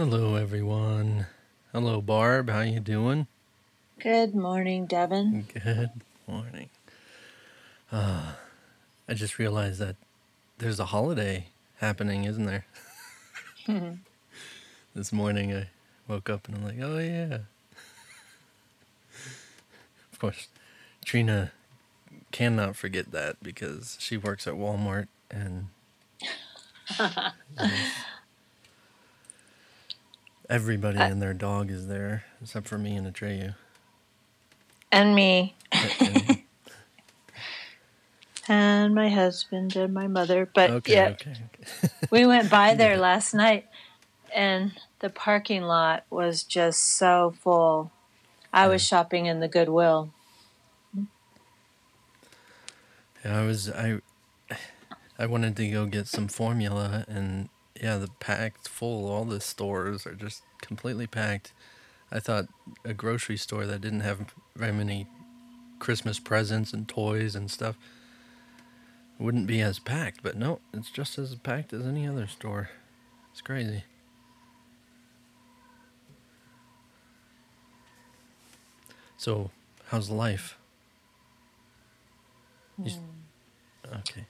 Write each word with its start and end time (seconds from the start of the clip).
Hello, 0.00 0.34
everyone. 0.36 1.26
Hello, 1.72 2.00
Barb. 2.00 2.48
How 2.48 2.62
you 2.62 2.80
doing? 2.80 3.26
Good 3.98 4.34
morning, 4.34 4.86
Devin. 4.86 5.44
Good 5.52 5.90
morning. 6.26 6.70
Uh, 7.92 8.32
I 9.06 9.12
just 9.12 9.38
realized 9.38 9.78
that 9.78 9.96
there's 10.56 10.80
a 10.80 10.86
holiday 10.86 11.48
happening, 11.80 12.24
isn't 12.24 12.46
there? 12.46 12.64
this 14.94 15.12
morning 15.12 15.54
I 15.54 15.68
woke 16.08 16.30
up 16.30 16.48
and 16.48 16.56
I'm 16.56 16.64
like, 16.64 16.80
oh 16.80 16.98
yeah. 16.98 17.40
of 20.14 20.18
course, 20.18 20.48
Trina 21.04 21.52
cannot 22.32 22.74
forget 22.74 23.12
that 23.12 23.36
because 23.42 23.98
she 24.00 24.16
works 24.16 24.46
at 24.46 24.54
Walmart 24.54 25.08
and 25.30 25.66
everybody 30.50 30.98
Uh, 30.98 31.08
and 31.08 31.22
their 31.22 31.32
dog 31.34 31.70
is 31.70 31.86
there 31.86 32.24
except 32.42 32.68
for 32.68 32.76
me 32.76 32.96
and 32.96 33.06
Atreyu. 33.06 33.54
and 34.92 35.14
me, 35.14 35.54
And- 35.72 36.42
and 38.48 38.94
my 38.94 39.08
husband, 39.08 39.76
and 39.76 39.94
my 39.94 40.08
mother. 40.08 40.48
But 40.52 40.70
okay, 40.70 40.94
yeah, 40.94 41.08
okay, 41.10 41.34
okay. 41.54 41.88
we 42.10 42.26
went 42.26 42.50
by 42.50 42.74
there 42.74 42.96
last 42.98 43.32
night, 43.32 43.66
and 44.34 44.72
the 44.98 45.08
parking 45.10 45.62
lot 45.62 46.04
was 46.10 46.42
just 46.42 46.82
so 46.96 47.34
full. 47.40 47.92
I 48.52 48.66
was 48.66 48.84
shopping 48.84 49.26
in 49.26 49.38
the 49.40 49.48
Goodwill. 49.48 50.10
Yeah, 53.24 53.40
I 53.40 53.44
was 53.44 53.70
I 53.70 54.00
I 55.18 55.26
wanted 55.26 55.54
to 55.56 55.68
go 55.70 55.86
get 55.86 56.08
some 56.08 56.26
formula 56.26 57.04
and 57.06 57.48
yeah, 57.80 57.96
the 57.96 58.08
packed 58.20 58.68
full. 58.68 59.08
All 59.08 59.24
the 59.24 59.40
stores 59.40 60.06
are 60.06 60.14
just 60.14 60.42
completely 60.60 61.06
packed. 61.06 61.52
I 62.12 62.20
thought 62.20 62.48
a 62.84 62.92
grocery 62.92 63.36
store 63.36 63.66
that 63.66 63.80
didn't 63.80 64.00
have 64.00 64.34
very 64.54 64.72
many 64.72 65.06
Christmas 65.78 66.18
presents 66.18 66.72
and 66.72 66.86
toys 66.86 67.34
and 67.34 67.50
stuff 67.50 67.76
wouldn't 69.18 69.46
be 69.46 69.60
as 69.60 69.78
packed, 69.78 70.22
but 70.22 70.36
no, 70.36 70.60
it's 70.72 70.90
just 70.90 71.18
as 71.18 71.34
packed 71.34 71.72
as 71.72 71.86
any 71.86 72.06
other 72.06 72.26
store. 72.26 72.70
It's 73.32 73.42
crazy. 73.42 73.84
So, 79.16 79.50
how's 79.88 80.08
life? 80.08 80.56
You 82.82 82.92
hmm. 82.92 83.96
Okay. 83.98 84.24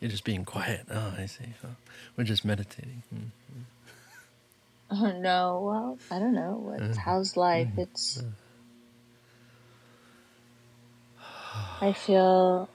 You're 0.00 0.10
just 0.10 0.24
being 0.24 0.44
quiet. 0.44 0.86
Oh, 0.90 1.14
I 1.18 1.26
see. 1.26 1.44
Oh, 1.64 1.68
we're 2.16 2.24
just 2.24 2.44
meditating. 2.44 3.02
Hmm. 3.10 3.24
Oh 4.88 5.10
no, 5.10 5.62
well, 5.64 5.98
I 6.12 6.20
don't 6.20 6.32
know. 6.32 6.60
What, 6.62 6.80
uh-huh. 6.80 7.00
how's 7.04 7.36
life? 7.36 7.66
Uh-huh. 7.72 7.82
It's. 7.82 8.22
Uh-huh. 11.18 11.78
I 11.80 11.92
feel 11.92 12.68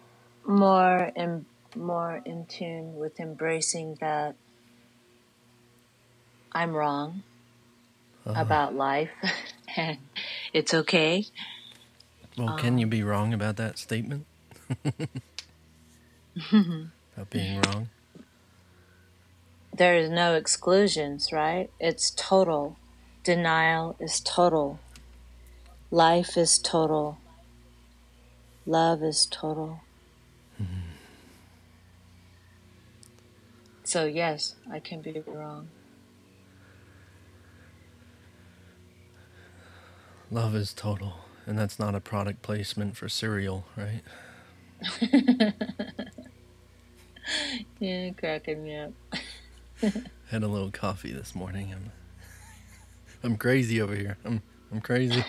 more 0.45 1.09
and 1.15 1.45
more 1.73 2.21
in 2.25 2.47
tune 2.47 2.97
with 2.97 3.21
embracing 3.21 3.95
that 4.01 4.35
I'm 6.51 6.73
wrong 6.73 7.23
about 8.25 8.75
life, 8.75 9.11
and 9.77 9.97
it's 10.51 10.73
okay. 10.73 11.23
Well, 12.37 12.57
can 12.57 12.73
um, 12.73 12.77
you 12.77 12.87
be 12.87 13.03
wrong 13.03 13.33
about 13.33 13.55
that 13.55 13.77
statement? 13.77 14.25
about 17.15 17.29
being 17.29 17.61
wrong? 17.61 17.89
There 19.73 19.95
is 19.95 20.09
no 20.09 20.35
exclusions, 20.35 21.31
right? 21.31 21.69
It's 21.79 22.11
total. 22.11 22.77
Denial 23.23 23.95
is 23.99 24.19
total. 24.19 24.79
Life 25.89 26.37
is 26.37 26.59
total. 26.59 27.17
Love 28.65 29.01
is 29.03 29.25
total. 29.25 29.81
Mm-hmm. 30.61 30.91
So, 33.83 34.05
yes, 34.05 34.55
I 34.71 34.79
can 34.79 35.01
be 35.01 35.23
wrong. 35.25 35.69
Love 40.29 40.55
is 40.55 40.73
total. 40.73 41.15
And 41.45 41.57
that's 41.57 41.79
not 41.79 41.95
a 41.95 41.99
product 41.99 42.41
placement 42.41 42.95
for 42.95 43.09
cereal, 43.09 43.65
right? 43.75 44.01
Yeah, 47.79 48.11
cracking 48.11 48.63
me 48.63 48.77
up. 48.77 48.91
Had 50.29 50.43
a 50.43 50.47
little 50.47 50.71
coffee 50.71 51.11
this 51.11 51.33
morning. 51.33 51.73
I'm, 51.73 51.91
I'm 53.23 53.37
crazy 53.37 53.81
over 53.81 53.95
here. 53.95 54.17
I'm, 54.23 54.41
I'm 54.71 54.81
crazy. 54.81 55.23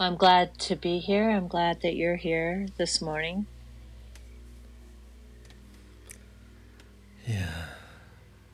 I'm 0.00 0.14
glad 0.16 0.56
to 0.60 0.76
be 0.76 0.98
here. 1.00 1.28
I'm 1.28 1.48
glad 1.48 1.82
that 1.82 1.96
you're 1.96 2.16
here 2.16 2.68
this 2.76 3.02
morning. 3.02 3.46
Yeah. 7.26 7.66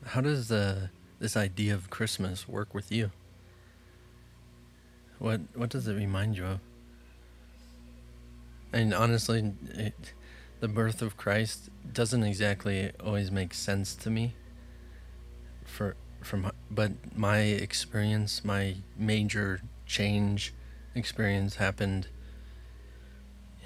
How 0.05 0.21
does 0.21 0.51
uh, 0.51 0.87
this 1.19 1.37
idea 1.37 1.75
of 1.75 1.91
Christmas 1.91 2.47
work 2.47 2.73
with 2.73 2.91
you? 2.91 3.11
What 5.19 5.41
What 5.53 5.69
does 5.69 5.87
it 5.87 5.93
remind 5.93 6.35
you 6.35 6.45
of? 6.45 6.59
And 8.75 8.93
honestly, 8.93 9.53
it, 9.73 10.13
the 10.59 10.67
birth 10.67 11.01
of 11.01 11.15
Christ 11.15 11.69
doesn't 11.91 12.23
exactly 12.23 12.91
always 13.03 13.31
make 13.31 13.53
sense 13.53 13.95
to 13.95 14.09
me. 14.09 14.35
For 15.63 15.95
from 16.21 16.51
but 16.69 16.91
my 17.15 17.39
experience, 17.39 18.43
my 18.43 18.75
major 18.97 19.61
change 19.85 20.53
experience 20.93 21.55
happened. 21.55 22.07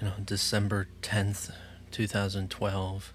You 0.00 0.06
know, 0.06 0.14
December 0.24 0.86
tenth, 1.02 1.50
two 1.90 2.06
thousand 2.06 2.48
twelve 2.50 3.12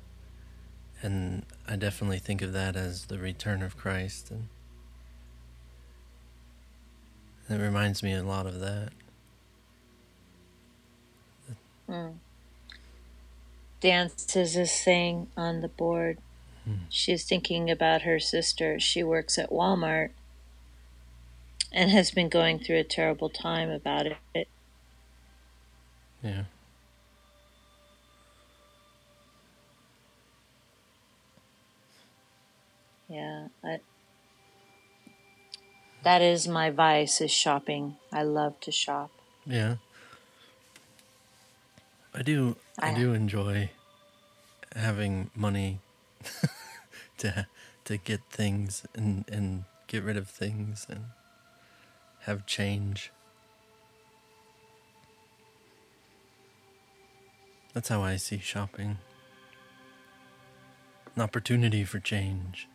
and 1.02 1.46
I 1.68 1.76
definitely 1.76 2.20
think 2.20 2.42
of 2.42 2.52
that 2.54 2.76
as 2.76 3.06
the 3.06 3.20
return 3.20 3.62
of 3.62 3.78
Christ, 3.78 4.32
and 4.32 4.48
it 7.48 7.62
reminds 7.62 8.02
me 8.02 8.14
a 8.14 8.24
lot 8.24 8.48
of 8.48 8.60
that. 8.60 8.92
Dance 13.82 14.26
says 14.28 14.56
this 14.56 14.84
thing 14.84 15.28
on 15.38 15.62
the 15.62 15.68
board. 15.68 16.18
Hmm. 16.64 16.86
She's 16.90 17.24
thinking 17.24 17.70
about 17.70 18.02
her 18.02 18.20
sister. 18.20 18.80
She 18.80 19.04
works 19.04 19.38
at 19.38 19.52
Walmart 19.52 20.10
and 21.72 21.92
has 21.92 22.10
been 22.12 22.30
going 22.30 22.60
through 22.60 22.78
a 22.80 22.84
terrible 22.84 23.30
time 23.30 23.70
about 23.70 24.08
it. 24.34 24.48
Yeah, 26.24 26.46
Yeah, 33.08 33.48
I, 33.64 33.80
that 36.04 36.22
is 36.22 36.48
my 36.48 36.72
vice 36.72 37.22
is 37.22 37.32
shopping. 37.32 37.98
I 38.12 38.24
love 38.24 38.60
to 38.62 38.72
shop. 38.72 39.12
yeah. 39.46 39.76
I 42.16 42.22
do. 42.22 42.56
I 42.80 42.92
I- 42.92 42.94
do 42.94 43.14
enjoy 43.14 43.70
having 44.76 45.30
money 45.36 45.80
to 47.18 47.48
to 47.84 47.98
get 47.98 48.22
things 48.30 48.86
and 48.96 49.26
and 49.30 49.66
get 49.88 50.02
rid 50.04 50.18
of 50.18 50.30
things 50.30 50.88
and 50.90 51.06
have 52.22 52.46
change. 52.46 53.12
That's 57.74 57.90
how 57.90 58.02
I 58.02 58.16
see 58.16 58.40
shopping. 58.40 58.98
An 61.16 61.22
opportunity 61.22 61.84
for 61.84 62.00
change. 62.00 62.70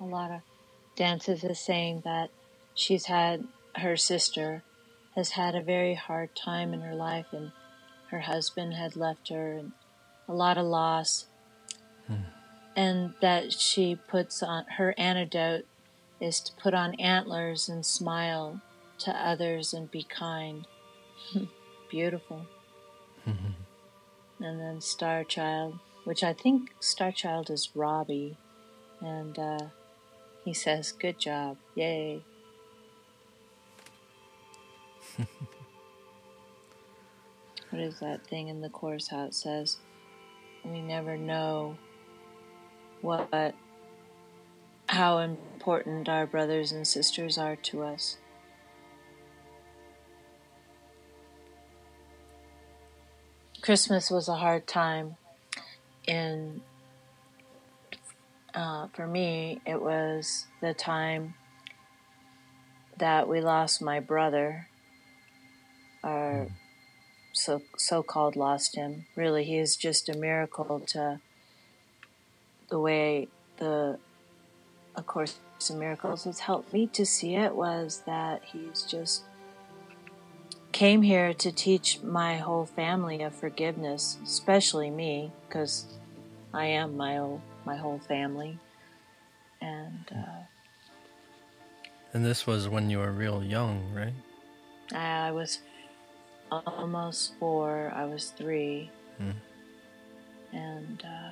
A 0.02 0.04
lot 0.04 0.32
of 0.32 0.42
dances 0.98 1.46
is 1.46 1.62
saying 1.62 2.02
that 2.04 2.30
she's 2.76 3.06
had 3.06 3.48
her 3.78 3.96
sister 3.96 4.62
has 5.16 5.30
had 5.30 5.56
a 5.56 5.62
very 5.62 5.94
hard 5.94 6.36
time 6.36 6.74
in 6.74 6.82
her 6.82 6.94
life 6.94 7.28
and 7.32 7.54
her 8.12 8.20
husband 8.20 8.74
had 8.74 8.98
left 8.98 9.30
her 9.30 9.54
and 9.54 9.72
a 10.28 10.34
lot 10.34 10.58
of 10.58 10.66
loss 10.66 11.28
and 12.76 13.14
that 13.22 13.54
she 13.54 13.96
puts 13.96 14.44
on 14.44 14.66
her 14.78 14.94
antidote 14.98 15.66
is 16.24 16.40
to 16.40 16.54
put 16.54 16.74
on 16.74 16.96
antlers 16.96 17.68
and 17.68 17.86
smile 17.86 18.62
to 19.00 19.12
others 19.12 19.74
and 19.74 19.92
be 19.92 20.04
kind. 20.04 20.66
Beautiful. 21.90 22.46
And 23.26 24.60
then 24.60 24.82
star 24.82 25.24
child 25.24 25.80
which 26.04 26.24
i 26.24 26.34
think 26.34 26.74
star 26.80 27.12
child 27.12 27.50
is 27.50 27.70
robbie. 27.76 28.38
And 29.02 29.38
uh, 29.38 29.68
he 30.46 30.54
says 30.54 30.94
good 30.94 31.20
job. 31.20 31.58
Yay. 31.76 32.24
What 37.70 37.82
is 37.82 38.00
that 38.02 38.28
thing 38.28 38.50
in 38.50 38.62
the 38.62 38.70
course 38.70 39.08
how 39.08 39.26
it 39.26 39.34
says 39.34 39.78
we 40.64 40.80
never 40.80 41.18
know 41.18 41.76
what 43.02 43.32
but 43.32 43.56
how 44.88 45.18
important 45.64 46.10
our 46.10 46.28
brothers 46.28 46.74
and 46.74 46.86
sisters 46.86 47.38
are 47.38 47.56
to 47.56 47.84
us. 47.84 48.18
Christmas 53.62 54.12
was 54.12 54.28
a 54.28 54.36
hard 54.36 54.68
time 54.68 55.16
in 56.06 56.62
uh, 58.54 58.88
for 58.92 59.08
me 59.08 59.62
it 59.66 59.82
was 59.82 60.48
the 60.60 60.74
time 60.74 61.34
that 62.98 63.30
we 63.30 63.40
lost 63.40 63.82
my 63.82 64.02
brother 64.02 64.68
our 66.04 66.48
so 67.32 67.62
so-called 67.78 68.36
lost 68.36 68.76
him. 68.76 69.06
Really 69.16 69.46
he 69.46 69.58
is 69.60 69.78
just 69.78 70.10
a 70.10 70.18
miracle 70.18 70.82
to 70.88 71.22
the 72.70 72.80
way 72.80 73.30
the 73.60 73.98
a 74.96 75.02
course 75.02 75.40
in 75.70 75.80
miracles 75.80 76.24
has 76.24 76.40
helped 76.40 76.72
me 76.74 76.88
to 76.88 77.06
see 77.06 77.36
it 77.36 77.56
was 77.56 78.04
that 78.06 78.42
he's 78.44 78.84
just 78.84 79.24
came 80.72 81.02
here 81.04 81.34
to 81.34 81.52
teach 81.52 82.02
my 82.02 82.38
whole 82.38 82.66
family 82.66 83.22
of 83.22 83.34
forgiveness 83.36 84.18
especially 84.24 84.90
me 84.90 85.32
because 85.48 85.86
i 86.54 86.66
am 86.66 86.98
my 86.98 87.16
whole 87.18 87.42
my 87.66 87.76
whole 87.78 88.00
family 88.08 88.58
and 89.62 90.06
uh, 90.12 90.44
And 92.14 92.24
this 92.26 92.46
was 92.46 92.68
when 92.68 92.90
you 92.90 93.00
were 93.00 93.12
real 93.12 93.44
young, 93.44 93.92
right? 93.94 94.14
I 94.94 95.32
was 95.32 95.60
almost 96.52 97.34
four. 97.40 97.92
I 97.96 98.06
was 98.06 98.30
three, 98.38 98.92
Mm. 99.20 99.34
and 100.52 101.04
uh, 101.06 101.23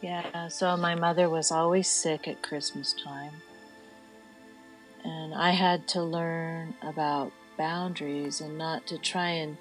yeah. 0.00 0.48
So 0.48 0.76
my 0.76 0.94
mother 0.94 1.28
was 1.28 1.50
always 1.50 1.88
sick 1.88 2.28
at 2.28 2.42
Christmas 2.42 2.94
time, 3.04 3.32
and 5.04 5.34
I 5.34 5.50
had 5.50 5.88
to 5.88 6.02
learn 6.02 6.74
about 6.82 7.32
boundaries 7.56 8.40
and 8.40 8.56
not 8.56 8.86
to 8.86 8.98
try 8.98 9.30
and 9.30 9.56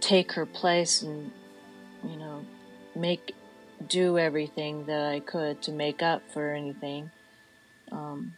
take 0.00 0.32
her 0.32 0.44
place 0.44 1.00
and 1.02 1.30
you 2.04 2.16
know 2.16 2.44
make 2.94 3.34
do 3.88 4.18
everything 4.18 4.86
that 4.86 5.12
I 5.12 5.20
could 5.20 5.62
to 5.62 5.72
make 5.72 6.02
up 6.02 6.22
for 6.30 6.52
anything. 6.52 7.10
Um, 7.90 8.34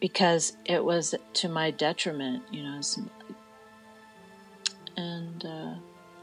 because 0.00 0.56
it 0.66 0.84
was 0.84 1.14
to 1.32 1.48
my 1.48 1.70
detriment, 1.70 2.42
you 2.52 2.62
know. 2.62 2.80
And 4.96 5.44
uh, 5.44 5.74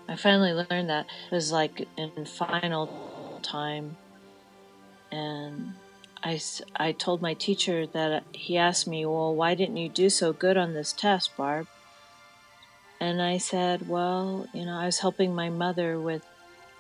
I 0.08 0.16
finally 0.16 0.54
learned 0.54 0.90
that 0.90 1.08
it 1.32 1.34
was 1.34 1.52
like 1.52 1.88
in 1.98 2.26
final 2.26 3.11
time, 3.42 3.98
and 5.12 5.74
I, 6.24 6.40
I 6.76 6.92
told 6.92 7.22
my 7.22 7.34
teacher 7.34 7.88
that 7.88 8.24
he 8.32 8.58
asked 8.58 8.88
me, 8.88 9.06
Well, 9.06 9.36
why 9.36 9.56
didn't 9.56 9.78
you 9.78 9.90
do 9.90 10.10
so 10.10 10.34
good 10.34 10.58
on 10.58 10.74
this 10.74 10.94
test, 10.94 11.36
Barb? 11.36 11.68
And 13.00 13.22
I 13.22 13.38
said, 13.38 13.88
Well, 13.90 14.48
you 14.54 14.66
know, 14.66 14.78
I 14.78 14.86
was 14.86 15.00
helping 15.00 15.34
my 15.34 15.50
mother 15.50 16.00
with 16.00 16.24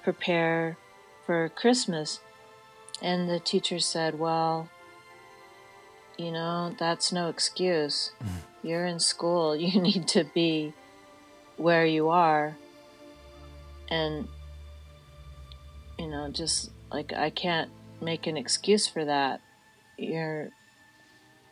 prepare 0.03 0.77
for 1.25 1.49
Christmas. 1.49 2.19
And 3.01 3.27
the 3.27 3.39
teacher 3.39 3.79
said, 3.79 4.19
Well, 4.19 4.69
you 6.17 6.31
know, 6.31 6.75
that's 6.77 7.11
no 7.11 7.29
excuse. 7.29 8.11
Mm-hmm. 8.23 8.67
You're 8.67 8.85
in 8.85 8.99
school. 8.99 9.55
You 9.61 9.81
need 9.81 10.07
to 10.09 10.23
be 10.23 10.73
where 11.57 11.85
you 11.85 12.09
are. 12.09 12.55
And, 13.89 14.27
you 16.01 16.07
know, 16.07 16.29
just 16.29 16.71
like 16.91 17.13
I 17.13 17.29
can't 17.29 17.69
make 18.01 18.25
an 18.25 18.35
excuse 18.35 18.87
for 18.87 19.05
that. 19.05 19.39
You're. 19.97 20.49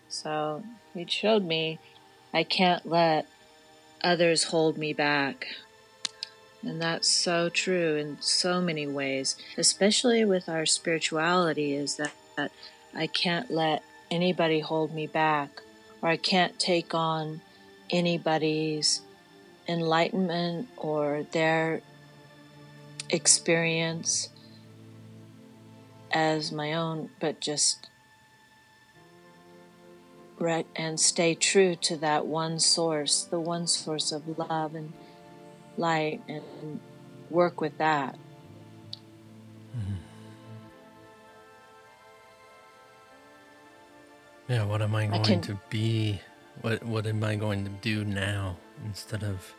So 0.07 0.63
he 0.95 1.05
showed 1.05 1.45
me 1.45 1.77
I 2.33 2.41
can't 2.43 2.83
let 2.83 3.27
others 4.03 4.45
hold 4.45 4.75
me 4.75 4.91
back. 4.91 5.45
And 6.63 6.81
that's 6.81 7.07
so 7.07 7.49
true 7.49 7.95
in 7.95 8.17
so 8.21 8.59
many 8.59 8.87
ways, 8.87 9.35
especially 9.55 10.25
with 10.25 10.49
our 10.49 10.65
spirituality, 10.65 11.75
is 11.75 11.97
that, 11.97 12.11
that 12.35 12.51
I 12.93 13.05
can't 13.05 13.51
let 13.51 13.83
anybody 14.09 14.59
hold 14.59 14.93
me 14.93 15.05
back, 15.07 15.61
or 16.01 16.09
I 16.09 16.17
can't 16.17 16.59
take 16.59 16.93
on 16.93 17.39
anybody's 17.91 19.01
enlightenment 19.69 20.67
or 20.75 21.25
their 21.31 21.81
experience 23.09 24.29
as 26.11 26.51
my 26.51 26.73
own, 26.73 27.09
but 27.19 27.39
just 27.39 27.89
right 30.39 30.67
and 30.75 30.99
stay 30.99 31.35
true 31.35 31.75
to 31.75 31.97
that 31.97 32.25
one 32.25 32.59
source, 32.59 33.23
the 33.23 33.39
one 33.39 33.67
source 33.67 34.11
of 34.11 34.37
love 34.37 34.73
and 34.75 34.93
light, 35.77 36.21
and 36.27 36.79
work 37.29 37.59
with 37.61 37.77
that. 37.77 38.15
Mm-hmm. 39.77 39.93
Yeah, 44.47 44.65
what 44.65 44.81
am 44.81 44.95
I 44.95 45.07
going 45.07 45.23
can- 45.23 45.41
to 45.41 45.59
be? 45.69 46.21
What 46.61 46.83
what 46.83 47.05
am 47.07 47.23
I 47.23 47.35
going 47.35 47.63
to 47.63 47.71
do 47.81 48.03
now 48.03 48.57
instead 48.85 49.23
of 49.23 49.53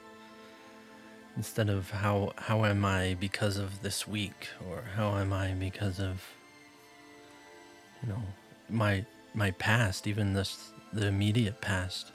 instead 1.37 1.71
of 1.71 1.91
how 1.91 2.33
how 2.37 2.65
am 2.67 2.85
I 2.85 3.17
because 3.19 3.57
of 3.57 3.81
this 3.83 4.07
week 4.07 4.49
or 4.69 4.83
how 4.97 5.17
am 5.17 5.33
I 5.33 5.53
because 5.53 5.99
of 5.99 6.23
you 8.03 8.09
know 8.09 8.23
my 8.69 9.05
my 9.35 9.51
past, 9.53 10.07
even 10.07 10.35
this 10.35 10.73
the 10.93 11.07
immediate 11.07 11.61
past? 11.61 12.13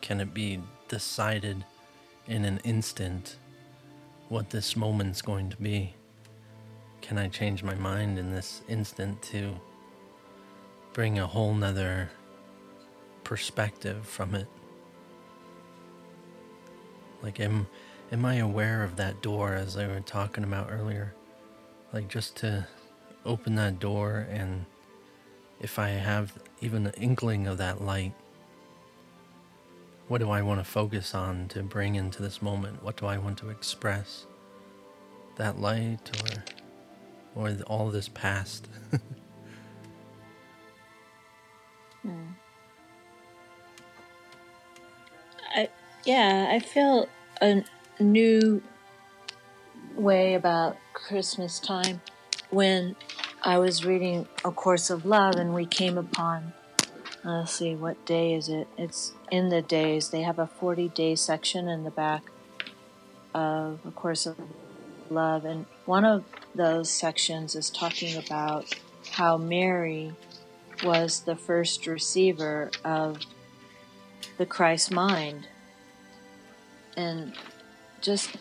Can 0.00 0.20
it 0.20 0.32
be 0.32 0.60
decided 0.88 1.64
in 2.26 2.44
an 2.44 2.60
instant 2.62 3.36
what 4.28 4.50
this 4.50 4.76
moment's 4.76 5.22
going 5.22 5.48
to 5.50 5.56
be. 5.56 5.94
Can 7.00 7.16
I 7.16 7.28
change 7.28 7.62
my 7.62 7.74
mind 7.74 8.18
in 8.18 8.30
this 8.30 8.62
instant 8.68 9.22
to 9.22 9.54
bring 10.92 11.18
a 11.18 11.26
whole 11.26 11.54
nother 11.54 12.10
perspective 13.24 14.06
from 14.06 14.34
it? 14.34 14.46
Like, 17.22 17.40
am, 17.40 17.66
am 18.12 18.24
I 18.24 18.36
aware 18.36 18.84
of 18.84 18.96
that 18.96 19.22
door 19.22 19.54
as 19.54 19.76
I 19.76 19.86
were 19.86 20.00
talking 20.00 20.44
about 20.44 20.70
earlier? 20.70 21.14
Like, 21.92 22.08
just 22.08 22.36
to 22.36 22.66
open 23.24 23.54
that 23.56 23.80
door, 23.80 24.26
and 24.30 24.66
if 25.60 25.78
I 25.78 25.88
have 25.88 26.32
even 26.60 26.86
an 26.86 26.94
inkling 26.96 27.46
of 27.46 27.58
that 27.58 27.82
light, 27.82 28.14
what 30.08 30.18
do 30.18 30.30
I 30.30 30.42
want 30.42 30.60
to 30.60 30.64
focus 30.64 31.14
on 31.14 31.48
to 31.48 31.62
bring 31.62 31.94
into 31.94 32.22
this 32.22 32.40
moment? 32.40 32.82
What 32.82 32.96
do 32.96 33.06
I 33.06 33.18
want 33.18 33.38
to 33.38 33.50
express? 33.50 34.26
That 35.36 35.60
light 35.60 36.10
or 36.22 36.44
or 37.34 37.56
all 37.66 37.90
this 37.90 38.08
past? 38.08 38.68
hmm. 42.02 42.28
I 45.54 45.68
yeah, 46.04 46.48
I 46.50 46.58
feel 46.58 47.08
a 47.40 47.62
new 48.00 48.62
way 49.94 50.34
about 50.34 50.76
Christmas 50.94 51.60
time 51.60 52.00
when 52.50 52.96
I 53.42 53.58
was 53.58 53.84
reading 53.84 54.26
A 54.44 54.50
Course 54.50 54.90
of 54.90 55.06
Love 55.06 55.36
and 55.36 55.54
we 55.54 55.64
came 55.64 55.96
upon 55.96 56.52
let's 57.24 57.52
see, 57.52 57.74
what 57.74 58.04
day 58.06 58.34
is 58.34 58.48
it? 58.48 58.68
It's 58.76 59.12
in 59.30 59.48
the 59.48 59.62
days. 59.62 60.10
They 60.10 60.22
have 60.22 60.38
a 60.38 60.46
40 60.46 60.88
day 60.88 61.14
section 61.14 61.68
in 61.68 61.84
the 61.84 61.90
back 61.90 62.22
of 63.34 63.80
A 63.86 63.90
Course 63.90 64.26
of 64.26 64.36
Love. 65.10 65.44
And 65.44 65.66
one 65.84 66.04
of 66.04 66.24
those 66.54 66.90
sections 66.90 67.54
is 67.54 67.70
talking 67.70 68.16
about 68.16 68.72
how 69.10 69.36
Mary 69.36 70.12
was 70.84 71.20
the 71.20 71.36
first 71.36 71.86
receiver 71.86 72.70
of 72.84 73.18
the 74.38 74.46
Christ 74.46 74.90
mind. 74.90 75.48
And 76.96 77.34
just 78.00 78.36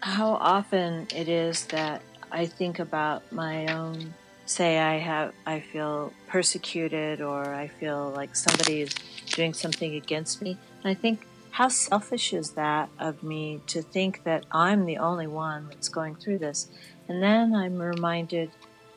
how 0.00 0.32
often 0.34 1.06
it 1.14 1.28
is 1.28 1.66
that 1.66 2.02
I 2.30 2.46
think 2.46 2.78
about 2.78 3.32
my 3.32 3.66
own 3.66 4.14
say 4.48 4.78
I 4.78 4.98
have 4.98 5.34
I 5.46 5.60
feel 5.60 6.12
persecuted 6.26 7.20
or 7.20 7.54
I 7.54 7.68
feel 7.68 8.10
like 8.10 8.34
somebody 8.34 8.82
is 8.82 8.94
doing 9.26 9.52
something 9.52 9.94
against 9.94 10.40
me. 10.40 10.56
And 10.82 10.90
I 10.90 10.94
think 10.94 11.26
how 11.50 11.68
selfish 11.68 12.32
is 12.32 12.50
that 12.52 12.88
of 12.98 13.22
me 13.22 13.60
to 13.66 13.82
think 13.82 14.24
that 14.24 14.46
I'm 14.50 14.86
the 14.86 14.98
only 14.98 15.26
one 15.26 15.68
that's 15.68 15.88
going 15.88 16.16
through 16.16 16.38
this. 16.38 16.68
And 17.08 17.22
then 17.22 17.54
I'm 17.54 17.78
reminded 17.78 18.50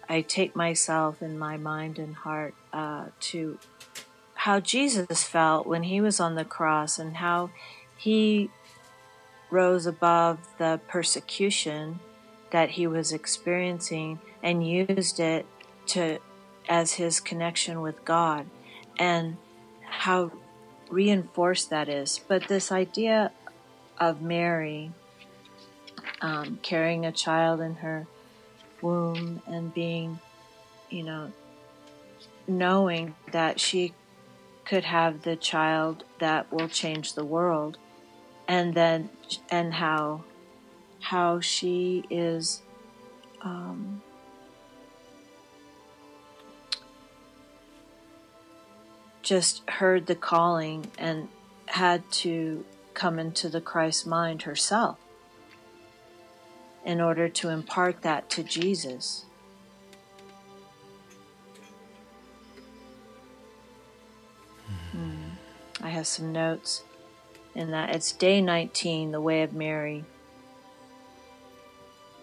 I 0.08 0.22
take 0.22 0.56
myself 0.56 1.22
in 1.22 1.40
my 1.40 1.58
mind 1.58 1.98
and 1.98 2.16
heart 2.16 2.54
uh, 2.74 3.06
to 3.32 3.58
how 4.34 4.60
Jesus 4.60 5.24
felt 5.24 5.68
when 5.68 5.84
he 5.84 6.02
was 6.02 6.20
on 6.20 6.36
the 6.36 6.46
cross 6.46 7.00
and 7.00 7.18
how 7.18 7.50
he 7.98 8.50
rose 9.50 9.86
above 9.86 10.40
the 10.58 10.80
persecution 10.88 12.00
that 12.52 12.72
he 12.72 12.88
was 12.88 13.12
experiencing 13.12 14.20
and 14.44 14.66
used 14.66 15.20
it 15.20 15.46
to 15.88 16.20
as 16.70 16.94
his 16.94 17.20
connection 17.20 17.82
with 17.82 18.06
God 18.06 18.46
and 18.98 19.38
how 19.84 20.32
reinforced 20.90 21.70
that 21.70 21.90
is. 21.90 22.20
But 22.28 22.48
this 22.48 22.72
idea 22.72 23.32
of 24.00 24.22
Mary 24.22 24.92
um, 26.22 26.60
carrying 26.62 27.06
a 27.06 27.12
child 27.12 27.62
in 27.62 27.76
her 27.76 28.08
womb 28.82 29.42
and 29.48 29.74
being, 29.74 30.20
you 30.90 31.04
know, 31.04 31.32
knowing 32.48 33.16
that 33.32 33.60
she 33.60 33.94
could 34.66 34.84
have 34.84 35.24
the 35.24 35.36
child 35.36 36.04
that 36.20 36.52
will 36.52 36.68
change 36.68 37.14
the 37.14 37.26
world 37.26 37.78
and 38.48 38.74
then 38.74 39.10
and 39.50 39.74
how 39.74 40.24
how 41.02 41.40
she 41.40 42.04
is 42.10 42.62
um, 43.42 44.02
just 49.22 49.68
heard 49.70 50.06
the 50.06 50.16
calling 50.16 50.90
and 50.98 51.28
had 51.66 52.10
to 52.12 52.66
come 52.94 53.20
into 53.20 53.50
the 53.50 53.62
Christ 53.62 54.06
mind 54.06 54.44
herself 54.44 54.98
in 56.86 57.00
order 57.00 57.30
to 57.30 57.50
impart 57.50 58.02
that 58.02 58.30
to 58.32 58.44
Jesus. 58.44 59.26
Mm. 64.96 65.32
I 65.82 65.90
have 65.90 66.08
some 66.08 66.32
notes 66.32 66.84
in 67.56 67.72
that. 67.72 67.96
It's 67.96 68.12
day 68.12 68.42
19, 68.42 69.12
the 69.12 69.22
way 69.22 69.44
of 69.44 69.54
Mary. 69.54 70.06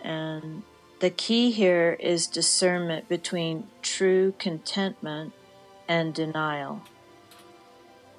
And 0.03 0.63
the 1.01 1.11
key 1.11 1.51
here 1.51 1.97
is 2.01 2.27
discernment 2.27 3.09
between 3.09 3.69
true 3.83 4.35
contentment 4.39 5.33
and 5.89 6.13
denial. 6.13 6.83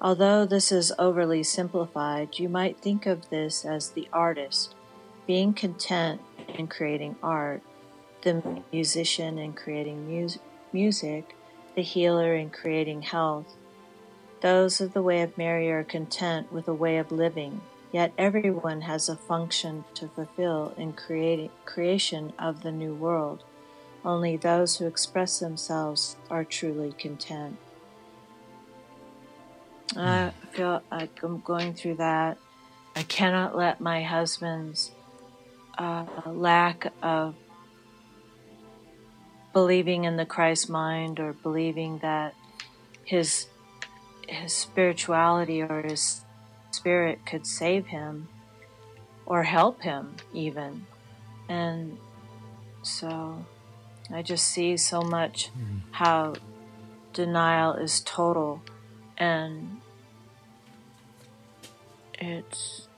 Although 0.00 0.46
this 0.46 0.72
is 0.72 0.92
overly 0.98 1.42
simplified, 1.42 2.38
you 2.38 2.48
might 2.48 2.78
think 2.78 3.04
of 3.04 3.28
this 3.28 3.66
as 3.66 3.90
the 3.90 4.08
artist 4.12 4.74
being 5.26 5.52
content 5.52 6.22
in 6.48 6.66
creating 6.66 7.16
art, 7.22 7.62
the 8.22 8.62
musician 8.72 9.38
in 9.38 9.52
creating 9.52 10.08
mu- 10.08 10.28
music, 10.72 11.36
the 11.76 11.82
healer 11.82 12.34
in 12.34 12.48
creating 12.50 13.02
health. 13.02 13.54
Those 14.40 14.80
of 14.80 14.94
the 14.94 15.02
way 15.02 15.20
of 15.20 15.36
Mary 15.36 15.70
are 15.70 15.84
content 15.84 16.50
with 16.50 16.66
a 16.66 16.74
way 16.74 16.96
of 16.96 17.12
living, 17.12 17.60
yet 17.92 18.12
everyone 18.16 18.82
has 18.82 19.08
a 19.08 19.16
function 19.16 19.84
to 19.94 20.08
fulfill 20.08 20.74
in 20.76 20.92
creating, 20.92 21.50
creation 21.64 22.32
of 22.38 22.62
the 22.62 22.72
new 22.72 22.94
world. 22.94 23.44
Only 24.04 24.36
those 24.36 24.76
who 24.76 24.86
express 24.86 25.38
themselves 25.38 26.16
are 26.30 26.44
truly 26.44 26.92
content. 26.92 27.56
I 29.96 30.32
feel 30.52 30.82
like 30.90 31.22
I'm 31.22 31.40
going 31.40 31.74
through 31.74 31.96
that. 31.96 32.38
I 32.94 33.02
cannot 33.02 33.56
let 33.56 33.80
my 33.80 34.02
husband's 34.02 34.92
uh, 35.76 36.04
lack 36.26 36.92
of 37.02 37.34
believing 39.52 40.04
in 40.04 40.16
the 40.16 40.26
Christ 40.26 40.70
mind 40.70 41.18
or 41.18 41.32
believing 41.32 41.98
that 41.98 42.34
his 43.04 43.46
his 44.28 44.52
spirituality 44.52 45.60
or 45.62 45.82
his 45.82 46.24
spirit 46.70 47.24
could 47.26 47.46
save 47.46 47.86
him 47.86 48.28
or 49.26 49.42
help 49.42 49.82
him 49.82 50.16
even. 50.32 50.86
And 51.48 51.98
so 52.82 53.44
I 54.12 54.22
just 54.22 54.46
see 54.46 54.76
so 54.76 55.02
much 55.02 55.50
mm. 55.58 55.80
how 55.92 56.34
denial 57.12 57.74
is 57.74 58.00
total 58.00 58.62
and 59.18 59.80
it's 62.14 62.88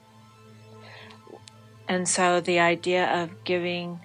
and 1.88 2.09
so 2.09 2.41
the 2.41 2.61
idea 2.61 3.23
of 3.23 3.45
giving 3.45 4.00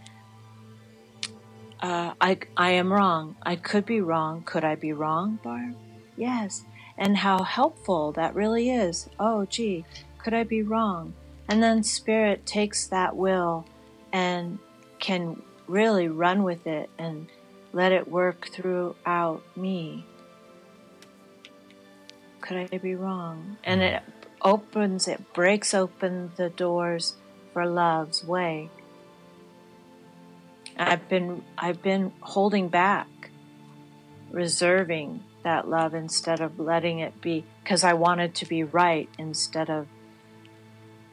uh, 1.80 2.14
I, 2.20 2.40
I 2.56 2.72
am 2.72 2.92
wrong. 2.92 3.36
I 3.44 3.56
could 3.56 3.86
be 3.86 4.02
wrong. 4.02 4.42
Could 4.44 4.64
I 4.64 4.76
be 4.76 4.94
wrong, 4.94 5.40
Barb? 5.44 5.76
Yes. 6.16 6.64
And 6.98 7.18
how 7.18 7.44
helpful 7.44 8.12
that 8.14 8.34
really 8.34 8.70
is. 8.70 9.10
Oh, 9.20 9.46
gee, 9.46 9.86
could 10.18 10.34
I 10.34 10.44
be 10.44 10.64
wrong? 10.64 11.14
And 11.48 11.62
then 11.62 11.84
Spirit 11.84 12.46
takes 12.46 12.88
that 12.88 13.16
will 13.16 13.66
and 14.12 14.60
can 15.00 15.42
really 15.68 16.08
run 16.08 16.44
with 16.44 16.66
it 16.66 16.90
and 16.98 17.28
let 17.72 17.92
it 17.92 18.08
work 18.08 18.50
throughout 18.50 19.44
me. 19.56 20.06
Could 22.42 22.58
I 22.72 22.78
be 22.78 22.96
wrong? 22.96 23.58
And 23.64 23.82
it 23.82 24.02
opens, 24.42 25.08
it 25.08 25.34
breaks 25.34 25.74
open 25.74 26.32
the 26.36 26.50
doors 26.50 27.16
for 27.54 27.66
love's 27.66 28.24
way. 28.24 28.70
I've 30.78 31.10
been, 31.10 31.44
I've 31.58 31.82
been 31.82 32.14
holding 32.22 32.70
back, 32.70 33.08
reserving 34.32 35.24
that 35.48 35.70
love 35.70 35.94
instead 35.94 36.42
of 36.42 36.60
letting 36.60 37.00
it 37.00 37.22
be, 37.22 37.46
because 37.64 37.86
I 37.86 37.94
wanted 37.94 38.36
to 38.36 38.46
be 38.46 38.66
right 38.66 39.08
instead 39.18 39.70
of 39.70 39.88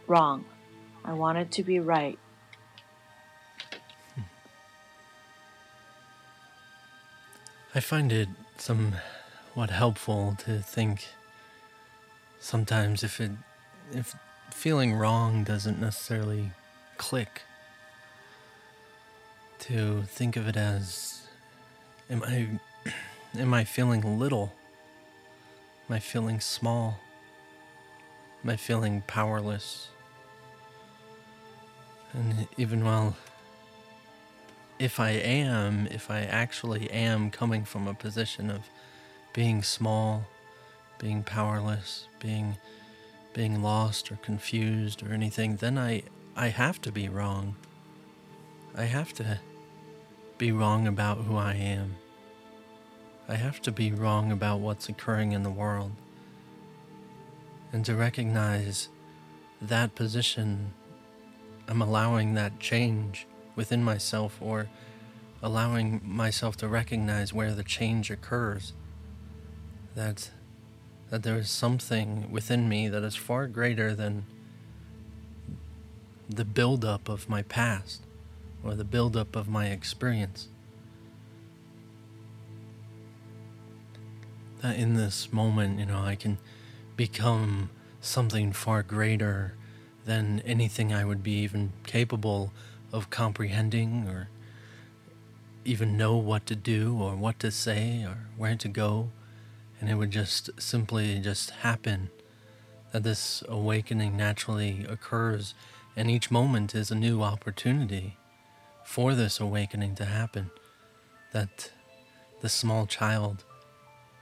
wrong. 0.09 0.45
I 1.05 1.13
wanted 1.13 1.53
to 1.53 1.63
be 1.63 1.79
right. 1.79 2.19
I 7.77 7.79
find 7.79 8.11
it 8.13 8.29
somewhat 8.59 9.71
helpful 9.71 10.37
to 10.45 10.59
think 10.59 11.07
sometimes 12.41 13.05
if 13.05 13.21
it 13.21 13.31
if 13.93 14.17
feeling 14.51 14.95
wrong 14.95 15.45
doesn't 15.45 15.81
necessarily 15.81 16.51
click 16.99 17.43
to 19.61 20.03
think 20.03 20.37
of 20.37 20.49
it 20.49 20.57
as 20.57 21.29
am 22.11 22.23
I 22.25 22.49
am 23.39 23.55
I 23.55 23.65
feeling 23.65 24.19
little? 24.19 24.53
Am 25.89 25.97
I 25.97 25.99
feeling 25.99 26.41
small? 26.41 26.99
Am 28.43 28.51
I 28.51 28.57
feeling 28.57 29.03
powerless? 29.07 29.89
And 32.13 32.47
even 32.57 32.85
while 32.85 33.17
if 34.79 35.01
I 35.01 35.11
am, 35.11 35.87
if 35.91 36.11
I 36.11 36.21
actually 36.21 36.91
am 36.91 37.31
coming 37.31 37.65
from 37.65 37.89
a 37.89 37.95
position 37.95 38.51
of 38.51 38.69
being 39.33 39.63
small, 39.63 40.25
being 40.99 41.23
powerless, 41.23 42.09
being 42.21 42.57
being 43.33 43.63
lost 43.63 44.13
or 44.13 44.17
confused 44.17 45.03
or 45.03 45.13
anything, 45.13 45.57
then 45.57 45.77
I 45.77 46.03
I 46.37 46.49
have 46.49 46.81
to 46.83 46.93
be 46.93 47.09
wrong. 47.09 47.57
I 48.77 48.85
have 48.85 49.13
to 49.15 49.41
be 50.39 50.53
wrong 50.53 50.87
about 50.87 51.19
who 51.19 51.37
I 51.37 51.55
am. 51.55 51.97
I 53.29 53.37
have 53.37 53.63
to 53.63 53.73
be 53.73 53.91
wrong 53.91 54.31
about 54.31 54.61
what's 54.61 54.89
occurring 54.89 55.33
in 55.33 55.43
the 55.43 55.51
world. 55.51 55.93
And 57.73 57.85
to 57.87 57.95
recognize 57.95 58.89
that 59.63 59.95
position, 59.95 60.75
I'm 61.67 61.81
allowing 61.81 62.35
that 62.35 62.61
change 62.61 63.27
within 63.57 63.83
myself 63.83 64.39
or 64.41 64.69
allowing 65.43 66.01
myself 66.05 66.57
to 66.59 66.69
recognize 66.69 67.33
where 67.33 67.53
the 67.53 67.65
change 67.65 68.11
occurs. 68.11 68.73
That 69.95 70.31
that 71.11 71.23
there 71.23 71.37
is 71.37 71.51
something 71.51 72.31
within 72.31 72.69
me 72.69 72.89
that 72.89 73.05
is 73.05 73.15
far 73.15 73.47
greater 73.47 73.95
than 73.95 74.25
the 76.29 76.45
buildup 76.45 77.09
of 77.09 77.29
my 77.29 77.43
past 77.43 78.03
or 78.65 78.75
the 78.75 78.85
buildup 78.85 79.37
of 79.37 79.47
my 79.47 79.69
experience. 79.69 80.49
That 84.65 84.77
in 84.77 84.95
this 84.95 85.31
moment, 85.31 85.79
you 85.79 85.85
know, 85.85 86.01
I 86.01 86.15
can 86.15 86.39
become 86.97 87.69
something 88.01 88.51
far 88.55 88.83
greater 88.83 89.53
than 90.07 90.41
anything 90.41 90.91
I 90.91 91.05
would 91.05 91.23
be 91.23 91.43
even 91.43 91.75
capable 91.85 92.51
of 92.91 93.11
comprehending 93.11 94.09
or 94.09 94.31
even 95.67 95.99
know 95.99 96.17
what 96.17 96.47
to 96.47 96.57
do 96.57 96.97
or 96.99 97.15
what 97.15 97.39
to 97.41 97.51
say 97.51 98.05
or 98.05 98.29
where 98.39 98.57
to 98.57 98.69
go. 98.69 99.11
And 99.79 99.91
it 99.91 99.97
would 99.97 100.11
just 100.11 100.49
simply 100.59 101.19
just 101.19 101.51
happen 101.51 102.09
that 102.93 103.03
this 103.03 103.45
awakening 103.47 104.17
naturally 104.17 104.87
occurs 104.89 105.53
and 105.95 106.11
each 106.11 106.31
moment 106.31 106.75
is 106.75 106.91
a 106.91 106.95
new 106.95 107.21
opportunity 107.21 108.17
for 108.83 109.15
this 109.15 109.39
awakening 109.39 109.95
to 109.97 110.07
happen. 110.07 110.51
That 111.33 111.71
the 112.41 112.49
small 112.49 112.87
child 112.87 113.45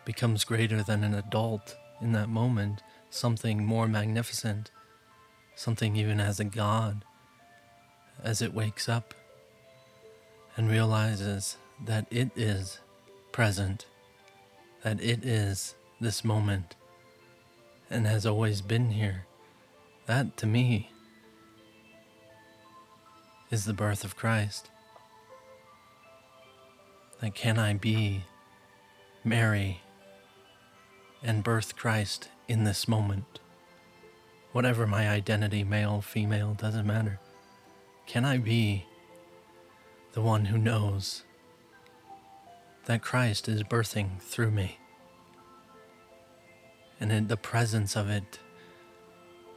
becomes 0.05 0.45
greater 0.45 0.83
than 0.83 1.05
an 1.05 1.15
adult 1.15 1.77
in 2.01 2.13
that 2.13 2.29
moment, 2.29 2.83
something 3.11 3.65
more 3.65 3.87
magnificent, 3.87 4.71
something 5.55 5.97
even 5.97 6.21
as 6.21 6.41
a 6.41 6.45
god, 6.45 7.05
as 8.23 8.43
it 8.43 8.55
wakes 8.55 8.89
up 8.89 9.15
and 10.57 10.71
realizes 10.71 11.57
that 11.85 12.07
it 12.11 12.31
is 12.37 12.81
present, 13.31 13.87
that 14.83 15.01
it 15.01 15.25
is 15.25 15.75
this 16.01 16.25
moment, 16.25 16.77
and 17.89 18.07
has 18.07 18.27
always 18.27 18.61
been 18.61 18.91
here. 18.91 19.27
That 20.07 20.37
to 20.39 20.47
me 20.47 20.91
is 23.51 23.65
the 23.65 23.73
birth 23.73 24.05
of 24.05 24.17
Christ. 24.17 24.69
Like, 27.23 27.35
can 27.35 27.59
I 27.59 27.75
be 27.75 28.25
Mary 29.25 29.81
and 31.23 31.45
birth 31.45 31.77
Christ 31.77 32.29
in 32.49 32.65
this 32.65 32.89
moment? 32.89 33.41
Whatever 34.53 34.87
my 34.87 35.09
identity, 35.09 35.65
male, 35.65 36.01
female, 36.01 36.55
doesn't 36.55 36.87
matter. 36.87 37.21
Can 38.07 38.25
I 38.25 38.39
be 38.39 38.87
the 40.13 40.21
one 40.21 40.47
who 40.47 40.59
knows 40.59 41.23
that 42.85 43.03
Christ 43.03 43.49
is 43.49 43.63
birthing 43.63 44.21
through 44.21 44.51
me? 44.51 44.79
And 47.01 47.11
in 47.11 47.29
the 47.29 47.37
presence 47.37 47.97
of 47.97 48.09
it 48.11 48.39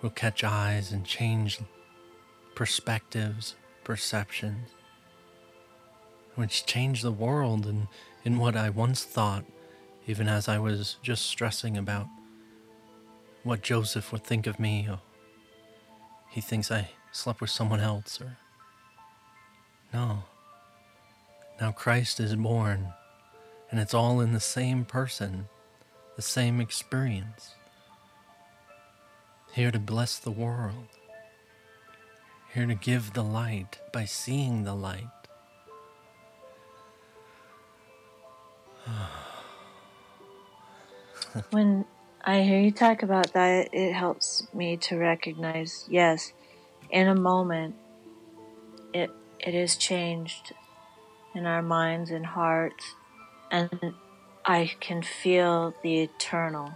will 0.01 0.10
catch 0.10 0.43
eyes 0.43 0.91
and 0.91 1.06
change 1.06 1.60
perspectives 2.56 3.56
perceptions, 3.86 4.69
which 6.36 6.65
change 6.65 7.01
the 7.01 7.12
world 7.12 7.65
and 7.65 7.88
in 8.25 8.38
what 8.38 8.58
I 8.58 8.69
once 8.69 9.04
thought, 9.06 9.45
even 10.07 10.27
as 10.27 10.47
I 10.47 10.59
was 10.59 10.97
just 11.01 11.25
stressing 11.25 11.77
about 11.77 12.07
what 13.43 13.61
Joseph 13.61 14.11
would 14.11 14.23
think 14.23 14.47
of 14.47 14.59
me. 14.59 14.87
Or 14.89 14.99
he 16.29 16.41
thinks 16.41 16.71
I 16.71 16.89
slept 17.11 17.41
with 17.41 17.49
someone 17.49 17.79
else, 17.79 18.19
or 18.21 18.37
no. 19.93 20.23
Now 21.59 21.71
Christ 21.71 22.19
is 22.19 22.35
born, 22.35 22.93
and 23.71 23.79
it's 23.79 23.93
all 23.93 24.19
in 24.19 24.33
the 24.33 24.39
same 24.39 24.85
person, 24.85 25.47
the 26.15 26.21
same 26.21 26.59
experience. 26.59 27.55
Here 29.53 29.71
to 29.71 29.79
bless 29.79 30.17
the 30.17 30.31
world 30.31 30.87
here 32.55 32.65
to 32.65 32.73
give 32.73 33.11
the 33.11 33.21
light 33.21 33.79
by 33.91 34.05
seeing 34.05 34.63
the 34.63 34.73
light. 34.73 35.03
when 41.51 41.85
I 42.23 42.41
hear 42.41 42.59
you 42.59 42.71
talk 42.71 43.03
about 43.03 43.33
that, 43.33 43.69
it 43.73 43.93
helps 43.93 44.47
me 44.53 44.77
to 44.77 44.97
recognize 44.97 45.85
yes, 45.89 46.33
in 46.89 47.07
a 47.07 47.15
moment, 47.15 47.75
it 48.93 49.11
it 49.39 49.53
is 49.53 49.75
changed 49.75 50.53
in 51.33 51.45
our 51.45 51.61
minds 51.61 52.11
and 52.11 52.25
hearts, 52.25 52.95
and 53.51 53.93
I 54.45 54.71
can 54.79 55.01
feel 55.01 55.75
the 55.83 56.01
eternal, 56.01 56.71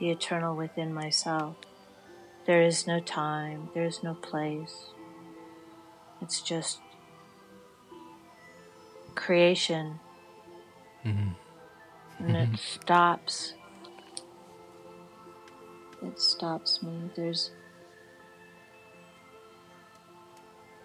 the 0.00 0.10
eternal 0.10 0.56
within 0.56 0.92
myself. 0.92 1.56
There 2.46 2.62
is 2.62 2.86
no 2.86 3.00
time, 3.00 3.68
there 3.74 3.84
is 3.84 4.02
no 4.02 4.14
place. 4.14 4.90
It's 6.20 6.40
just 6.40 6.80
creation. 9.14 10.00
Mm-hmm. 11.04 12.26
And 12.26 12.36
it 12.36 12.58
stops. 12.82 13.54
It 16.04 16.20
stops 16.20 16.82
me. 16.82 17.10
There's. 17.14 17.50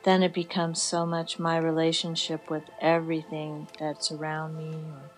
Then 0.03 0.23
it 0.23 0.34
becomes 0.34 0.82
so 0.82 1.06
much 1.06 1.38
my 1.39 1.58
relationship 1.58 2.49
with 2.49 2.63
everything 2.80 3.67
that's 3.77 4.12
around 4.12 4.58
me 4.58 4.73
or 4.73 5.12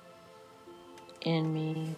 in 1.22 1.54
me. 1.54 1.96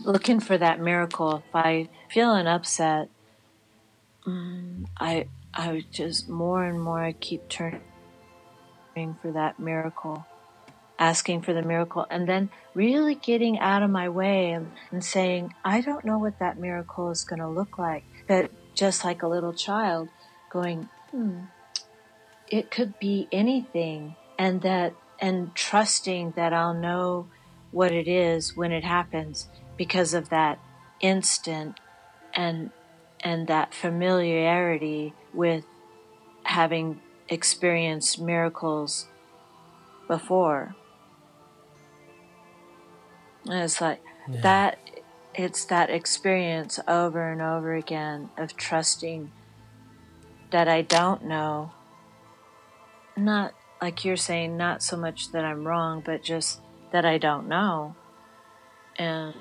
Looking 0.00 0.40
for 0.40 0.58
that 0.58 0.80
miracle. 0.80 1.36
If 1.36 1.54
I 1.54 1.88
feel 2.10 2.32
an 2.34 2.48
upset, 2.48 3.08
Mm, 4.26 4.86
I 4.98 5.26
I 5.52 5.84
just 5.90 6.28
more 6.30 6.64
and 6.64 6.80
more 6.80 7.02
I 7.02 7.12
keep 7.12 7.46
turning 7.48 7.82
for 9.20 9.32
that 9.32 9.58
miracle, 9.58 10.24
asking 10.98 11.42
for 11.42 11.52
the 11.52 11.62
miracle, 11.62 12.06
and 12.10 12.28
then 12.28 12.50
really 12.74 13.14
getting 13.14 13.58
out 13.58 13.82
of 13.82 13.90
my 13.90 14.08
way 14.08 14.50
and, 14.52 15.04
saying, 15.04 15.52
I 15.64 15.80
don't 15.80 16.04
know 16.04 16.18
what 16.18 16.38
that 16.38 16.58
miracle 16.58 17.10
is 17.10 17.24
going 17.24 17.40
to 17.40 17.48
look 17.48 17.78
like. 17.78 18.04
But 18.28 18.50
just 18.74 19.04
like 19.04 19.22
a 19.22 19.28
little 19.28 19.52
child 19.52 20.08
going, 20.50 20.88
hmm, 21.10 21.40
it 22.48 22.70
could 22.70 22.98
be 22.98 23.28
anything, 23.32 24.16
and 24.38 24.62
that 24.62 24.94
and 25.20 25.54
trusting 25.54 26.32
that 26.36 26.52
I'll 26.52 26.74
know 26.74 27.28
what 27.70 27.92
it 27.92 28.06
is 28.06 28.56
when 28.56 28.72
it 28.72 28.84
happens 28.84 29.48
because 29.76 30.14
of 30.14 30.28
that 30.28 30.58
instant 31.00 31.80
and 32.34 32.70
and 33.20 33.46
that 33.48 33.74
familiarity 33.74 35.14
with 35.32 35.64
having 36.44 37.00
experienced 37.28 38.20
miracles 38.20 39.06
before. 40.06 40.74
And 43.46 43.62
it's 43.62 43.80
like 43.80 44.02
yeah. 44.28 44.40
that 44.40 44.78
it's 45.34 45.64
that 45.66 45.90
experience 45.90 46.78
over 46.86 47.30
and 47.30 47.42
over 47.42 47.74
again 47.74 48.30
of 48.36 48.56
trusting 48.56 49.32
that 50.50 50.68
I 50.68 50.82
don't 50.82 51.24
know. 51.24 51.72
Not 53.16 53.54
like 53.82 54.04
you're 54.04 54.16
saying, 54.16 54.56
not 54.56 54.82
so 54.82 54.96
much 54.96 55.32
that 55.32 55.44
I'm 55.44 55.66
wrong, 55.66 56.02
but 56.04 56.22
just 56.22 56.60
that 56.92 57.04
I 57.04 57.18
don't 57.18 57.48
know. 57.48 57.96
And 58.96 59.34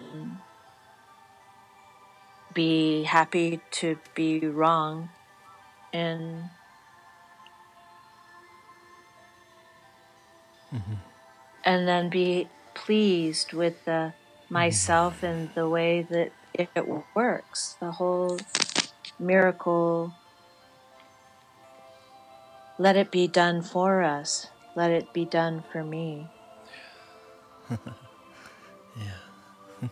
be 2.53 3.03
happy 3.03 3.59
to 3.71 3.97
be 4.15 4.39
wrong 4.39 5.09
and 5.91 6.49
mm-hmm. 10.73 10.93
and 11.63 11.87
then 11.87 12.09
be 12.09 12.47
pleased 12.73 13.53
with 13.53 13.85
the 13.85 14.13
myself 14.49 15.23
and 15.23 15.49
the 15.55 15.67
way 15.67 16.05
that 16.09 16.31
it 16.53 16.69
works. 17.15 17.75
The 17.79 17.91
whole 17.91 18.39
miracle. 19.19 20.13
Let 22.77 22.95
it 22.95 23.11
be 23.11 23.27
done 23.27 23.61
for 23.61 24.01
us. 24.01 24.47
Let 24.75 24.91
it 24.91 25.13
be 25.13 25.25
done 25.25 25.63
for 25.71 25.83
me. 25.83 26.27
yeah. 27.69 27.79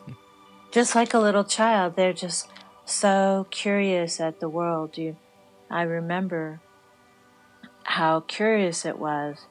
just 0.71 0.95
like 0.95 1.13
a 1.13 1.19
little 1.19 1.43
child, 1.43 1.95
they're 1.95 2.13
just 2.13 2.47
so 2.85 3.47
curious 3.51 4.19
at 4.19 4.39
the 4.39 4.49
world. 4.49 4.97
You, 4.97 5.17
I 5.69 5.83
remember 5.83 6.59
how 7.83 8.21
curious 8.21 8.85
it 8.85 8.97
was, 8.97 9.45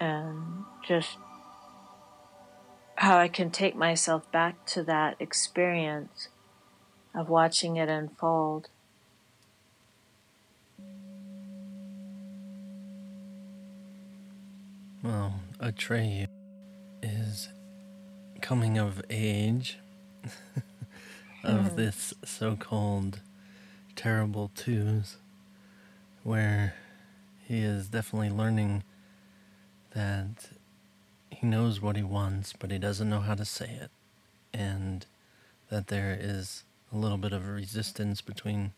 and 0.00 0.64
just 0.86 1.16
how 2.96 3.18
I 3.18 3.28
can 3.28 3.50
take 3.50 3.76
myself 3.76 4.30
back 4.32 4.64
to 4.66 4.82
that 4.84 5.16
experience 5.20 6.28
of 7.14 7.28
watching 7.28 7.76
it 7.76 7.88
unfold. 7.88 8.68
Well, 15.02 15.40
Atreyu 15.60 16.26
is 17.02 17.48
coming 18.40 18.78
of 18.78 19.02
age 19.08 19.78
of 21.44 21.72
mm. 21.72 21.76
this 21.76 22.12
so 22.24 22.56
called 22.56 23.20
terrible 23.94 24.50
twos, 24.54 25.16
where 26.24 26.74
he 27.46 27.60
is 27.60 27.88
definitely 27.88 28.30
learning 28.30 28.82
that 29.94 30.50
he 31.40 31.46
knows 31.46 31.82
what 31.82 31.96
he 31.96 32.02
wants, 32.02 32.54
but 32.58 32.70
he 32.70 32.78
doesn't 32.78 33.10
know 33.10 33.20
how 33.20 33.34
to 33.34 33.44
say 33.44 33.66
it, 33.66 33.90
and 34.54 35.04
that 35.68 35.88
there 35.88 36.16
is 36.18 36.64
a 36.90 36.96
little 36.96 37.18
bit 37.18 37.34
of 37.34 37.46
resistance 37.46 38.22
between 38.22 38.72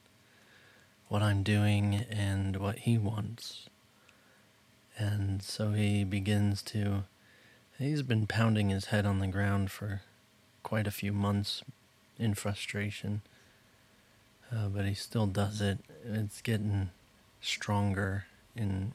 what 1.07 1.23
I'm 1.23 1.45
doing 1.45 2.05
and 2.11 2.57
what 2.57 2.81
he 2.81 2.99
wants. 2.99 3.69
And 4.97 5.41
so 5.41 5.71
he 5.71 6.03
begins 6.03 6.63
to. 6.63 7.05
He's 7.79 8.03
been 8.03 8.27
pounding 8.27 8.71
his 8.71 8.87
head 8.87 9.07
on 9.07 9.21
the 9.21 9.29
ground 9.29 9.71
for 9.71 10.03
quite 10.65 10.89
a 10.89 10.91
few 10.93 11.13
months 11.13 11.63
in 12.19 12.35
frustration, 12.35 13.23
uh, 14.53 14.67
but 14.67 14.85
he 14.85 14.95
still 14.95 15.29
does 15.29 15.61
it. 15.61 15.79
It's 16.05 16.43
getting 16.43 16.91
stronger 17.41 18.25
in 18.57 18.91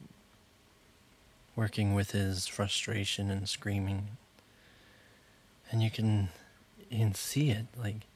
working 1.56 1.94
with 1.94 2.10
his 2.10 2.46
frustration 2.46 3.30
and 3.30 3.48
screaming. 3.48 4.16
And 5.70 5.82
you 5.82 5.90
can 5.90 6.28
you 6.90 6.98
can 6.98 7.14
see 7.14 7.50
it 7.50 7.66
like 7.76 8.06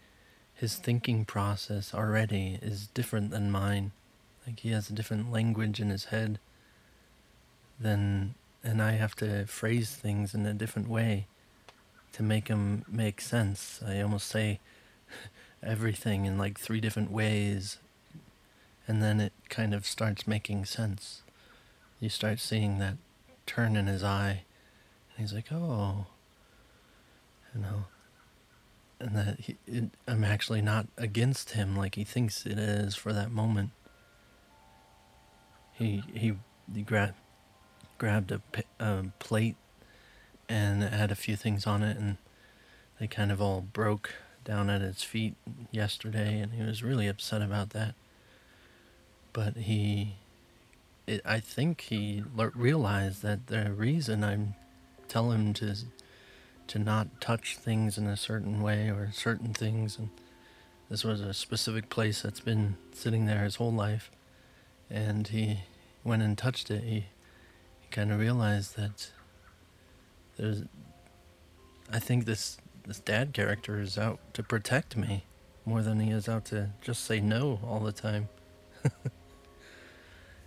his 0.55 0.77
thinking 0.77 1.25
process 1.25 1.95
already 1.95 2.59
is 2.61 2.89
different 2.89 3.31
than 3.31 3.51
mine. 3.51 3.93
Like 4.47 4.61
he 4.61 4.71
has 4.71 4.91
a 4.91 4.93
different 4.93 5.31
language 5.31 5.81
in 5.81 5.91
his 5.91 6.07
head 6.07 6.39
than 7.79 8.35
and 8.65 8.83
I 8.83 8.93
have 8.93 9.15
to 9.17 9.47
phrase 9.47 9.91
things 9.91 10.35
in 10.35 10.45
a 10.45 10.53
different 10.55 10.89
way 10.89 11.27
to 12.13 12.23
make 12.23 12.47
them 12.49 12.85
make 12.89 13.21
sense. 13.21 13.81
I 13.87 14.01
almost 14.01 14.27
say 14.27 14.59
everything 15.63 16.25
in 16.25 16.39
like 16.39 16.59
three 16.59 16.81
different 16.81 17.11
ways 17.11 17.79
and 18.87 19.03
then 19.03 19.21
it 19.21 19.33
kind 19.49 19.75
of 19.75 19.87
starts 19.87 20.27
making 20.27 20.65
sense. 20.65 21.23
You 22.01 22.09
start 22.09 22.41
seeing 22.41 22.79
that 22.79 22.97
turn 23.49 23.77
in 23.77 23.87
his 23.87 24.05
eye. 24.05 24.45
And 25.11 25.19
he's 25.19 25.33
like, 25.33 25.51
oh, 25.51 26.07
you 27.55 27.61
know, 27.61 27.85
and 29.01 29.17
that 29.17 29.41
he, 29.41 29.57
it, 29.67 29.91
I'm 30.07 30.23
actually 30.23 30.63
not 30.63 30.87
against 30.97 31.51
him 31.51 31.77
like 31.77 31.95
he 31.97 32.05
thinks 32.05 32.47
it 32.47 32.59
is 32.59 32.95
for 32.95 33.13
that 33.13 33.33
moment. 33.33 33.71
He 35.73 36.03
he, 36.13 36.35
he 36.73 36.83
grabbed 36.83 37.15
grabbed 37.97 38.31
a, 38.31 38.41
a 38.79 39.07
plate 39.19 39.57
and 40.49 40.83
it 40.83 40.93
had 40.93 41.11
a 41.11 41.17
few 41.17 41.37
things 41.37 41.67
on 41.67 41.83
it, 41.83 41.97
and 41.99 42.17
they 42.99 43.07
kind 43.07 43.31
of 43.31 43.43
all 43.43 43.61
broke 43.61 44.15
down 44.45 44.71
at 44.71 44.81
his 44.81 45.03
feet 45.03 45.35
yesterday, 45.71 46.41
and 46.41 46.53
he 46.53 46.63
was 46.63 46.83
really 46.83 47.07
upset 47.07 47.43
about 47.43 47.71
that. 47.71 47.95
But 49.33 49.57
he 49.57 50.17
it, 51.09 51.23
I 51.25 51.41
think 51.41 51.81
he 51.83 52.23
realized 52.37 53.23
that 53.23 53.47
the 53.47 53.73
reason 53.73 54.23
I'm 54.23 54.55
telling 55.09 55.39
him 55.39 55.55
to 55.55 55.75
to 56.69 56.79
not 56.79 57.19
touch 57.19 57.57
things 57.57 57.97
in 57.97 58.07
a 58.07 58.17
certain 58.17 58.61
way 58.61 58.91
or 58.91 59.11
certain 59.13 59.55
things, 59.55 59.99
and 59.99 60.11
this 60.91 61.03
was 61.03 61.23
a 61.23 61.33
specific 61.33 61.89
place 61.89 62.21
that's 62.21 62.41
been 62.41 62.77
sitting 62.93 63.25
there 63.25 63.43
his 63.45 63.57
whole 63.57 63.73
life, 63.73 64.11
and 64.91 65.29
he 65.29 65.61
went 66.05 66.23
and 66.23 66.37
touched 66.37 66.71
it. 66.71 66.85
He 66.85 67.07
he 67.81 67.89
kind 67.91 68.13
of 68.13 68.21
realized 68.21 68.77
that 68.77 69.11
there's. 70.37 70.65
I 71.91 71.99
think 71.99 72.27
this 72.27 72.59
this 72.87 73.01
dad 73.01 73.33
character 73.33 73.81
is 73.81 73.97
out 73.97 74.19
to 74.35 74.43
protect 74.43 74.95
me 74.95 75.25
more 75.65 75.83
than 75.83 76.01
he 76.01 76.11
is 76.11 76.29
out 76.29 76.45
to 76.47 76.71
just 76.83 77.05
say 77.05 77.21
no 77.21 77.61
all 77.67 77.81
the 77.81 77.93
time. 77.93 78.29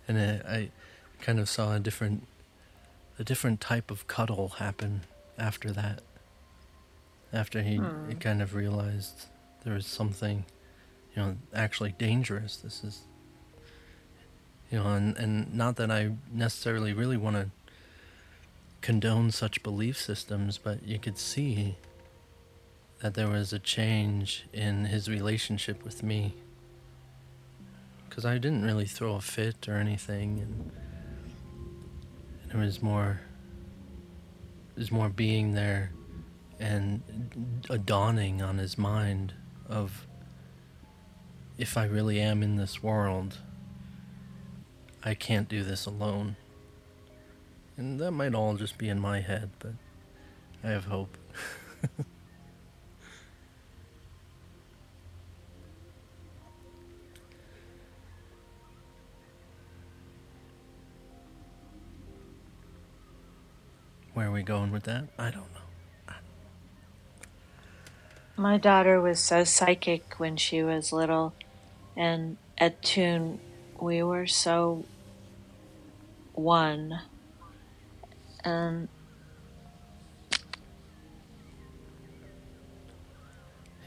and 0.08 0.18
it, 0.18 0.44
I 0.46 0.70
kind 1.20 1.38
of 1.38 1.48
saw 1.48 1.74
a 1.74 1.80
different 1.80 2.26
a 3.18 3.24
different 3.24 3.60
type 3.60 3.90
of 3.90 4.06
cuddle 4.06 4.48
happen 4.58 5.02
after 5.38 5.70
that. 5.72 6.02
After 7.32 7.62
he, 7.62 7.76
hmm. 7.76 8.08
he 8.08 8.14
kind 8.14 8.42
of 8.42 8.54
realized 8.54 9.26
there 9.64 9.74
was 9.74 9.86
something, 9.86 10.44
you 11.14 11.22
know, 11.22 11.36
actually 11.54 11.92
dangerous. 11.92 12.56
This 12.56 12.82
is, 12.82 13.02
you 14.70 14.78
know, 14.78 14.88
and, 14.88 15.16
and 15.16 15.54
not 15.54 15.76
that 15.76 15.90
I 15.90 16.12
necessarily 16.32 16.92
really 16.92 17.16
want 17.16 17.36
to 17.36 17.50
condone 18.80 19.30
such 19.30 19.62
belief 19.62 19.96
systems, 19.96 20.58
but 20.58 20.82
you 20.86 20.98
could 20.98 21.16
see 21.18 21.76
that 23.00 23.14
there 23.14 23.28
was 23.28 23.52
a 23.52 23.58
change 23.58 24.46
in 24.52 24.86
his 24.86 25.08
relationship 25.08 25.84
with 25.84 26.02
me 26.02 26.34
because 28.12 28.26
I 28.26 28.36
didn't 28.36 28.62
really 28.62 28.84
throw 28.84 29.14
a 29.14 29.22
fit 29.22 29.66
or 29.70 29.76
anything, 29.76 30.38
and, 30.38 30.70
and 32.42 32.62
it 32.62 32.66
was 32.66 32.82
more, 32.82 33.22
it 34.76 34.80
was 34.80 34.92
more 34.92 35.08
being 35.08 35.54
there, 35.54 35.92
and 36.60 37.64
a 37.70 37.78
dawning 37.78 38.42
on 38.42 38.58
his 38.58 38.76
mind 38.76 39.32
of, 39.66 40.06
if 41.56 41.78
I 41.78 41.86
really 41.86 42.20
am 42.20 42.42
in 42.42 42.56
this 42.56 42.82
world, 42.82 43.38
I 45.02 45.14
can't 45.14 45.48
do 45.48 45.64
this 45.64 45.86
alone. 45.86 46.36
And 47.78 47.98
that 47.98 48.10
might 48.10 48.34
all 48.34 48.56
just 48.56 48.76
be 48.76 48.90
in 48.90 49.00
my 49.00 49.20
head, 49.20 49.52
but 49.58 49.72
I 50.62 50.68
have 50.68 50.84
hope. 50.84 51.16
Where 64.14 64.28
are 64.28 64.32
we 64.32 64.42
going 64.42 64.70
with 64.70 64.84
that? 64.84 65.08
I 65.18 65.30
don't 65.30 65.52
know. 65.52 65.60
My 68.36 68.58
daughter 68.58 69.00
was 69.00 69.24
so 69.24 69.42
psychic 69.44 70.18
when 70.18 70.36
she 70.36 70.62
was 70.62 70.92
little, 70.92 71.34
and 71.96 72.38
at 72.58 72.82
tune, 72.82 73.40
we 73.80 74.02
were 74.02 74.26
so 74.26 74.88
one. 76.32 77.02
And 78.44 78.88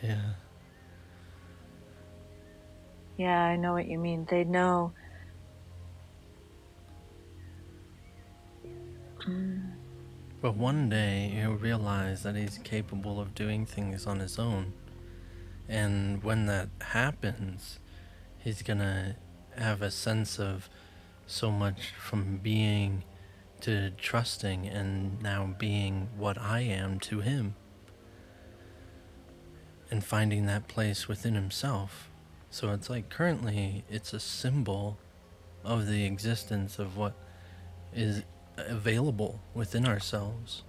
yeah. 0.01 0.33
Yeah, 3.17 3.41
I 3.41 3.55
know 3.57 3.73
what 3.73 3.87
you 3.87 3.97
mean. 3.99 4.25
They 4.29 4.43
know. 4.45 4.93
Mm. 9.27 9.74
But 10.45 10.57
one 10.57 10.89
day 10.89 11.31
he'll 11.33 11.53
realize 11.53 12.21
that 12.21 12.35
he's 12.35 12.59
capable 12.59 13.19
of 13.19 13.33
doing 13.33 13.65
things 13.65 14.05
on 14.05 14.19
his 14.19 14.37
own. 14.37 14.73
And 15.67 16.23
when 16.23 16.45
that 16.45 16.69
happens, 16.81 17.79
he's 18.37 18.61
gonna 18.61 19.15
have 19.57 19.81
a 19.81 19.89
sense 19.89 20.39
of 20.39 20.69
so 21.25 21.49
much 21.49 21.93
from 21.97 22.37
being 22.37 23.05
to 23.61 23.89
trusting 23.97 24.67
and 24.67 25.19
now 25.19 25.55
being 25.57 26.09
what 26.15 26.37
I 26.39 26.59
am 26.59 26.99
to 26.99 27.21
him. 27.21 27.55
And 29.89 30.03
finding 30.03 30.45
that 30.45 30.67
place 30.67 31.07
within 31.07 31.33
himself. 31.33 32.11
So 32.51 32.71
it's 32.71 32.87
like 32.87 33.09
currently 33.09 33.83
it's 33.89 34.13
a 34.13 34.19
symbol 34.19 34.99
of 35.63 35.87
the 35.87 36.05
existence 36.05 36.77
of 36.77 36.97
what 36.97 37.15
is 37.91 38.21
available 38.57 39.41
within 39.53 39.85
ourselves 39.85 40.63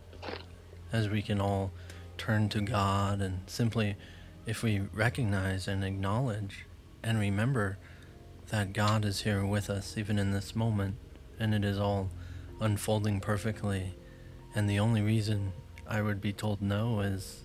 as 0.92 1.08
we 1.08 1.22
can 1.22 1.40
all 1.40 1.72
turn 2.16 2.48
to 2.48 2.60
God 2.60 3.20
and 3.20 3.40
simply, 3.46 3.96
if 4.46 4.62
we 4.62 4.80
recognize 4.92 5.68
and 5.68 5.84
acknowledge 5.84 6.66
and 7.02 7.18
remember 7.18 7.78
that 8.48 8.72
God 8.72 9.04
is 9.04 9.22
here 9.22 9.44
with 9.44 9.68
us 9.68 9.98
even 9.98 10.18
in 10.18 10.30
this 10.30 10.54
moment 10.54 10.96
and 11.38 11.54
it 11.54 11.64
is 11.64 11.78
all 11.78 12.10
unfolding 12.60 13.20
perfectly. 13.20 13.94
And 14.54 14.70
the 14.70 14.78
only 14.78 15.02
reason 15.02 15.52
I 15.86 16.00
would 16.00 16.20
be 16.20 16.32
told 16.32 16.62
no 16.62 17.00
is 17.00 17.44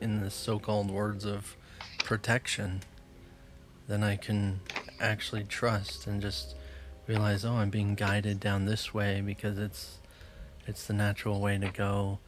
in 0.00 0.20
the 0.20 0.30
so 0.30 0.58
called 0.58 0.90
words 0.90 1.24
of 1.24 1.56
protection, 1.98 2.80
then 3.86 4.02
I 4.02 4.16
can 4.16 4.60
actually 5.00 5.44
trust 5.44 6.06
and 6.06 6.20
just 6.20 6.56
realize, 7.08 7.44
oh, 7.44 7.54
I'm 7.54 7.70
being 7.70 7.94
guided 7.94 8.38
down 8.38 8.66
this 8.66 8.92
way 8.92 9.22
because 9.24 9.58
it's 9.58 9.98
it's 10.66 10.86
the 10.86 10.92
natural 10.92 11.40
way 11.40 11.56
to 11.58 11.70
go. 11.70 12.18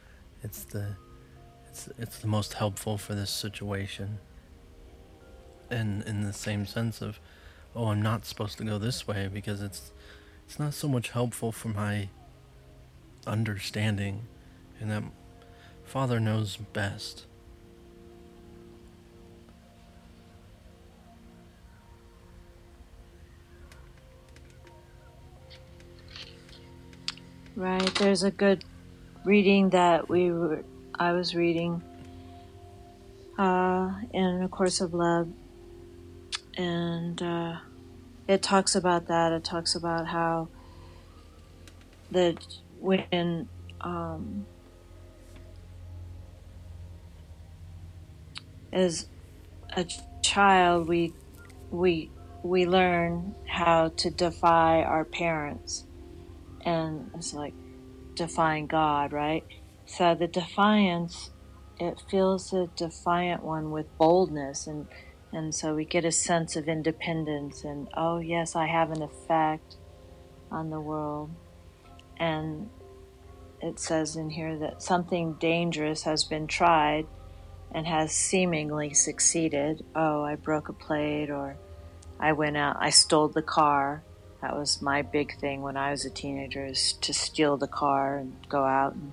It's 0.43 0.65
the 0.65 0.97
it's 1.69 1.89
it's 1.99 2.19
the 2.19 2.27
most 2.27 2.55
helpful 2.55 2.99
for 2.99 3.15
this 3.15 3.31
situation. 3.31 4.19
And 5.71 6.03
in 6.03 6.23
the 6.23 6.33
same 6.33 6.67
sense 6.67 7.01
of, 7.01 7.21
oh, 7.77 7.89
I'm 7.89 8.03
not 8.03 8.27
supposed 8.27 8.59
to 8.59 8.65
go 8.65 8.79
this 8.79 9.07
way 9.07 9.29
because 9.33 9.63
it's 9.63 9.93
it's 10.47 10.59
not 10.59 10.75
so 10.75 10.89
much 10.89 11.11
helpful 11.11 11.53
for 11.53 11.69
my 11.69 12.09
understanding 13.27 14.23
and 14.81 14.91
that 14.91 15.05
Father 15.85 16.19
knows 16.19 16.57
best. 16.57 17.27
Right. 27.57 27.95
There's 27.97 28.23
a 28.23 28.31
good 28.31 28.65
reading 29.25 29.71
that 29.71 30.09
we 30.09 30.31
were, 30.31 30.65
I 30.95 31.13
was 31.13 31.35
reading 31.35 31.83
uh, 33.37 33.93
in 34.13 34.43
A 34.43 34.49
Course 34.49 34.81
of 34.81 34.95
Love, 34.95 35.29
and 36.57 37.21
uh, 37.21 37.57
it 38.29 38.43
talks 38.43 38.77
about 38.77 39.09
that. 39.09 39.33
It 39.33 39.43
talks 39.43 39.75
about 39.75 40.07
how 40.07 40.49
that 42.13 42.39
when 42.79 43.49
um, 43.81 44.47
as 48.73 49.07
a 49.77 49.87
child 50.23 50.89
we 50.89 51.13
we 51.71 52.11
we 52.43 52.65
learn 52.65 53.35
how 53.47 53.89
to 53.97 54.09
defy 54.09 54.83
our 54.83 55.05
parents 55.05 55.85
and 56.65 57.11
it's 57.15 57.33
like 57.33 57.55
defying 58.15 58.67
God, 58.67 59.13
right? 59.13 59.45
So 59.87 60.15
the 60.15 60.27
defiance, 60.27 61.31
it 61.79 62.03
feels 62.11 62.51
the 62.51 62.69
defiant 62.77 63.43
one 63.43 63.71
with 63.71 63.87
boldness, 63.99 64.67
and 64.67 64.87
and 65.33 65.55
so 65.55 65.75
we 65.75 65.85
get 65.85 66.05
a 66.05 66.13
sense 66.13 66.57
of 66.57 66.69
independence, 66.69 67.65
and 67.65 67.89
oh 67.97 68.19
yes, 68.19 68.57
I 68.57 68.67
have 68.67 68.91
an 68.91 69.03
effect 69.03 69.77
on 70.51 70.71
the 70.71 70.81
world, 70.81 71.31
and 72.19 72.69
it 73.61 73.79
says 73.79 74.17
in 74.17 74.31
here 74.31 74.59
that 74.59 74.83
something 74.83 75.35
dangerous 75.35 76.03
has 76.05 76.25
been 76.25 76.47
tried 76.47 77.07
and 77.73 77.87
has 77.87 78.13
seemingly 78.13 78.93
succeeded. 78.95 79.85
Oh, 79.95 80.25
I 80.25 80.35
broke 80.37 80.69
a 80.69 80.73
plate, 80.73 81.31
or 81.31 81.57
I 82.19 82.33
went 82.33 82.57
out, 82.57 82.77
I 82.81 82.91
stole 82.91 83.29
the 83.29 83.43
car 83.43 84.03
that 84.41 84.57
was 84.57 84.81
my 84.81 85.03
big 85.03 85.39
thing 85.39 85.61
when 85.61 85.77
I 85.77 85.91
was 85.91 86.05
a 86.05 86.11
teenager 86.11 86.65
is 86.65 86.95
to 86.95 87.13
steal 87.13 87.57
the 87.57 87.67
car 87.67 88.17
and 88.19 88.35
go 88.49 88.65
out. 88.65 88.95
And 88.95 89.13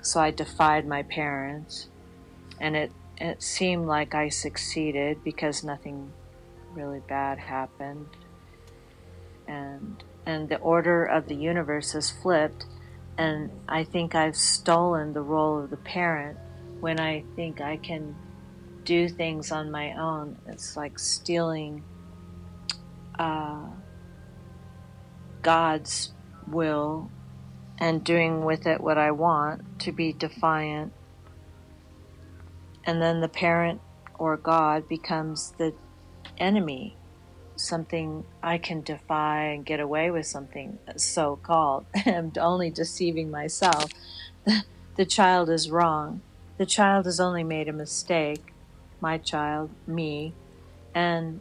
so 0.00 0.20
I 0.20 0.30
defied 0.30 0.86
my 0.86 1.02
parents, 1.02 1.88
and 2.60 2.74
it 2.74 2.92
it 3.18 3.42
seemed 3.42 3.86
like 3.86 4.14
I 4.14 4.30
succeeded 4.30 5.22
because 5.22 5.62
nothing 5.62 6.10
really 6.72 7.00
bad 7.06 7.38
happened. 7.38 8.06
And 9.46 10.02
and 10.24 10.48
the 10.48 10.56
order 10.58 11.04
of 11.04 11.28
the 11.28 11.34
universe 11.34 11.92
has 11.92 12.10
flipped, 12.10 12.64
and 13.18 13.50
I 13.68 13.84
think 13.84 14.14
I've 14.14 14.36
stolen 14.36 15.12
the 15.12 15.20
role 15.20 15.62
of 15.62 15.68
the 15.68 15.76
parent 15.76 16.38
when 16.80 16.98
I 16.98 17.24
think 17.36 17.60
I 17.60 17.76
can 17.76 18.14
do 18.84 19.08
things 19.08 19.52
on 19.52 19.70
my 19.70 19.92
own. 19.92 20.38
It's 20.46 20.76
like 20.78 20.98
stealing. 20.98 21.84
Uh, 23.18 23.66
God's 25.42 26.12
will 26.46 27.10
and 27.78 28.04
doing 28.04 28.44
with 28.44 28.66
it 28.66 28.80
what 28.80 28.98
I 28.98 29.10
want, 29.10 29.80
to 29.80 29.92
be 29.92 30.12
defiant. 30.12 30.92
And 32.84 33.02
then 33.02 33.20
the 33.20 33.28
parent 33.28 33.80
or 34.18 34.36
God 34.36 34.88
becomes 34.88 35.52
the 35.58 35.74
enemy, 36.38 36.96
something 37.56 38.24
I 38.42 38.58
can 38.58 38.82
defy 38.82 39.46
and 39.46 39.66
get 39.66 39.80
away 39.80 40.10
with 40.10 40.26
something 40.26 40.78
so 40.96 41.36
called. 41.36 41.86
I'm 42.06 42.32
only 42.38 42.70
deceiving 42.70 43.30
myself. 43.30 43.90
the 44.96 45.04
child 45.04 45.50
is 45.50 45.70
wrong. 45.70 46.22
The 46.58 46.66
child 46.66 47.06
has 47.06 47.18
only 47.18 47.42
made 47.42 47.68
a 47.68 47.72
mistake, 47.72 48.52
my 49.00 49.18
child, 49.18 49.70
me, 49.86 50.34
and 50.94 51.40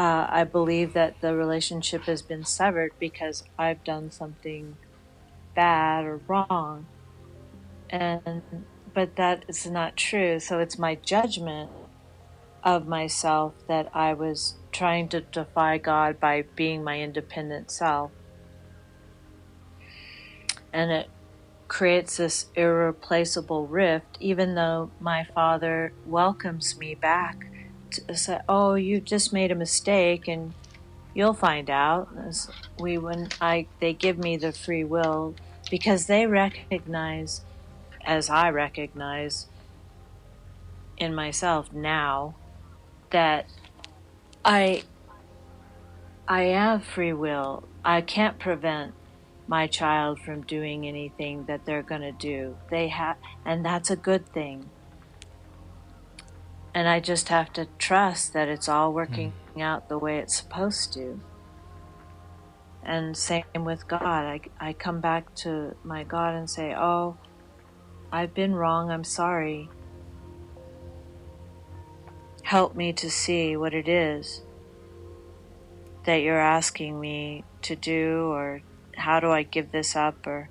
uh, 0.00 0.26
I 0.30 0.44
believe 0.44 0.94
that 0.94 1.20
the 1.20 1.36
relationship 1.36 2.04
has 2.04 2.22
been 2.22 2.42
severed 2.42 2.92
because 2.98 3.44
I've 3.58 3.84
done 3.84 4.10
something 4.10 4.78
bad 5.54 6.06
or 6.06 6.22
wrong. 6.26 6.86
And 7.90 8.64
but 8.94 9.16
that 9.16 9.44
is 9.46 9.66
not 9.66 9.98
true. 9.98 10.40
So 10.40 10.58
it's 10.58 10.78
my 10.78 10.94
judgment 10.94 11.70
of 12.64 12.88
myself 12.88 13.52
that 13.68 13.90
I 13.92 14.14
was 14.14 14.54
trying 14.72 15.10
to 15.10 15.20
defy 15.20 15.76
God 15.76 16.18
by 16.18 16.44
being 16.56 16.82
my 16.82 16.98
independent 16.98 17.70
self. 17.70 18.10
And 20.72 20.90
it 20.90 21.10
creates 21.68 22.16
this 22.16 22.46
irreplaceable 22.54 23.66
rift, 23.66 24.16
even 24.18 24.54
though 24.54 24.92
my 24.98 25.26
father 25.34 25.92
welcomes 26.06 26.78
me 26.78 26.94
back 26.94 27.49
say, 28.14 28.40
"Oh, 28.48 28.74
you 28.74 29.00
just 29.00 29.32
made 29.32 29.50
a 29.50 29.54
mistake," 29.54 30.28
and 30.28 30.54
you'll 31.14 31.34
find 31.34 31.70
out. 31.70 32.08
As 32.26 32.50
we 32.78 32.98
when 32.98 33.28
I 33.40 33.66
they 33.80 33.92
give 33.92 34.18
me 34.18 34.36
the 34.36 34.52
free 34.52 34.84
will 34.84 35.34
because 35.70 36.06
they 36.06 36.26
recognize, 36.26 37.42
as 38.04 38.30
I 38.30 38.50
recognize 38.50 39.46
in 40.96 41.14
myself 41.14 41.72
now, 41.72 42.34
that 43.10 43.46
I 44.44 44.82
I 46.28 46.42
have 46.42 46.84
free 46.84 47.12
will. 47.12 47.64
I 47.84 48.02
can't 48.02 48.38
prevent 48.38 48.94
my 49.46 49.66
child 49.66 50.20
from 50.20 50.42
doing 50.42 50.86
anything 50.86 51.46
that 51.46 51.64
they're 51.64 51.82
going 51.82 52.02
to 52.02 52.12
do. 52.12 52.56
They 52.70 52.88
have, 52.88 53.16
and 53.44 53.64
that's 53.64 53.90
a 53.90 53.96
good 53.96 54.32
thing 54.32 54.70
and 56.74 56.88
I 56.88 57.00
just 57.00 57.28
have 57.28 57.52
to 57.54 57.66
trust 57.78 58.32
that 58.32 58.48
it's 58.48 58.68
all 58.68 58.92
working 58.92 59.32
mm. 59.56 59.62
out 59.62 59.88
the 59.88 59.98
way 59.98 60.18
it's 60.18 60.36
supposed 60.36 60.92
to. 60.94 61.20
And 62.82 63.16
same 63.16 63.44
with 63.58 63.86
God. 63.88 64.04
I, 64.04 64.40
I 64.58 64.72
come 64.72 65.00
back 65.00 65.34
to 65.36 65.76
my 65.84 66.04
God 66.04 66.34
and 66.34 66.48
say, 66.48 66.74
Oh, 66.74 67.16
I've 68.12 68.34
been 68.34 68.54
wrong. 68.54 68.90
I'm 68.90 69.04
sorry. 69.04 69.68
Help 72.42 72.74
me 72.74 72.92
to 72.94 73.10
see 73.10 73.56
what 73.56 73.74
it 73.74 73.88
is 73.88 74.42
that 76.04 76.22
you're 76.22 76.40
asking 76.40 76.98
me 76.98 77.44
to 77.62 77.76
do, 77.76 78.30
or 78.32 78.62
how 78.96 79.20
do 79.20 79.30
I 79.30 79.42
give 79.42 79.70
this 79.70 79.94
up, 79.94 80.26
or 80.26 80.48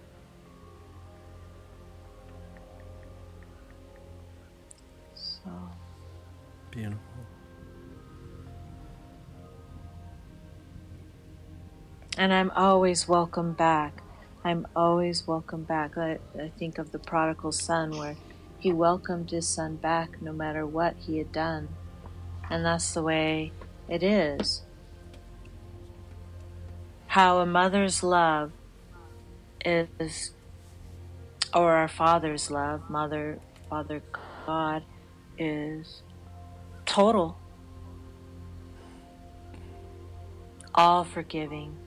Beautiful. 6.79 7.01
And 12.17 12.33
I'm 12.33 12.51
always 12.51 13.05
welcome 13.05 13.51
back. 13.51 14.01
I'm 14.45 14.65
always 14.77 15.27
welcome 15.27 15.63
back. 15.63 15.97
I, 15.97 16.19
I 16.41 16.53
think 16.57 16.77
of 16.77 16.93
the 16.93 16.99
prodigal 16.99 17.51
son 17.51 17.97
where 17.97 18.15
he 18.59 18.71
welcomed 18.71 19.31
his 19.31 19.45
son 19.45 19.75
back 19.75 20.21
no 20.21 20.31
matter 20.31 20.65
what 20.65 20.95
he 21.05 21.17
had 21.17 21.33
done. 21.33 21.67
And 22.49 22.63
that's 22.63 22.93
the 22.93 23.03
way 23.03 23.51
it 23.89 24.01
is. 24.01 24.61
How 27.07 27.39
a 27.39 27.45
mother's 27.45 28.03
love 28.03 28.53
is, 29.65 30.31
or 31.53 31.73
our 31.73 31.89
father's 31.89 32.49
love, 32.49 32.89
mother, 32.89 33.39
father 33.69 34.01
God, 34.45 34.83
is 35.37 36.03
total, 36.89 37.37
all 40.73 41.03
forgiving. 41.03 41.77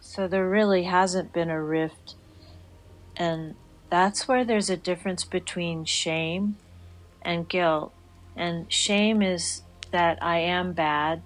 So 0.00 0.26
there 0.26 0.48
really 0.48 0.84
hasn't 0.84 1.34
been 1.34 1.50
a 1.50 1.62
rift. 1.62 2.14
And 3.16 3.54
that's 3.90 4.26
where 4.26 4.46
there's 4.46 4.70
a 4.70 4.78
difference 4.78 5.24
between 5.24 5.84
shame 5.84 6.56
and 7.20 7.46
guilt. 7.46 7.92
And 8.34 8.72
shame 8.72 9.20
is 9.20 9.60
that 9.92 10.22
I 10.22 10.38
am 10.38 10.72
bad. 10.72 11.20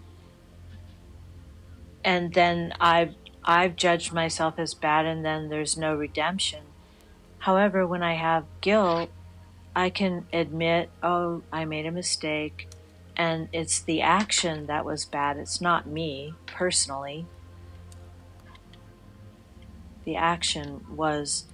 And 2.05 2.35
then 2.35 2.75
I've, 2.81 3.15
I've 3.45 3.77
judged 3.77 4.13
myself 4.13 4.59
as 4.59 4.75
bad, 4.75 5.07
and 5.07 5.25
then 5.25 5.51
there's 5.51 5.79
no 5.79 5.95
redemption. 5.95 6.65
However, 7.45 7.87
when 7.87 8.03
I 8.03 8.15
have 8.15 8.47
guilt, 8.63 9.11
I 9.77 9.91
can 9.91 10.27
admit, 10.33 10.89
oh, 11.03 11.43
I 11.53 11.67
made 11.67 11.85
a 11.85 11.91
mistake 11.91 12.67
and 13.19 13.51
it's 13.53 13.83
the 13.83 14.01
action 14.01 14.65
that 14.65 14.87
was 14.87 15.05
bad. 15.05 15.37
It's 15.37 15.61
not 15.61 15.87
me 15.87 16.33
personally. 16.47 17.27
The 20.07 20.17
action 20.17 20.87
was 20.89 21.45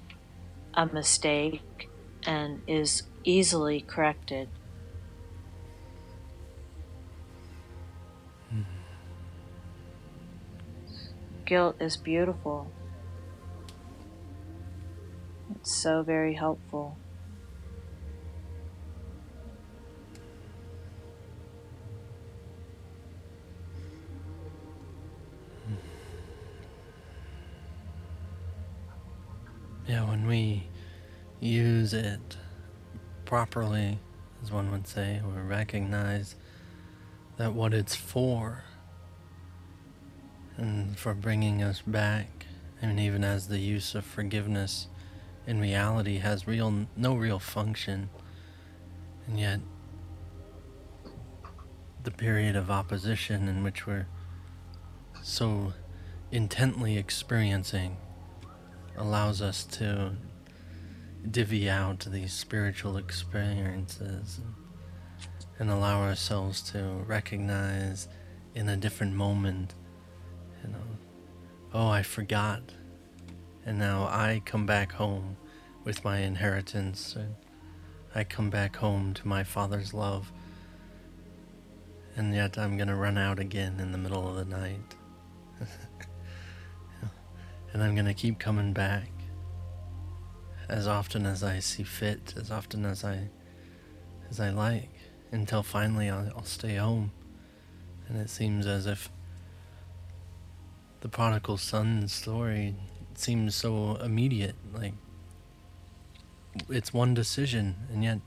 a 0.75 0.87
mistake 0.87 1.89
and 2.25 2.63
is 2.69 3.03
easily 3.25 3.81
corrected. 3.81 4.49
Hmm. 8.49 8.63
Guilt 11.47 11.75
is 11.81 11.97
beautiful. 11.97 12.71
It's 15.61 15.75
so 15.77 16.03
very 16.03 16.35
helpful. 16.35 16.97
Yeah, 29.87 30.09
when 30.09 30.27
we 30.27 30.69
use 31.41 31.93
it 31.93 32.37
properly, 33.25 33.99
as 34.43 34.51
one 34.51 34.71
would 34.71 34.87
say, 34.87 35.21
or 35.27 35.43
recognize 35.43 36.37
that 37.37 37.53
what 37.53 37.75
it's 37.75 37.97
for 37.97 38.65
and 40.57 40.97
for 40.99 41.13
bringing 41.13 41.63
us 41.63 41.83
back, 41.87 42.47
and 42.81 42.99
even 43.01 43.25
as 43.25 43.49
the 43.49 43.59
use 43.59 43.95
of 43.95 44.05
forgiveness 44.05 44.87
in 45.47 45.61
reality 45.61 46.19
has 46.19 46.47
real 46.47 46.87
no 46.97 47.15
real 47.15 47.39
function, 47.39 48.11
and 49.27 49.39
yet 49.39 49.61
the 52.03 52.11
period 52.11 52.57
of 52.57 52.71
opposition 52.71 53.49
in 53.49 53.63
which 53.63 53.87
we're 53.87 54.07
so 55.23 55.73
intently 56.31 56.97
experiencing 56.97 57.97
allows 58.97 59.43
us 59.43 59.65
to 59.65 60.13
divvy 61.31 61.69
out 61.69 62.07
these 62.11 62.33
spiritual 62.33 62.97
experiences 62.97 64.39
and, 64.39 64.55
and 65.59 65.71
allow 65.71 66.03
ourselves 66.03 66.63
to 66.63 66.83
recognize 67.07 68.09
in 68.55 68.69
a 68.69 68.77
different 68.77 69.15
moment, 69.15 69.75
you 70.63 70.71
know, 70.71 70.79
oh, 71.75 71.89
I 71.89 72.03
forgot. 72.03 72.63
And 73.71 73.79
now 73.79 74.09
I 74.11 74.43
come 74.45 74.67
back 74.67 74.91
home 74.91 75.37
with 75.85 76.05
my 76.05 76.19
inheritance. 76.19 77.15
And 77.15 77.37
I 78.17 78.25
come 78.25 78.51
back 78.51 78.75
home 78.75 79.15
to 79.15 79.29
my 79.29 79.45
father's 79.45 79.95
love. 79.95 80.33
And 82.17 82.35
yet 82.35 82.59
I'm 82.59 82.77
going 82.77 82.89
to 82.89 82.97
run 82.97 83.17
out 83.17 83.39
again 83.39 83.79
in 83.79 83.93
the 83.93 83.99
middle 83.99 84.29
of 84.29 84.35
the 84.35 84.45
night 84.45 84.97
and 87.73 87.81
I'm 87.81 87.95
going 87.95 88.07
to 88.07 88.13
keep 88.15 88.41
coming 88.41 88.73
back 88.73 89.09
as 90.69 90.89
often 90.89 91.25
as 91.25 91.45
I 91.45 91.61
see 91.61 91.85
fit, 91.85 92.35
as 92.37 92.51
often 92.51 92.85
as 92.85 93.05
I 93.05 93.29
as 94.31 94.41
I 94.41 94.51
like, 94.51 94.91
until 95.31 95.63
finally 95.63 96.11
I'll, 96.11 96.27
I'll 96.35 96.45
stay 96.45 96.75
home. 96.75 97.13
And 98.09 98.19
it 98.19 98.31
seems 98.31 98.67
as 98.67 98.87
if 98.87 99.13
the 101.03 101.09
prodigal 101.09 101.57
son 101.57 102.09
story 102.09 102.75
seems 103.21 103.55
so 103.55 103.97
immediate, 103.97 104.57
like 104.75 104.95
it's 106.69 106.93
one 106.93 107.15
decision, 107.15 107.77
and 107.93 108.03
yet 108.03 108.19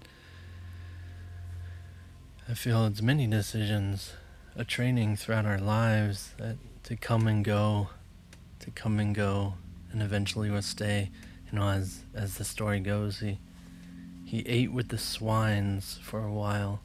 I 2.47 2.53
feel 2.53 2.85
it's 2.85 3.01
many 3.01 3.27
decisions, 3.27 4.13
a 4.55 4.65
training 4.65 5.15
throughout 5.15 5.45
our 5.45 5.59
lives 5.59 6.33
that 6.37 6.57
to 6.83 6.95
come 6.95 7.27
and 7.27 7.43
go 7.43 7.89
to 8.59 8.71
come 8.71 8.99
and 8.99 9.15
go 9.15 9.55
and 9.91 10.01
eventually 10.01 10.49
will 10.49 10.61
stay. 10.61 11.11
You 11.51 11.59
know, 11.59 11.69
as 11.69 12.01
as 12.13 12.37
the 12.37 12.45
story 12.45 12.79
goes, 12.79 13.19
he 13.19 13.39
he 14.25 14.39
ate 14.47 14.71
with 14.71 14.89
the 14.89 14.97
swines 14.97 15.99
for 16.01 16.23
a 16.23 16.31
while 16.31 16.81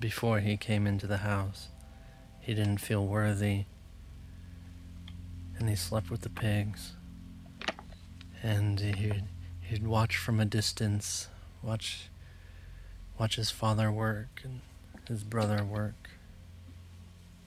before 0.00 0.40
he 0.40 0.56
came 0.56 0.86
into 0.86 1.06
the 1.06 1.18
house. 1.18 1.68
He 2.40 2.54
didn't 2.54 2.78
feel 2.78 3.06
worthy. 3.06 3.66
And 5.62 5.68
he 5.68 5.76
slept 5.76 6.10
with 6.10 6.22
the 6.22 6.28
pigs. 6.28 6.94
And 8.42 8.80
he'd, 8.80 9.22
he'd 9.60 9.86
watch 9.86 10.16
from 10.16 10.40
a 10.40 10.44
distance, 10.44 11.28
watch 11.62 12.10
watch 13.16 13.36
his 13.36 13.52
father 13.52 13.92
work 13.92 14.40
and 14.42 14.60
his 15.06 15.22
brother 15.22 15.62
work. 15.62 16.10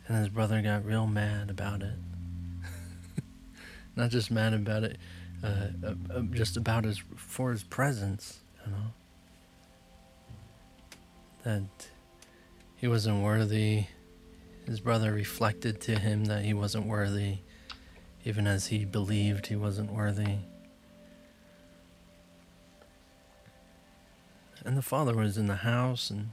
And 0.07 0.17
his 0.17 0.29
brother 0.29 0.61
got 0.61 0.85
real 0.85 1.07
mad 1.07 1.49
about 1.49 1.81
it 1.81 1.97
not 3.97 4.11
just 4.11 4.31
mad 4.31 4.53
about 4.53 4.85
it, 4.85 4.97
uh, 5.43 5.47
uh, 5.83 5.93
uh, 6.13 6.21
just 6.31 6.55
about 6.55 6.85
his 6.85 7.03
for 7.17 7.51
his 7.51 7.63
presence, 7.63 8.39
you 8.65 8.71
know. 8.71 8.93
That 11.43 11.89
he 12.77 12.87
wasn't 12.87 13.21
worthy. 13.21 13.87
His 14.65 14.79
brother 14.79 15.11
reflected 15.11 15.81
to 15.81 15.99
him 15.99 16.23
that 16.25 16.45
he 16.45 16.53
wasn't 16.53 16.87
worthy, 16.87 17.39
even 18.25 18.47
as 18.47 18.67
he 18.67 18.83
believed 18.83 19.47
he 19.47 19.55
wasn't 19.55 19.93
worthy. 19.93 20.39
And 24.65 24.75
the 24.75 24.81
father 24.81 25.15
was 25.15 25.37
in 25.37 25.45
the 25.45 25.57
house 25.57 26.09
and 26.09 26.31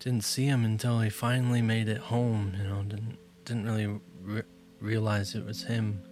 didn't 0.00 0.24
see 0.24 0.46
him 0.46 0.64
until 0.64 1.00
he 1.00 1.10
finally 1.10 1.60
made 1.62 1.88
it 1.88 1.98
home. 1.98 2.54
You 2.58 2.68
know, 2.68 2.82
didn't 2.82 3.18
didn't 3.44 3.66
really 3.66 4.00
re- 4.22 4.42
realize 4.80 5.34
it 5.34 5.44
was 5.44 5.64
him 5.64 6.02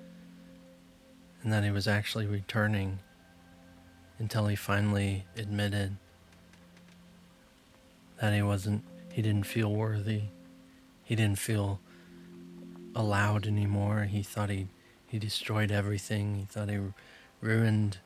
and 1.43 1.53
that 1.53 1.63
he 1.63 1.71
was 1.71 1.87
actually 1.87 2.27
returning 2.27 2.99
until 4.19 4.47
he 4.47 4.57
finally 4.57 5.25
admitted 5.37 5.97
that 8.21 8.35
he 8.35 8.43
wasn't, 8.43 8.83
he 9.13 9.23
didn't 9.23 9.47
feel 9.47 9.73
worthy. 9.73 10.23
He 11.05 11.15
didn't 11.15 11.39
feel 11.39 11.79
allowed 12.97 13.47
anymore. 13.47 14.05
He 14.05 14.23
thought 14.23 14.51
he, 14.51 14.69
he 15.07 15.19
destroyed 15.19 15.71
everything. 15.71 16.35
He 16.37 16.45
thought 16.47 16.71
he 16.71 16.81
ruined 17.41 17.99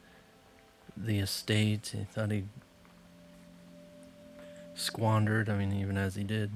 the 0.96 1.20
estate. 1.20 1.94
He 1.96 2.04
thought 2.04 2.32
he 2.32 2.44
squandered. 4.74 5.48
I 5.48 5.56
mean, 5.56 5.72
even 5.72 5.96
as 5.96 6.16
he 6.16 6.24
did. 6.24 6.50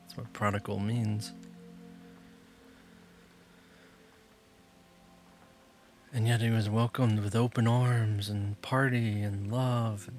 That's 0.00 0.16
what 0.16 0.32
prodigal 0.32 0.80
means. 0.80 1.32
And 6.14 6.26
yet 6.26 6.40
he 6.40 6.50
was 6.50 6.68
welcomed 6.68 7.20
with 7.20 7.34
open 7.34 7.66
arms 7.66 8.28
and 8.28 8.60
party 8.60 9.22
and 9.22 9.50
love. 9.50 10.10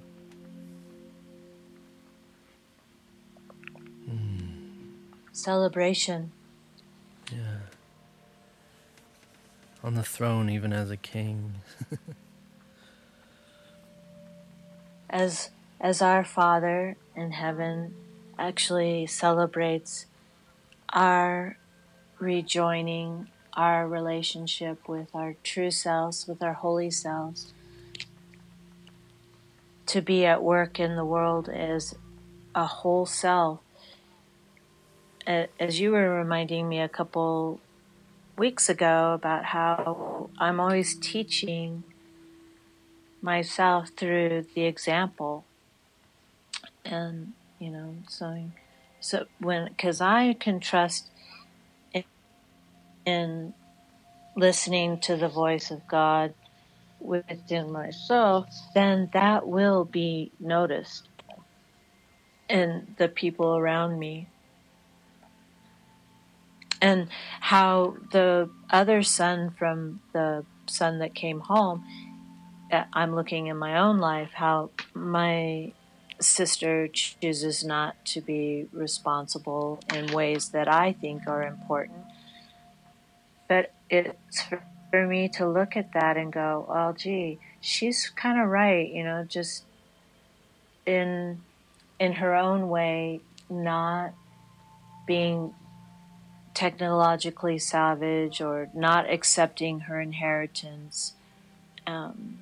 Mm. 4.10 4.91
Celebration. 5.32 6.32
Yeah. 7.36 7.57
On 9.84 9.95
the 9.95 10.03
throne, 10.03 10.49
even 10.49 10.71
as 10.71 10.89
a 10.89 10.97
king. 10.97 11.55
as 15.09 15.49
as 15.79 16.01
our 16.01 16.23
Father 16.23 16.95
in 17.15 17.31
heaven 17.31 17.93
actually 18.39 19.05
celebrates 19.05 20.05
our 20.89 21.57
rejoining 22.19 23.27
our 23.55 23.88
relationship 23.88 24.88
with 24.88 25.13
our 25.13 25.36
true 25.43 25.71
selves, 25.71 26.27
with 26.27 26.41
our 26.41 26.53
holy 26.53 26.89
selves. 26.89 27.53
To 29.88 30.01
be 30.01 30.25
at 30.25 30.41
work 30.41 30.79
in 30.79 30.95
the 30.95 31.05
world 31.05 31.49
as 31.49 31.93
a 32.55 32.65
whole 32.65 33.05
self. 33.05 33.59
As 35.26 35.80
you 35.80 35.91
were 35.91 36.09
reminding 36.09 36.67
me 36.67 36.82
a 36.82 36.89
couple 36.89 37.59
weeks 38.38 38.67
ago 38.67 39.13
about 39.13 39.45
how 39.45 40.30
I'm 40.38 40.59
always 40.59 40.97
teaching 40.97 41.84
myself 43.21 43.89
through 43.95 44.47
the 44.53 44.65
example. 44.65 45.45
And, 46.84 47.34
you 47.59 47.69
know, 47.69 47.95
so, 48.09 48.49
so 48.99 49.26
when, 49.39 49.69
because 49.69 50.01
I 50.01 50.34
can 50.34 50.59
trust 50.59 51.09
in 53.05 53.53
listening 54.36 54.99
to 55.01 55.15
the 55.15 55.30
voice 55.30 55.71
of 55.71 55.88
God 55.88 56.34
within 56.99 57.71
myself, 57.71 58.47
then 58.74 59.09
that 59.13 59.47
will 59.47 59.86
be 59.86 60.32
noticed 60.39 61.07
in 62.49 62.95
the 62.97 63.07
people 63.07 63.57
around 63.57 63.99
me. 63.99 64.28
And 66.84 67.07
how 67.39 67.95
the 68.11 68.49
other 68.69 69.03
son 69.03 69.51
from 69.57 70.01
the 70.11 70.45
son 70.67 70.99
that 70.99 71.15
came 71.15 71.39
home, 71.39 71.81
uh, 72.69 72.84
I'm 72.91 73.15
looking 73.15 73.47
in 73.47 73.55
my 73.55 73.79
own 73.79 73.99
life, 73.99 74.31
how 74.34 74.69
my 74.93 75.71
sister 76.19 76.89
chooses 76.89 77.63
not 77.63 77.95
to 78.07 78.19
be 78.19 78.67
responsible 78.73 79.79
in 79.93 80.11
ways 80.11 80.49
that 80.49 80.67
I 80.67 80.91
think 80.91 81.25
are 81.25 81.43
important. 81.43 82.03
But 83.47 83.73
it's 83.89 84.43
for 84.91 85.07
me 85.07 85.29
to 85.38 85.47
look 85.47 85.77
at 85.77 85.93
that 85.93 86.17
and 86.17 86.34
go, 86.34 86.65
well, 86.67 86.91
gee, 86.91 87.39
she's 87.61 88.09
kind 88.09 88.41
of 88.41 88.49
right, 88.49 88.91
you 88.91 89.05
know, 89.05 89.23
just 89.23 89.63
in 90.86 91.39
in 91.97 92.11
her 92.11 92.36
own 92.36 92.67
way, 92.67 93.21
not 93.49 94.13
being 95.07 95.53
technologically 96.54 97.58
savage 97.58 98.41
or 98.41 98.70
not 98.74 99.10
accepting 99.10 99.82
her 99.82 99.99
inheritance. 99.99 101.14
Um, 101.88 102.39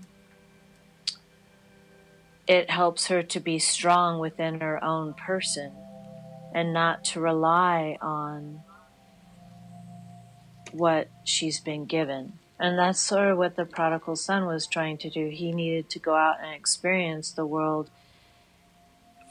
it 2.48 2.70
helps 2.70 3.08
her 3.08 3.24
to 3.24 3.40
be 3.40 3.60
strong 3.60 4.20
within 4.20 4.60
her 4.60 4.84
own 4.84 5.14
person 5.14 5.72
and 6.54 6.74
not 6.74 7.06
to 7.06 7.22
rely 7.22 7.98
on 8.02 8.62
what 10.72 11.08
she's 11.24 11.60
been 11.60 11.86
given. 11.86 12.34
And 12.60 12.78
that's 12.78 13.00
sort 13.00 13.30
of 13.30 13.38
what 13.38 13.56
the 13.56 13.66
prodigal 13.66 14.16
son 14.16 14.46
was 14.46 14.68
trying 14.68 14.98
to 15.00 15.10
do. 15.10 15.30
He 15.30 15.52
needed 15.52 15.90
to 15.92 16.00
go 16.00 16.16
out 16.16 16.38
and 16.44 16.54
experience 16.54 17.32
the 17.32 17.46
world 17.46 17.90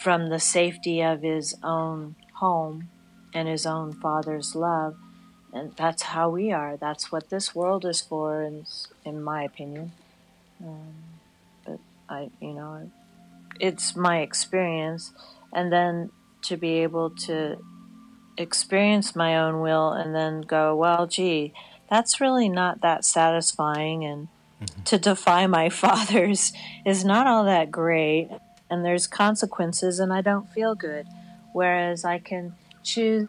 from 0.01 0.31
the 0.31 0.41
safety 0.41 1.03
of 1.03 1.23
his 1.23 1.55
own 1.63 2.17
home 2.35 2.89
and 3.33 3.49
his 3.49 3.67
own 3.67 3.93
father's 3.93 4.55
love. 4.55 4.97
And 5.53 5.75
that's 5.77 6.03
how 6.03 6.31
we 6.31 6.53
are. 6.53 6.77
That's 6.77 7.11
what 7.11 7.31
this 7.31 7.55
world 7.55 7.85
is 7.85 8.01
for, 8.01 8.43
in, 8.43 8.67
in 9.05 9.23
my 9.23 9.43
opinion. 9.43 9.93
Um, 10.63 10.95
but 11.65 11.81
I, 12.09 12.31
you 12.41 12.53
know, 12.53 12.91
it's 13.59 13.97
my 13.97 14.21
experience. 14.21 15.13
And 15.53 15.73
then 15.73 16.11
to 16.43 16.57
be 16.57 16.79
able 16.79 17.11
to 17.11 17.59
experience 18.37 19.17
my 19.17 19.37
own 19.39 19.61
will 19.61 19.91
and 19.91 20.15
then 20.15 20.43
go, 20.43 20.77
well, 20.77 21.07
gee, 21.07 21.53
that's 21.91 22.21
really 22.21 22.49
not 22.49 22.81
that 22.83 23.05
satisfying. 23.05 24.05
And 24.05 24.29
mm-hmm. 24.63 24.83
to 24.85 24.99
defy 24.99 25.47
my 25.47 25.69
father's 25.69 26.53
is 26.85 27.05
not 27.05 27.27
all 27.27 27.45
that 27.45 27.71
great. 27.71 28.29
And 28.71 28.85
there's 28.85 29.09
consequences, 29.09 29.99
and 29.99 30.13
I 30.13 30.21
don't 30.21 30.49
feel 30.49 30.77
good. 30.77 31.09
Whereas 31.53 32.05
I 32.05 32.21
can 32.21 32.55
choose 32.83 33.29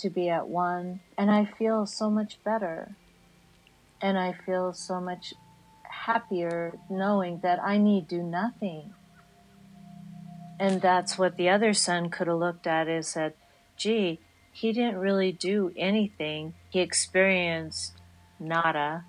to 0.00 0.10
be 0.10 0.28
at 0.28 0.48
one, 0.48 1.00
and 1.16 1.30
I 1.30 1.44
feel 1.44 1.86
so 1.86 2.10
much 2.10 2.38
better. 2.44 2.94
And 4.00 4.18
I 4.18 4.32
feel 4.32 4.72
so 4.72 5.00
much 5.00 5.32
happier 5.84 6.78
knowing 6.90 7.40
that 7.42 7.62
I 7.62 7.78
need 7.78 8.08
do 8.08 8.22
nothing. 8.22 8.92
And 10.58 10.80
that's 10.80 11.18
what 11.18 11.36
the 11.36 11.48
other 11.48 11.72
son 11.72 12.10
could 12.10 12.26
have 12.26 12.38
looked 12.38 12.66
at 12.66 12.88
is 12.88 13.08
said, 13.08 13.34
gee, 13.76 14.20
he 14.52 14.72
didn't 14.72 14.98
really 14.98 15.32
do 15.32 15.72
anything. 15.76 16.54
He 16.70 16.80
experienced 16.80 17.94
nada 18.38 19.04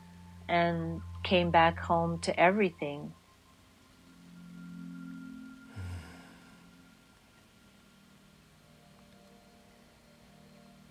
and 0.48 1.02
came 1.24 1.52
back 1.52 1.80
home 1.80 2.20
to 2.20 2.40
everything. 2.40 3.14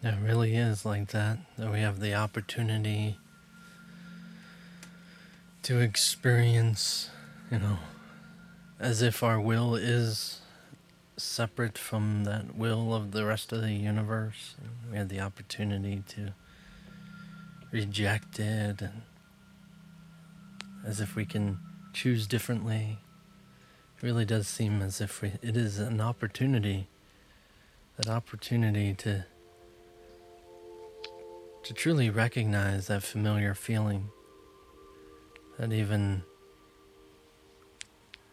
It 0.05 0.15
really 0.21 0.57
is 0.57 0.85
like 0.85 1.09
that, 1.09 1.39
that 1.57 1.71
we 1.71 1.79
have 1.79 2.01
the 2.01 2.13
opportunity 2.13 3.19
to 5.63 5.79
experience, 5.79 7.09
you 7.53 7.61
know, 7.61 7.79
as 8.81 9.01
if 9.01 9.23
our 9.23 9.41
will 9.41 9.77
is 9.77 10.41
separate 11.17 11.79
from 11.79 12.25
that 12.25 12.57
will 12.57 12.93
of 12.93 13.13
the 13.13 13.25
rest 13.25 13.53
of 13.53 13.61
the 13.63 13.73
universe. 13.73 14.57
We 14.91 14.97
had 14.97 15.09
the 15.09 15.21
opportunity 15.21 16.03
to 16.09 16.35
reject 17.71 18.41
it 18.41 18.83
and 18.83 19.03
as 20.85 21.01
if 21.01 21.15
we 21.15 21.25
can 21.25 21.61
choose 21.93 22.27
differently. 22.27 22.99
It 23.97 24.03
really 24.03 24.25
does 24.25 24.49
seem 24.49 24.83
as 24.83 25.01
if 25.01 25.23
we, 25.23 25.35
it 25.43 25.57
is 25.57 25.79
an 25.79 26.01
opportunity, 26.01 26.89
that 27.97 28.09
opportunity 28.09 28.95
to 28.95 29.27
to 31.63 31.73
truly 31.73 32.11
recognize 32.11 32.89
that 32.89 33.03
familiar 33.03 33.55
feeling. 33.55 34.11
That 35.59 35.73
even 35.73 36.23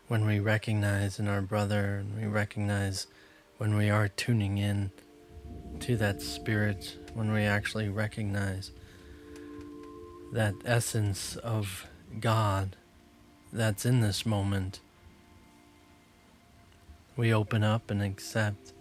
when 0.08 0.26
we 0.26 0.40
recognize 0.40 1.20
in 1.20 1.28
our 1.28 1.42
brother 1.42 1.98
and 1.98 2.20
we 2.20 2.28
recognize 2.28 3.08
when 3.58 3.76
we 3.76 3.90
are 3.90 4.08
tuning 4.08 4.58
in 4.58 4.92
to 5.82 5.96
that 5.98 6.22
spirit, 6.22 6.98
when 7.14 7.32
we 7.32 7.44
actually 7.44 7.90
recognize 7.90 8.72
that 10.34 10.56
essence 10.66 11.36
of 11.38 11.86
God 12.20 12.76
that's 13.54 13.86
in 13.86 14.00
this 14.00 14.26
moment, 14.26 14.80
we 17.16 17.34
open 17.34 17.64
up 17.64 17.92
and 17.92 18.02
accept 18.02 18.74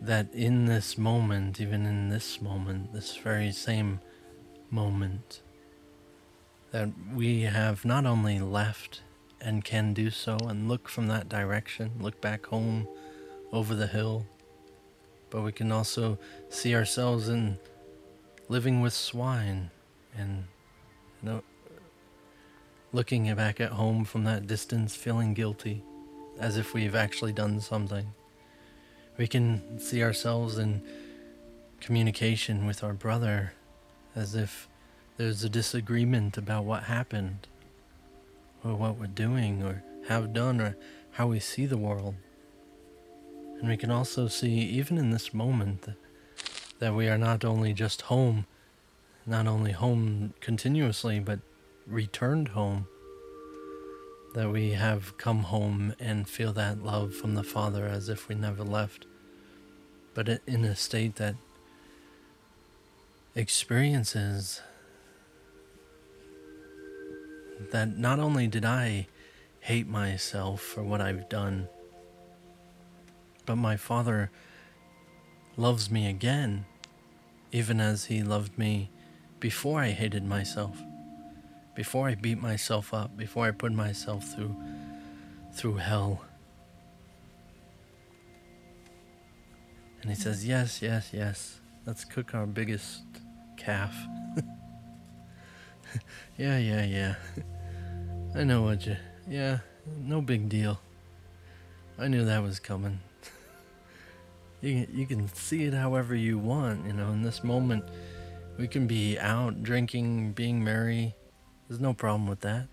that 0.00 0.32
in 0.34 0.66
this 0.66 0.98
moment, 0.98 1.60
even 1.60 1.86
in 1.86 2.08
this 2.08 2.40
moment, 2.40 2.92
this 2.92 3.16
very 3.16 3.52
same 3.52 4.00
moment, 4.70 5.42
that 6.70 6.90
we 7.14 7.42
have 7.42 7.84
not 7.84 8.04
only 8.06 8.38
left 8.38 9.02
and 9.40 9.64
can 9.64 9.94
do 9.94 10.10
so 10.10 10.36
and 10.48 10.68
look 10.68 10.88
from 10.88 11.08
that 11.08 11.28
direction, 11.28 11.92
look 12.00 12.20
back 12.20 12.46
home 12.46 12.86
over 13.52 13.74
the 13.74 13.86
hill. 13.86 14.26
But 15.30 15.42
we 15.42 15.52
can 15.52 15.72
also 15.72 16.18
see 16.48 16.74
ourselves 16.74 17.28
in 17.28 17.58
living 18.48 18.80
with 18.80 18.92
swine 18.92 19.70
and 20.16 20.44
you 21.22 21.30
know, 21.30 21.42
looking 22.92 23.32
back 23.34 23.60
at 23.60 23.72
home 23.72 24.04
from 24.04 24.24
that 24.24 24.46
distance, 24.46 24.94
feeling 24.94 25.34
guilty 25.34 25.82
as 26.38 26.56
if 26.56 26.74
we've 26.74 26.94
actually 26.94 27.32
done 27.32 27.60
something. 27.60 28.06
We 29.18 29.26
can 29.26 29.78
see 29.78 30.02
ourselves 30.02 30.58
in 30.58 30.82
communication 31.80 32.66
with 32.66 32.84
our 32.84 32.92
brother 32.92 33.52
as 34.14 34.34
if 34.34 34.68
there's 35.16 35.42
a 35.44 35.48
disagreement 35.48 36.36
about 36.36 36.64
what 36.64 36.84
happened 36.84 37.46
or 38.62 38.74
what 38.74 38.98
we're 38.98 39.06
doing 39.06 39.62
or 39.62 39.82
have 40.08 40.32
done 40.32 40.60
or 40.60 40.76
how 41.12 41.26
we 41.28 41.40
see 41.40 41.66
the 41.66 41.78
world. 41.78 42.14
And 43.58 43.68
we 43.68 43.76
can 43.78 43.90
also 43.90 44.28
see, 44.28 44.50
even 44.50 44.98
in 44.98 45.10
this 45.10 45.32
moment, 45.32 45.88
that 46.78 46.94
we 46.94 47.08
are 47.08 47.16
not 47.16 47.44
only 47.44 47.72
just 47.72 48.02
home, 48.02 48.46
not 49.24 49.46
only 49.46 49.72
home 49.72 50.34
continuously, 50.40 51.20
but 51.20 51.40
returned 51.86 52.48
home. 52.48 52.86
That 54.36 54.52
we 54.52 54.72
have 54.72 55.16
come 55.16 55.44
home 55.44 55.94
and 55.98 56.28
feel 56.28 56.52
that 56.52 56.84
love 56.84 57.14
from 57.14 57.34
the 57.36 57.42
Father 57.42 57.86
as 57.86 58.10
if 58.10 58.28
we 58.28 58.34
never 58.34 58.62
left, 58.62 59.06
but 60.12 60.28
in 60.46 60.62
a 60.62 60.76
state 60.76 61.16
that 61.16 61.36
experiences 63.34 64.60
that 67.72 67.96
not 67.96 68.18
only 68.18 68.46
did 68.46 68.66
I 68.66 69.06
hate 69.60 69.88
myself 69.88 70.60
for 70.60 70.82
what 70.82 71.00
I've 71.00 71.30
done, 71.30 71.68
but 73.46 73.56
my 73.56 73.78
Father 73.78 74.30
loves 75.56 75.90
me 75.90 76.10
again, 76.10 76.66
even 77.52 77.80
as 77.80 78.04
He 78.04 78.22
loved 78.22 78.58
me 78.58 78.90
before 79.40 79.80
I 79.80 79.92
hated 79.92 80.24
myself, 80.24 80.76
before 81.76 82.08
I 82.08 82.16
beat 82.16 82.40
myself 82.42 82.92
up, 82.94 83.16
before 83.16 83.46
I 83.46 83.52
put 83.52 83.72
myself 83.72 84.24
through 84.34 84.56
through 85.52 85.76
hell. 85.76 86.22
And 90.02 90.10
he 90.10 90.16
says, 90.16 90.46
Yes, 90.46 90.82
yes, 90.82 91.10
yes, 91.12 91.60
let's 91.86 92.04
cook 92.04 92.34
our 92.34 92.46
biggest 92.46 93.02
calf. 93.56 93.94
yeah, 96.38 96.58
yeah, 96.58 96.84
yeah. 96.84 97.14
I 98.34 98.44
know 98.44 98.62
what 98.62 98.86
you. 98.86 98.96
Yeah, 99.28 99.58
no 100.02 100.20
big 100.20 100.48
deal. 100.48 100.80
I 101.98 102.08
knew 102.08 102.24
that 102.24 102.42
was 102.42 102.58
coming. 102.60 103.00
you 104.60 104.86
you 104.92 105.06
can 105.06 105.28
see 105.28 105.64
it 105.64 105.74
however 105.74 106.14
you 106.14 106.38
want, 106.38 106.86
you 106.86 106.92
know. 106.92 107.10
In 107.12 107.22
this 107.22 107.42
moment, 107.44 107.84
We 108.58 108.68
can 108.68 108.86
be 108.86 109.18
out 109.18 109.64
drinking, 109.64 110.34
being 110.34 110.64
merry. 110.64 111.16
There's 111.68 111.80
no 111.80 111.94
problem 111.94 112.28
with 112.28 112.40
that. 112.40 112.68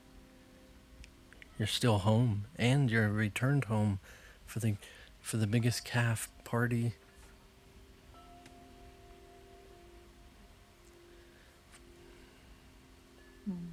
You're 1.57 1.67
still 1.67 1.99
home, 1.99 2.45
and 2.57 2.89
you're 2.89 3.09
returned 3.09 3.65
home 3.65 3.99
for 4.45 4.59
the 4.59 4.75
for 5.21 5.37
the 5.37 5.47
biggest 5.47 5.85
calf 5.85 6.29
party. 6.43 6.93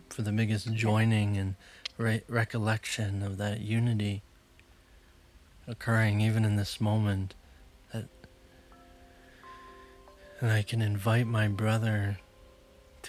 For 0.09 0.23
the 0.23 0.33
biggest 0.33 0.73
joining 0.75 1.37
and 1.37 1.55
re- 1.97 2.23
recollection 2.29 3.23
of 3.23 3.37
that 3.37 3.61
unity 3.61 4.23
occurring 5.69 6.21
even 6.21 6.45
in 6.45 6.57
this 6.57 6.81
moment 6.81 7.35
that 7.93 8.07
and 10.41 10.51
I 10.51 10.63
can 10.63 10.83
invite 10.83 11.27
my 11.27 11.47
brother 11.47 12.19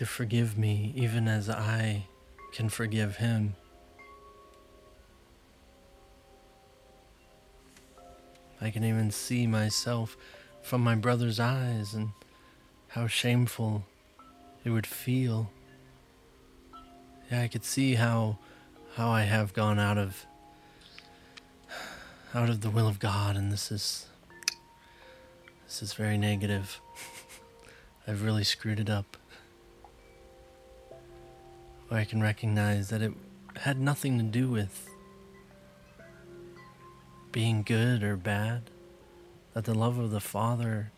to 0.02 0.06
forgive 0.08 0.58
me 0.58 0.92
even 0.96 1.28
as 1.28 1.48
I 1.48 2.08
can 2.54 2.70
forgive 2.70 3.18
him. 3.18 3.54
I 8.60 8.72
can 8.72 8.84
even 8.84 9.12
see 9.12 9.46
myself 9.46 10.18
from 10.64 10.82
my 10.82 10.96
brother's 10.96 11.40
eyes 11.40 11.94
and 11.94 12.14
how 12.88 13.06
shameful 13.06 13.86
it 14.66 14.72
would 14.72 14.88
feel. 14.88 15.52
Yeah, 17.32 17.44
I 17.44 17.48
could 17.48 17.64
see 17.64 17.94
how 17.94 18.40
how 18.96 19.12
I 19.12 19.22
have 19.22 19.54
gone 19.54 19.78
out 19.78 20.00
of 20.00 20.26
out 22.34 22.50
of 22.50 22.62
the 22.62 22.72
will 22.72 22.88
of 22.88 22.98
God 22.98 23.36
and 23.38 23.52
this 23.52 23.72
is 23.72 24.08
this 25.68 25.84
is 25.84 25.94
very 25.94 26.18
negative. 26.18 26.82
I've 28.08 28.24
really 28.24 28.44
screwed 28.44 28.80
it 28.80 28.90
up. 28.90 29.18
I 31.98 32.06
can 32.06 32.22
recognize 32.22 32.90
that 32.90 33.02
it 33.02 33.12
had 33.58 33.80
nothing 33.80 34.18
to 34.18 34.24
do 34.24 34.50
with 34.50 34.90
being 37.32 37.64
good 37.64 38.02
or 38.02 38.16
bad, 38.16 38.70
that 39.54 39.66
the 39.66 39.74
love 39.74 39.98
of 39.98 40.12
the 40.12 40.22
Father 40.22 40.92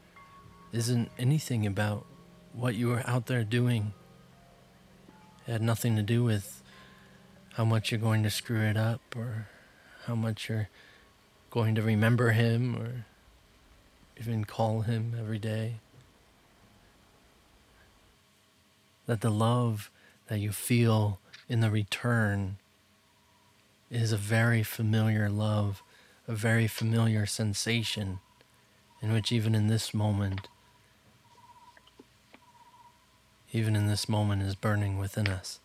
isn't 0.71 1.09
anything 1.17 1.65
about 1.65 2.05
what 2.53 2.75
you 2.75 2.89
were 2.89 3.03
out 3.07 3.25
there 3.25 3.43
doing. 3.43 3.93
It 5.47 5.51
had 5.51 5.61
nothing 5.61 5.95
to 5.95 6.03
do 6.03 6.23
with 6.23 6.61
how 7.53 7.65
much 7.65 7.91
you're 7.91 7.99
going 7.99 8.23
to 8.23 8.29
screw 8.29 8.61
it 8.61 8.77
up 8.77 9.01
or 9.15 9.47
how 10.05 10.15
much 10.15 10.47
you're 10.47 10.69
going 11.49 11.75
to 11.75 11.81
remember 11.81 12.31
Him 12.31 12.75
or 12.75 13.05
even 14.19 14.45
call 14.45 14.81
Him 14.81 15.15
every 15.19 15.39
day. 15.39 15.75
That 19.07 19.21
the 19.21 19.31
love 19.31 19.89
that 20.27 20.39
you 20.39 20.51
feel 20.51 21.19
in 21.49 21.59
the 21.59 21.69
return 21.69 22.57
is 23.89 24.11
a 24.11 24.17
very 24.17 24.63
familiar 24.63 25.29
love 25.29 25.83
a 26.27 26.33
very 26.33 26.67
familiar 26.67 27.25
sensation 27.25 28.19
in 29.01 29.11
which, 29.11 29.31
even 29.31 29.53
in 29.53 29.67
this 29.67 29.93
moment, 29.93 30.47
even 33.51 33.75
in 33.75 33.87
this 33.87 34.07
moment, 34.07 34.41
is 34.41 34.55
burning 34.55 34.97
within 34.97 35.27
us. 35.27 35.59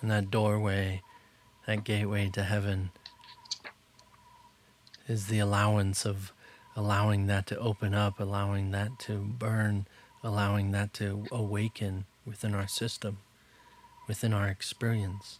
And 0.00 0.10
that 0.10 0.30
doorway, 0.30 1.02
that 1.66 1.84
gateway 1.84 2.30
to 2.30 2.42
heaven, 2.42 2.90
is 5.06 5.26
the 5.26 5.38
allowance 5.38 6.06
of 6.06 6.32
allowing 6.74 7.26
that 7.26 7.46
to 7.48 7.58
open 7.58 7.94
up, 7.94 8.18
allowing 8.18 8.70
that 8.70 8.98
to 9.00 9.18
burn, 9.18 9.86
allowing 10.22 10.70
that 10.72 10.92
to 10.94 11.26
awaken 11.32 12.04
within 12.24 12.54
our 12.54 12.68
system, 12.68 13.18
within 14.06 14.32
our 14.32 14.48
experience. 14.48 15.38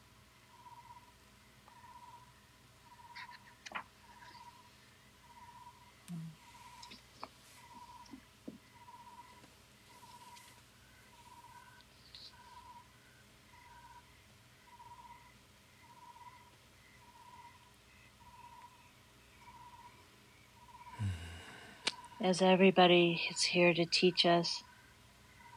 as 22.24 22.40
everybody 22.40 23.20
is 23.30 23.42
here 23.42 23.74
to 23.74 23.84
teach 23.84 24.24
us 24.24 24.62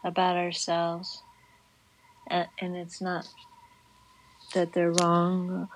about 0.06 0.38
ourselves. 0.38 1.24
And, 2.28 2.48
it's 2.62 3.02
not 3.02 3.28
that 4.54 4.74
they're 4.74 4.94
wrong. 4.94 5.68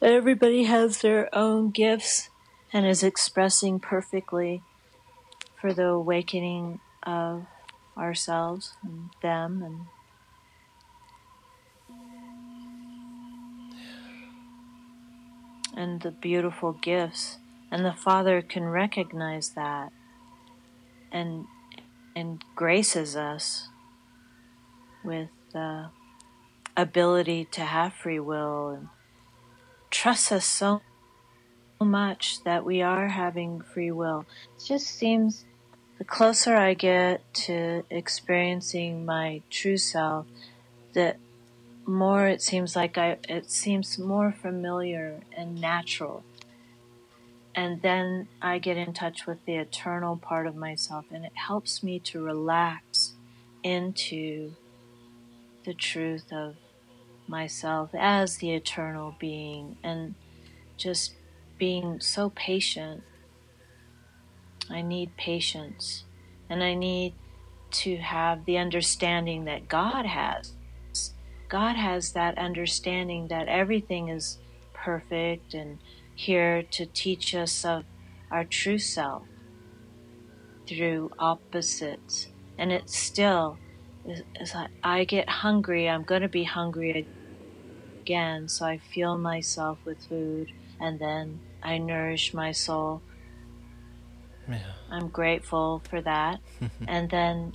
Everybody 0.00 0.64
has 0.64 1.00
their 1.00 1.28
own 1.34 1.70
gifts 1.70 2.30
and 2.72 2.86
is 2.86 3.02
expressing 3.02 3.80
perfectly 3.80 4.62
for 5.60 5.72
the 5.72 5.86
awakening 5.86 6.80
of 7.02 7.46
ourselves 7.96 8.74
and 8.82 9.10
them 9.22 9.62
and 9.62 9.80
and 15.76 16.00
the 16.02 16.10
beautiful 16.10 16.72
gifts 16.72 17.38
and 17.72 17.84
the 17.84 17.92
father 17.92 18.40
can 18.40 18.64
recognize 18.64 19.50
that 19.50 19.92
and 21.10 21.46
and 22.14 22.44
graces 22.54 23.16
us 23.16 23.68
with 25.04 25.28
the 25.52 25.86
ability 26.76 27.46
to 27.52 27.62
have 27.62 27.92
free 27.92 28.20
will 28.20 28.70
and 28.70 28.88
trusts 29.90 30.32
us 30.32 30.44
so 30.44 30.80
much 31.80 32.42
that 32.44 32.64
we 32.64 32.82
are 32.82 33.08
having 33.08 33.60
free 33.60 33.90
will. 33.90 34.26
It 34.56 34.64
just 34.64 34.86
seems 34.86 35.44
the 35.98 36.04
closer 36.04 36.56
I 36.56 36.74
get 36.74 37.22
to 37.46 37.84
experiencing 37.90 39.04
my 39.04 39.42
true 39.50 39.78
self, 39.78 40.26
that 40.92 41.16
more 41.86 42.28
it 42.28 42.42
seems 42.42 42.76
like 42.76 42.98
I 42.98 43.16
it 43.28 43.50
seems 43.50 43.98
more 43.98 44.30
familiar 44.30 45.20
and 45.36 45.60
natural 45.60 46.22
and 47.58 47.82
then 47.82 48.28
I 48.40 48.60
get 48.60 48.76
in 48.76 48.92
touch 48.92 49.26
with 49.26 49.44
the 49.44 49.56
eternal 49.56 50.16
part 50.16 50.46
of 50.46 50.54
myself, 50.54 51.06
and 51.10 51.24
it 51.24 51.32
helps 51.34 51.82
me 51.82 51.98
to 52.00 52.22
relax 52.22 53.14
into 53.64 54.52
the 55.68 55.74
truth 55.74 56.32
of 56.32 56.56
myself 57.26 57.90
as 57.92 58.38
the 58.38 58.52
eternal 58.52 59.14
being 59.18 59.76
and 59.82 60.14
just 60.78 61.12
being 61.58 62.00
so 62.00 62.30
patient. 62.30 63.02
I 64.70 64.80
need 64.80 65.14
patience, 65.18 66.04
and 66.48 66.64
I 66.64 66.72
need 66.72 67.12
to 67.82 67.98
have 67.98 68.46
the 68.46 68.56
understanding 68.56 69.44
that 69.44 69.68
God 69.68 70.06
has. 70.06 70.54
God 71.50 71.76
has 71.76 72.12
that 72.12 72.38
understanding 72.38 73.28
that 73.28 73.48
everything 73.48 74.08
is 74.08 74.38
perfect 74.72 75.52
and 75.52 75.78
here 76.14 76.62
to 76.62 76.86
teach 76.86 77.34
us 77.34 77.62
of 77.62 77.84
our 78.30 78.44
true 78.44 78.78
self 78.78 79.24
through 80.66 81.10
opposites. 81.18 82.28
And 82.56 82.72
it's 82.72 82.96
still, 82.96 83.58
it's 84.34 84.54
like 84.54 84.70
I 84.82 85.04
get 85.04 85.28
hungry, 85.28 85.88
I'm 85.88 86.02
going 86.02 86.22
to 86.22 86.28
be 86.28 86.44
hungry 86.44 87.06
again. 88.00 88.48
So 88.48 88.66
I 88.66 88.78
fill 88.78 89.18
myself 89.18 89.78
with 89.84 89.98
food 90.06 90.50
and 90.80 90.98
then 90.98 91.40
I 91.62 91.78
nourish 91.78 92.32
my 92.34 92.52
soul. 92.52 93.02
Yeah. 94.48 94.60
I'm 94.90 95.08
grateful 95.08 95.82
for 95.88 96.00
that. 96.00 96.40
and 96.88 97.10
then 97.10 97.54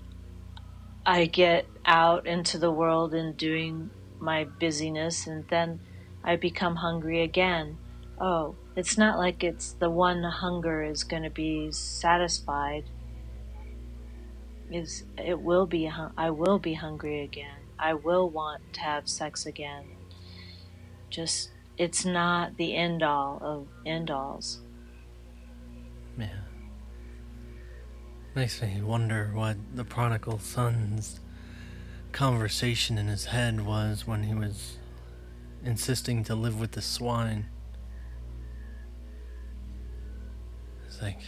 I 1.05 1.25
get 1.25 1.65
out 1.85 2.27
into 2.27 2.57
the 2.57 2.71
world 2.71 3.13
and 3.13 3.35
doing 3.35 3.89
my 4.19 4.45
busyness, 4.45 5.27
and 5.27 5.45
then 5.49 5.81
I 6.23 6.37
become 6.37 6.77
hungry 6.77 7.23
again 7.23 7.77
oh, 8.19 8.55
it's 8.75 8.97
not 8.97 9.17
like 9.17 9.43
it's 9.43 9.73
the 9.73 9.89
one 9.89 10.23
hunger 10.23 10.83
is 10.83 11.03
going 11.03 11.23
to 11.23 11.29
be 11.29 11.71
satisfied. 11.71 12.85
Is 14.73 15.03
it 15.19 15.39
will 15.39 15.67
be 15.67 15.87
I 16.17 16.31
will 16.31 16.57
be 16.57 16.73
hungry 16.73 17.21
again. 17.21 17.59
I 17.77 17.93
will 17.93 18.27
want 18.27 18.73
to 18.73 18.79
have 18.81 19.07
sex 19.07 19.45
again. 19.45 19.85
Just 21.11 21.51
it's 21.77 22.03
not 22.05 22.57
the 22.57 22.75
end 22.75 23.03
all 23.03 23.37
of 23.41 23.67
end 23.85 24.09
alls. 24.09 24.61
Yeah. 26.17 26.27
Makes 28.33 28.63
me 28.63 28.81
wonder 28.81 29.29
what 29.31 29.57
the 29.75 29.83
prodigal 29.83 30.39
son's 30.39 31.19
conversation 32.11 32.97
in 32.97 33.07
his 33.07 33.25
head 33.25 33.63
was 33.63 34.07
when 34.07 34.23
he 34.23 34.33
was 34.33 34.77
insisting 35.63 36.23
to 36.23 36.33
live 36.33 36.59
with 36.59 36.71
the 36.71 36.81
swine. 36.81 37.45
It's 40.87 40.99
like, 40.99 41.19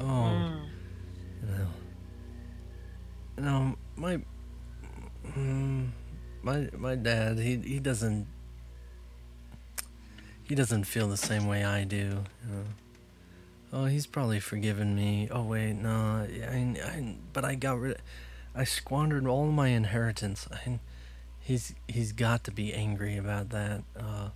oh, 0.00 0.04
mm. 0.04 0.63
Know, 3.42 3.76
my 3.96 4.20
mm, 5.26 5.88
my 6.42 6.68
my 6.76 6.94
dad, 6.94 7.38
he 7.38 7.56
he 7.56 7.80
doesn't 7.80 8.26
he 10.44 10.54
doesn't 10.54 10.84
feel 10.84 11.08
the 11.08 11.16
same 11.16 11.46
way 11.46 11.64
I 11.64 11.84
do. 11.84 12.24
Oh, 13.72 13.86
he's 13.86 14.06
probably 14.06 14.38
forgiven 14.38 14.94
me. 14.94 15.28
Oh 15.30 15.42
wait, 15.42 15.72
no, 15.72 15.90
I, 15.90 16.54
I, 16.54 17.16
but 17.32 17.44
I 17.44 17.56
got 17.56 17.80
rid. 17.80 17.98
I 18.54 18.62
squandered 18.62 19.26
all 19.26 19.46
my 19.46 19.68
inheritance. 19.68 20.46
I, 20.52 20.78
he's 21.40 21.74
he's 21.88 22.12
got 22.12 22.44
to 22.44 22.52
be 22.52 22.72
angry 22.72 23.16
about 23.16 23.50
that. 23.50 23.82
Uh, 23.98 24.28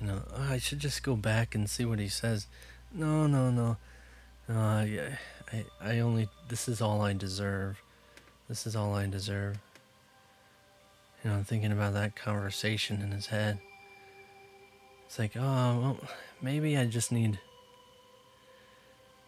you 0.00 0.06
know, 0.06 0.22
I 0.34 0.56
should 0.58 0.78
just 0.78 1.02
go 1.02 1.16
back 1.16 1.54
and 1.54 1.68
see 1.68 1.84
what 1.84 1.98
he 1.98 2.08
says. 2.08 2.46
No, 2.94 3.26
no, 3.26 3.50
no. 3.50 3.76
Uh, 4.48 4.84
yeah, 4.84 5.16
I 5.52 5.64
I 5.82 5.98
only. 5.98 6.28
This 6.48 6.66
is 6.66 6.80
all 6.80 7.02
I 7.02 7.12
deserve. 7.12 7.82
This 8.48 8.66
is 8.66 8.76
all 8.76 8.94
I 8.94 9.06
deserve. 9.06 9.58
You 11.22 11.30
know, 11.30 11.36
I'm 11.36 11.44
thinking 11.44 11.72
about 11.72 11.94
that 11.94 12.16
conversation 12.16 13.00
in 13.00 13.12
his 13.12 13.26
head. 13.26 13.58
It's 15.06 15.18
like, 15.18 15.36
oh, 15.36 15.40
well, 15.40 15.96
maybe 16.40 16.76
I 16.76 16.86
just 16.86 17.12
need. 17.12 17.38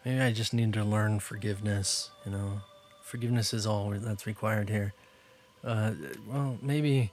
Maybe 0.04 0.20
I 0.20 0.32
just 0.32 0.52
need 0.52 0.72
to 0.74 0.84
learn 0.84 1.20
forgiveness, 1.20 2.10
you 2.26 2.32
know. 2.32 2.60
Forgiveness 3.02 3.54
is 3.54 3.66
all 3.66 3.90
that's 3.90 4.26
required 4.26 4.68
here. 4.68 4.92
Uh, 5.62 5.92
well, 6.28 6.58
maybe. 6.60 7.12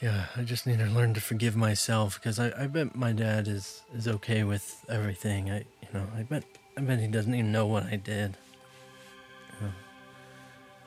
Yeah, 0.00 0.26
I 0.36 0.42
just 0.42 0.66
need 0.66 0.78
to 0.78 0.86
learn 0.86 1.14
to 1.14 1.20
forgive 1.20 1.56
myself 1.56 2.14
because 2.14 2.38
I, 2.38 2.52
I 2.56 2.66
bet 2.66 2.94
my 2.94 3.12
dad 3.12 3.48
is, 3.48 3.82
is 3.94 4.08
okay 4.08 4.44
with 4.44 4.84
everything. 4.88 5.50
I 5.50 5.58
you 5.58 5.88
know 5.92 6.06
I 6.16 6.22
bet 6.22 6.44
I 6.76 6.80
bet 6.80 7.00
he 7.00 7.06
doesn't 7.06 7.34
even 7.34 7.52
know 7.52 7.66
what 7.66 7.84
I 7.84 7.96
did. 7.96 8.36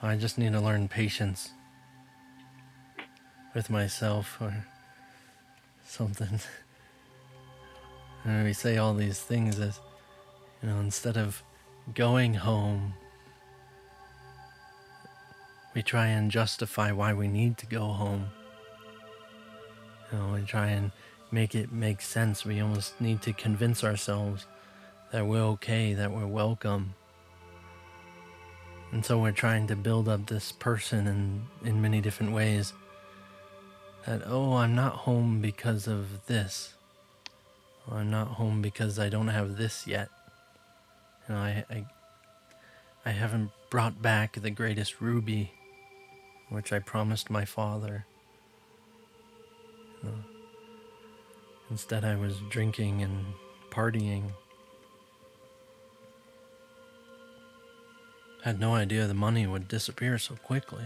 I 0.06 0.18
just 0.18 0.38
need 0.38 0.52
to 0.52 0.60
learn 0.60 0.90
patience 0.90 1.52
with 3.56 3.70
myself 3.70 4.38
or 4.42 4.66
something. 5.86 6.40
And 8.26 8.46
we 8.46 8.54
say 8.54 8.78
all 8.78 8.94
these 8.94 9.20
things 9.20 9.60
as, 9.60 9.82
you 10.62 10.70
know, 10.70 10.80
instead 10.80 11.18
of 11.18 11.44
going 11.94 12.36
home, 12.36 12.94
we 15.76 15.82
try 15.82 16.08
and 16.08 16.32
justify 16.32 16.94
why 16.94 17.14
we 17.14 17.28
need 17.28 17.58
to 17.58 17.66
go 17.66 17.88
home. 17.88 18.28
You 20.10 20.18
know, 20.18 20.34
we 20.36 20.44
try 20.44 20.68
and 20.68 20.92
make 21.32 21.54
it 21.54 21.74
make 21.74 22.00
sense. 22.00 22.46
We 22.46 22.62
almost 22.62 23.02
need 23.02 23.22
to 23.24 23.34
convince 23.34 23.84
ourselves 23.84 24.48
that 25.12 25.28
we're 25.28 25.44
okay, 25.56 25.94
that 25.94 26.12
we're 26.12 26.26
welcome. 26.28 26.96
And 28.94 29.04
so 29.04 29.18
we're 29.18 29.32
trying 29.32 29.66
to 29.68 29.76
build 29.76 30.08
up 30.08 30.28
this 30.28 30.52
person 30.52 31.08
in, 31.08 31.48
in 31.68 31.82
many 31.82 32.00
different 32.00 32.32
ways 32.32 32.74
that, 34.06 34.22
oh, 34.28 34.54
I'm 34.54 34.76
not 34.76 34.98
home 34.98 35.42
because 35.42 35.88
of 35.88 36.28
this. 36.28 36.76
Oh, 37.90 37.96
I'm 37.96 38.12
not 38.12 38.28
home 38.28 38.62
because 38.62 39.00
I 39.00 39.10
don't 39.10 39.30
have 39.30 39.58
this 39.58 39.88
yet. 39.88 40.10
You 41.28 41.34
I, 41.34 41.66
I, 41.72 41.86
I 43.04 43.10
haven't 43.10 43.50
brought 43.72 44.00
back 44.00 44.40
the 44.40 44.52
greatest 44.52 45.02
ruby, 45.02 45.54
which 46.50 46.72
I 46.72 46.78
promised 46.78 47.32
my 47.32 47.46
father. 47.46 48.06
You 50.04 50.10
know, 50.10 50.16
instead, 51.72 52.06
I 52.06 52.16
was 52.16 52.36
drinking 52.52 53.02
and 53.02 53.26
partying. 53.72 54.34
Had 58.44 58.60
no 58.60 58.76
idea 58.76 59.08
the 59.08 59.14
money 59.14 59.48
would 59.48 59.70
disappear 59.70 60.18
so 60.18 60.36
quickly. 60.36 60.84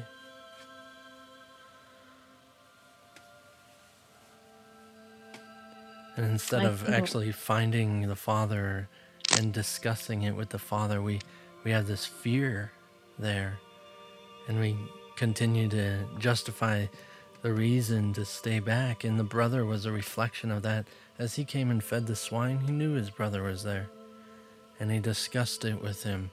And 6.16 6.26
instead 6.26 6.62
I 6.62 6.70
of 6.70 6.88
actually 6.88 7.32
finding 7.32 8.08
the 8.08 8.16
Father 8.16 8.88
and 9.40 9.52
discussing 9.52 10.22
it 10.22 10.36
with 10.36 10.50
the 10.50 10.60
Father, 10.60 11.02
we, 11.02 11.20
we 11.64 11.72
have 11.72 11.88
this 11.88 12.06
fear 12.06 12.72
there. 13.18 13.58
And 14.48 14.60
we 14.60 14.78
continue 15.16 15.68
to 15.70 16.06
justify 16.20 16.86
the 17.42 17.54
reason 17.54 18.14
to 18.14 18.26
stay 18.26 18.60
back. 18.60 19.04
And 19.04 19.20
the 19.20 19.24
brother 19.24 19.66
was 19.66 19.88
a 19.88 19.92
reflection 19.92 20.52
of 20.52 20.62
that. 20.62 20.88
As 21.18 21.36
he 21.36 21.44
came 21.44 21.72
and 21.72 21.84
fed 21.84 22.06
the 22.06 22.16
swine, 22.16 22.60
he 22.60 22.72
knew 22.72 22.94
his 22.94 23.10
brother 23.10 23.42
was 23.42 23.64
there. 23.64 23.88
And 24.80 24.92
he 24.92 25.00
discussed 25.00 25.66
it 25.66 25.82
with 25.82 26.04
him. 26.04 26.30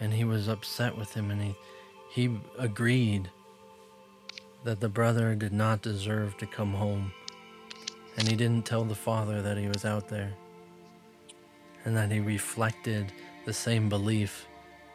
And 0.00 0.12
he 0.12 0.24
was 0.24 0.48
upset 0.48 0.96
with 0.96 1.14
him. 1.14 1.30
And 1.30 1.40
he, 1.40 1.54
he 2.10 2.40
agreed 2.58 3.30
that 4.64 4.80
the 4.80 4.88
brother 4.88 5.34
did 5.34 5.52
not 5.52 5.82
deserve 5.82 6.36
to 6.38 6.46
come 6.46 6.74
home 6.74 7.12
and 8.16 8.28
he 8.28 8.36
didn't 8.36 8.64
tell 8.64 8.84
the 8.84 8.94
father 8.94 9.42
that 9.42 9.58
he 9.58 9.68
was 9.68 9.84
out 9.84 10.08
there, 10.08 10.32
and 11.84 11.96
that 11.96 12.10
he 12.10 12.20
reflected 12.20 13.12
the 13.44 13.52
same 13.52 13.88
belief, 13.88 14.46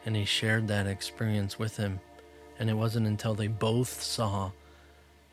and 0.04 0.16
he 0.16 0.24
shared 0.24 0.68
that 0.68 0.86
experience 0.86 1.58
with 1.58 1.76
him. 1.76 2.00
And 2.58 2.68
it 2.68 2.74
wasn't 2.74 3.06
until 3.06 3.34
they 3.34 3.46
both 3.46 4.02
saw 4.02 4.52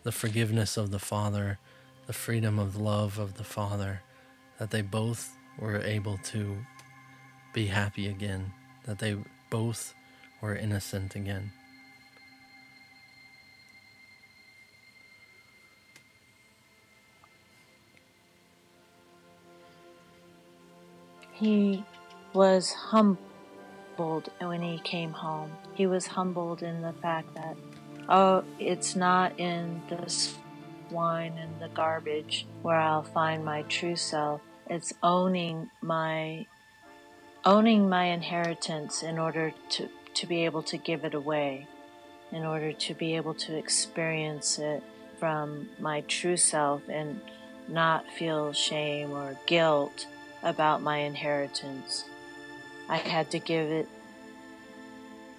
the 0.04 0.12
forgiveness 0.12 0.78
of 0.78 0.92
the 0.92 1.00
father, 1.00 1.60
the 2.06 2.14
freedom 2.14 2.60
of 2.60 2.76
love 2.76 3.18
of 3.20 3.36
the 3.36 3.44
father, 3.44 4.02
that 4.60 4.72
they 4.72 4.82
both 4.82 5.36
were 5.58 5.82
able 5.82 6.18
to 6.18 6.58
be 7.54 7.68
happy 7.68 8.08
again, 8.08 8.52
that 8.86 9.00
they 9.00 9.18
both 9.50 9.94
were 10.42 10.56
innocent 10.56 11.16
again. 11.16 11.52
He 21.34 21.84
was 22.34 22.74
humbled 22.74 23.20
when 24.40 24.62
he 24.62 24.80
came 24.80 25.12
home. 25.12 25.52
He 25.76 25.86
was 25.86 26.08
humbled 26.08 26.64
in 26.64 26.82
the 26.82 26.94
fact 26.94 27.36
that, 27.36 27.56
oh, 28.10 28.44
it's 28.58 28.96
not 28.96 29.40
in 29.40 29.82
the 29.88 30.10
swine 30.10 31.38
and 31.38 31.62
the 31.62 31.70
garbage 31.70 32.48
where 32.64 32.80
I'll 32.80 33.04
find 33.04 33.46
my 33.46 33.62
true 33.64 33.96
self. 33.96 34.42
It's 34.68 34.94
owning 35.04 35.70
my 35.82 36.48
owning 37.48 37.88
my 37.88 38.04
inheritance 38.04 39.04
in 39.04 39.18
order 39.18 39.54
to, 39.70 39.88
to 40.14 40.28
be 40.28 40.44
able 40.44 40.62
to 40.62 40.76
give 40.76 41.06
it 41.06 41.14
away, 41.14 41.66
in 42.34 42.44
order 42.44 42.74
to 42.74 42.94
be 42.94 43.16
able 43.16 43.34
to 43.34 43.56
experience 43.56 44.60
it 44.60 44.84
from 45.18 45.70
my 45.80 46.02
true 46.02 46.36
self 46.36 46.82
and 46.90 47.22
not 47.70 48.06
feel 48.12 48.52
shame 48.52 49.12
or 49.12 49.40
guilt 49.46 50.08
about 50.44 50.82
my 50.82 50.98
inheritance. 50.98 52.04
I 52.90 52.98
had 52.98 53.32
to 53.32 53.40
give 53.40 53.72
it 53.72 53.88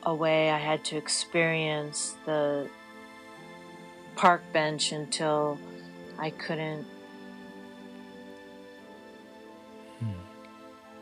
away. 0.03 0.51
I 0.51 0.57
had 0.57 0.87
to 0.87 0.97
experience 0.97 2.17
the 2.25 2.71
park 4.17 4.43
bench 4.55 4.93
until 4.93 5.59
I 6.19 6.31
couldn't 6.31 6.87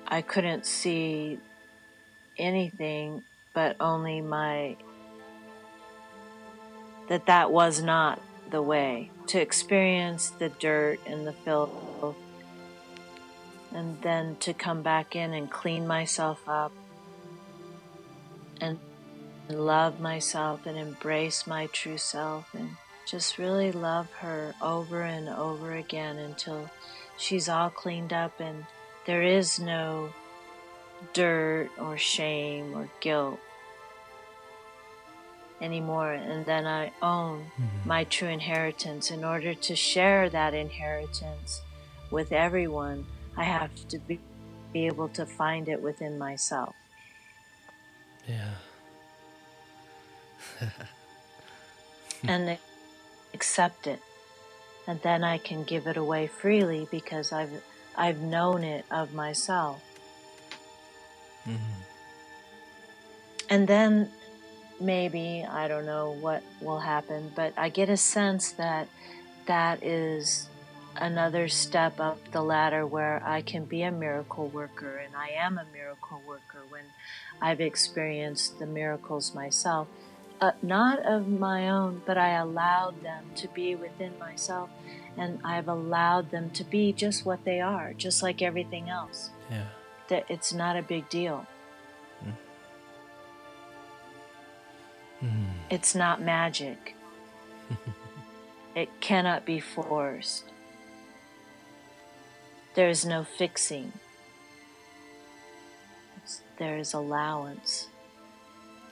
I 0.08 0.22
couldn't 0.22 0.66
see 0.66 1.38
anything 2.38 3.22
but 3.54 3.76
only 3.80 4.20
my 4.20 4.76
that 7.08 7.26
that 7.26 7.50
was 7.50 7.82
not 7.82 8.20
the 8.50 8.62
way. 8.62 9.10
To 9.28 9.40
experience 9.40 10.30
the 10.30 10.48
dirt 10.48 11.00
and 11.06 11.26
the 11.26 11.32
filth 11.32 12.16
and 13.72 14.00
then 14.02 14.36
to 14.36 14.54
come 14.54 14.82
back 14.82 15.16
in 15.16 15.34
and 15.34 15.50
clean 15.50 15.86
myself 15.86 16.48
up 16.48 16.72
and 18.60 18.78
love 19.48 20.00
myself 20.00 20.66
and 20.66 20.78
embrace 20.78 21.46
my 21.46 21.66
true 21.66 21.98
self 21.98 22.54
and 22.54 22.70
just 23.06 23.38
really 23.38 23.72
love 23.72 24.10
her 24.12 24.54
over 24.62 25.02
and 25.02 25.28
over 25.28 25.74
again 25.74 26.16
until 26.16 26.70
she's 27.18 27.48
all 27.48 27.70
cleaned 27.70 28.12
up 28.12 28.40
and 28.40 28.64
there 29.06 29.22
is 29.22 29.58
no 29.60 30.10
dirt 31.12 31.70
or 31.78 31.96
shame 31.96 32.74
or 32.74 32.88
guilt 33.00 33.38
anymore. 35.60 36.12
And 36.12 36.44
then 36.44 36.66
I 36.66 36.92
own 37.00 37.46
mm-hmm. 37.58 37.88
my 37.88 38.04
true 38.04 38.28
inheritance 38.28 39.10
in 39.10 39.24
order 39.24 39.54
to 39.54 39.76
share 39.76 40.28
that 40.30 40.54
inheritance 40.54 41.62
with 42.10 42.32
everyone 42.32 43.06
I 43.36 43.44
have 43.44 43.70
to 43.88 43.98
be, 43.98 44.20
be 44.72 44.86
able 44.86 45.08
to 45.10 45.26
find 45.26 45.68
it 45.68 45.82
within 45.82 46.18
myself. 46.18 46.74
Yeah. 48.28 48.54
and 52.28 52.58
accept 53.34 53.86
it. 53.86 54.00
And 54.86 55.00
then 55.02 55.24
I 55.24 55.38
can 55.38 55.64
give 55.64 55.86
it 55.86 55.96
away 55.96 56.26
freely 56.26 56.86
because 56.90 57.32
I've 57.32 57.62
I've 57.96 58.20
known 58.20 58.62
it 58.62 58.84
of 58.90 59.14
myself. 59.14 59.82
Mm-hmm. 61.48 61.80
And 63.48 63.68
then 63.68 64.10
maybe 64.80 65.46
I 65.48 65.68
don't 65.68 65.86
know 65.86 66.12
what 66.12 66.42
will 66.60 66.80
happen, 66.80 67.32
but 67.34 67.52
I 67.56 67.68
get 67.68 67.88
a 67.88 67.96
sense 67.96 68.52
that 68.52 68.88
that 69.46 69.82
is 69.82 70.48
another 70.96 71.46
step 71.48 72.00
up 72.00 72.18
the 72.32 72.42
ladder 72.42 72.86
where 72.86 73.22
I 73.24 73.42
can 73.42 73.64
be 73.64 73.82
a 73.82 73.92
miracle 73.92 74.48
worker, 74.48 74.96
and 74.96 75.14
I 75.14 75.28
am 75.28 75.58
a 75.58 75.66
miracle 75.72 76.22
worker 76.26 76.62
when 76.68 76.84
I've 77.40 77.60
experienced 77.60 78.58
the 78.58 78.66
miracles 78.66 79.34
myself. 79.34 79.88
Uh, 80.40 80.52
not 80.62 80.98
of 80.98 81.28
my 81.28 81.68
own, 81.68 82.02
but 82.04 82.18
I 82.18 82.30
allowed 82.30 83.02
them 83.02 83.24
to 83.36 83.48
be 83.48 83.74
within 83.74 84.18
myself, 84.18 84.68
and 85.16 85.40
I've 85.44 85.68
allowed 85.68 86.30
them 86.30 86.50
to 86.50 86.64
be 86.64 86.92
just 86.92 87.24
what 87.24 87.44
they 87.44 87.60
are, 87.60 87.92
just 87.94 88.22
like 88.22 88.42
everything 88.42 88.88
else. 88.88 89.30
Yeah. 89.50 89.64
That 90.08 90.26
it's 90.28 90.52
not 90.52 90.76
a 90.76 90.82
big 90.82 91.08
deal. 91.08 91.46
Mm. 95.22 95.48
It's 95.70 95.94
not 95.94 96.20
magic. 96.20 96.94
it 98.74 98.88
cannot 99.00 99.46
be 99.46 99.60
forced. 99.60 100.44
There 102.74 102.88
is 102.90 103.06
no 103.06 103.24
fixing. 103.24 103.92
There 106.58 106.78
is 106.78 106.92
allowance 106.92 107.88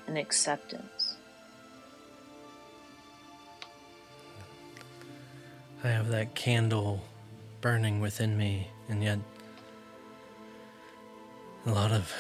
and 0.07 0.17
acceptance. 0.17 1.04
I 5.85 5.89
have 5.89 6.09
that 6.09 6.35
candle 6.35 7.03
burning 7.61 8.01
within 8.01 8.39
me, 8.39 8.69
and 8.89 9.05
yet 9.05 9.19
a 11.67 11.71
lot 11.73 11.93
of 11.93 12.11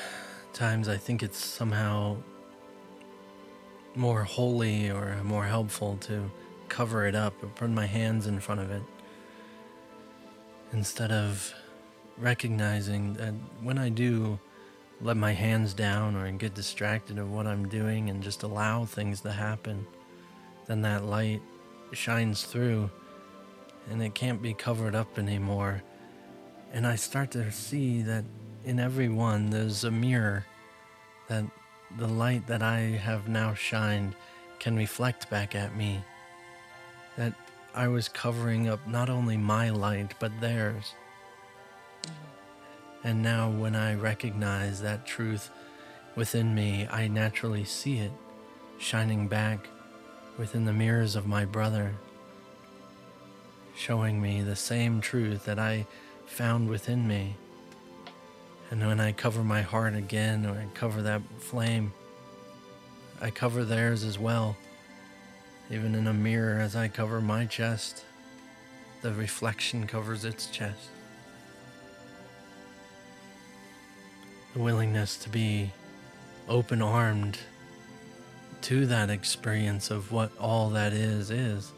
times 0.52 0.86
I 0.86 0.98
think 0.98 1.22
it's 1.22 1.42
somehow 1.42 2.18
more 3.94 4.22
holy 4.22 4.90
or 4.90 5.18
more 5.24 5.46
helpful 5.46 5.96
to 6.02 6.30
cover 6.68 7.06
it 7.06 7.14
up 7.14 7.42
or 7.42 7.46
put 7.46 7.70
my 7.70 7.86
hands 7.86 8.26
in 8.26 8.38
front 8.38 8.60
of 8.60 8.70
it 8.70 8.82
instead 10.74 11.10
of 11.10 11.54
recognizing 12.18 13.14
that 13.14 13.32
when 13.62 13.78
I 13.78 13.88
do 13.88 14.38
let 15.00 15.16
my 15.16 15.32
hands 15.32 15.72
down 15.72 16.16
or 16.16 16.30
get 16.32 16.52
distracted 16.52 17.18
of 17.18 17.30
what 17.30 17.46
I'm 17.46 17.66
doing 17.70 18.10
and 18.10 18.22
just 18.22 18.42
allow 18.42 18.84
things 18.84 19.22
to 19.22 19.32
happen, 19.32 19.86
then 20.66 20.82
that 20.82 21.06
light 21.06 21.40
shines 21.92 22.44
through 22.44 22.90
and 23.90 24.02
it 24.02 24.14
can't 24.14 24.42
be 24.42 24.54
covered 24.54 24.94
up 24.94 25.18
anymore. 25.18 25.82
And 26.72 26.86
I 26.86 26.96
start 26.96 27.30
to 27.32 27.50
see 27.52 28.02
that 28.02 28.24
in 28.64 28.80
everyone 28.80 29.50
there's 29.50 29.84
a 29.84 29.90
mirror 29.90 30.46
that 31.28 31.44
the 31.96 32.08
light 32.08 32.46
that 32.46 32.62
I 32.62 32.80
have 32.80 33.28
now 33.28 33.54
shined 33.54 34.14
can 34.58 34.76
reflect 34.76 35.30
back 35.30 35.54
at 35.54 35.76
me. 35.76 36.02
That 37.16 37.34
I 37.74 37.88
was 37.88 38.08
covering 38.08 38.68
up 38.68 38.86
not 38.88 39.10
only 39.10 39.36
my 39.36 39.70
light, 39.70 40.14
but 40.18 40.32
theirs. 40.40 40.94
Mm-hmm. 42.02 43.08
And 43.08 43.22
now, 43.22 43.50
when 43.50 43.76
I 43.76 43.94
recognize 43.94 44.80
that 44.80 45.06
truth 45.06 45.50
within 46.16 46.54
me, 46.54 46.88
I 46.90 47.08
naturally 47.08 47.64
see 47.64 47.98
it 47.98 48.12
shining 48.78 49.28
back 49.28 49.68
within 50.38 50.64
the 50.64 50.72
mirrors 50.72 51.16
of 51.16 51.26
my 51.26 51.44
brother, 51.44 51.94
showing 53.76 54.20
me 54.20 54.42
the 54.42 54.56
same 54.56 55.00
truth 55.00 55.44
that 55.44 55.58
I 55.58 55.86
found 56.26 56.68
within 56.68 57.06
me. 57.06 57.36
And 58.70 58.86
when 58.86 59.00
I 59.00 59.12
cover 59.12 59.44
my 59.44 59.62
heart 59.62 59.94
again, 59.94 60.46
or 60.46 60.52
I 60.52 60.66
cover 60.74 61.02
that 61.02 61.22
flame, 61.38 61.92
I 63.20 63.30
cover 63.30 63.64
theirs 63.64 64.04
as 64.04 64.18
well. 64.18 64.56
Even 65.70 65.94
in 65.94 66.06
a 66.06 66.12
mirror, 66.12 66.60
as 66.60 66.76
I 66.76 66.88
cover 66.88 67.20
my 67.20 67.46
chest, 67.46 68.04
the 69.02 69.12
reflection 69.12 69.86
covers 69.86 70.24
its 70.24 70.46
chest. 70.46 70.88
The 74.54 74.60
willingness 74.60 75.16
to 75.18 75.28
be 75.28 75.72
open 76.48 76.80
armed 76.82 77.38
to 78.62 78.86
that 78.86 79.10
experience 79.10 79.90
of 79.90 80.10
what 80.10 80.30
all 80.38 80.70
that 80.70 80.92
is, 80.92 81.30
is. 81.30 81.72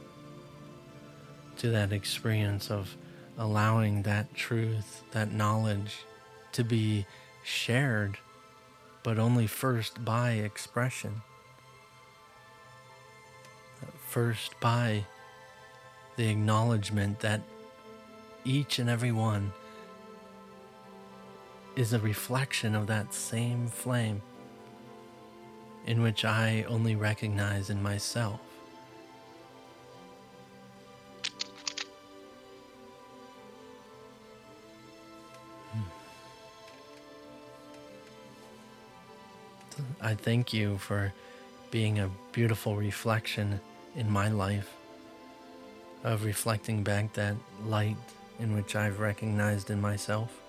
To 1.58 1.70
that 1.70 1.92
experience 1.92 2.70
of 2.70 2.96
allowing 3.38 4.02
that 4.02 4.34
truth, 4.34 5.02
that 5.12 5.32
knowledge 5.32 6.04
to 6.52 6.62
be 6.62 7.06
shared, 7.42 8.18
but 9.02 9.18
only 9.18 9.46
first 9.46 10.04
by 10.04 10.32
expression 10.32 11.22
first 14.16 14.58
by 14.60 15.04
the 16.16 16.28
acknowledgement 16.28 17.20
that 17.20 17.42
each 18.44 18.78
and 18.78 18.88
every 18.88 19.12
one 19.12 19.52
is 21.76 21.92
a 21.92 21.98
reflection 21.98 22.74
of 22.74 22.86
that 22.86 23.12
same 23.12 23.66
flame 23.66 24.22
in 25.84 26.00
which 26.00 26.24
I 26.24 26.64
only 26.68 26.96
recognize 26.96 27.68
in 27.68 27.82
myself. 27.82 28.40
I 40.00 40.14
thank 40.14 40.52
you 40.52 40.78
for 40.78 41.12
being 41.70 41.98
a 41.98 42.10
beautiful 42.32 42.76
reflection 42.76 43.60
in 43.94 44.10
my 44.10 44.28
life 44.28 44.72
of 46.04 46.24
reflecting 46.24 46.82
back 46.82 47.12
that 47.14 47.34
light 47.64 47.96
in 48.38 48.54
which 48.54 48.76
I've 48.76 49.00
recognized 49.00 49.70
in 49.70 49.80
myself 49.80 50.40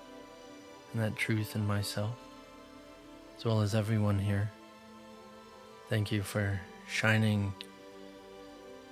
and 0.93 1.01
that 1.01 1.15
truth 1.15 1.55
in 1.55 1.65
myself, 1.65 2.15
as 3.37 3.45
well 3.45 3.61
as 3.61 3.73
everyone 3.73 4.19
here. 4.19 4.51
Thank 5.89 6.11
you 6.11 6.21
for 6.21 6.59
shining 6.87 7.53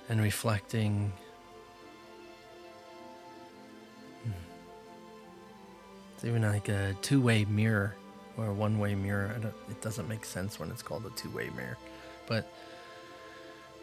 and 0.08 0.20
reflecting. 0.20 1.12
Hmm. 4.24 4.30
It's 6.14 6.24
even 6.24 6.42
like 6.42 6.68
a 6.70 6.96
two 7.02 7.20
way 7.20 7.44
mirror 7.44 7.94
or 8.36 8.46
a 8.46 8.52
one 8.52 8.78
way 8.78 8.94
mirror. 8.94 9.34
it 9.70 9.80
doesn't 9.80 10.08
make 10.08 10.24
sense 10.24 10.58
when 10.58 10.70
it's 10.70 10.82
called 10.82 11.06
a 11.06 11.10
two 11.10 11.30
way 11.30 11.50
mirror. 11.56 11.78
But 12.26 12.50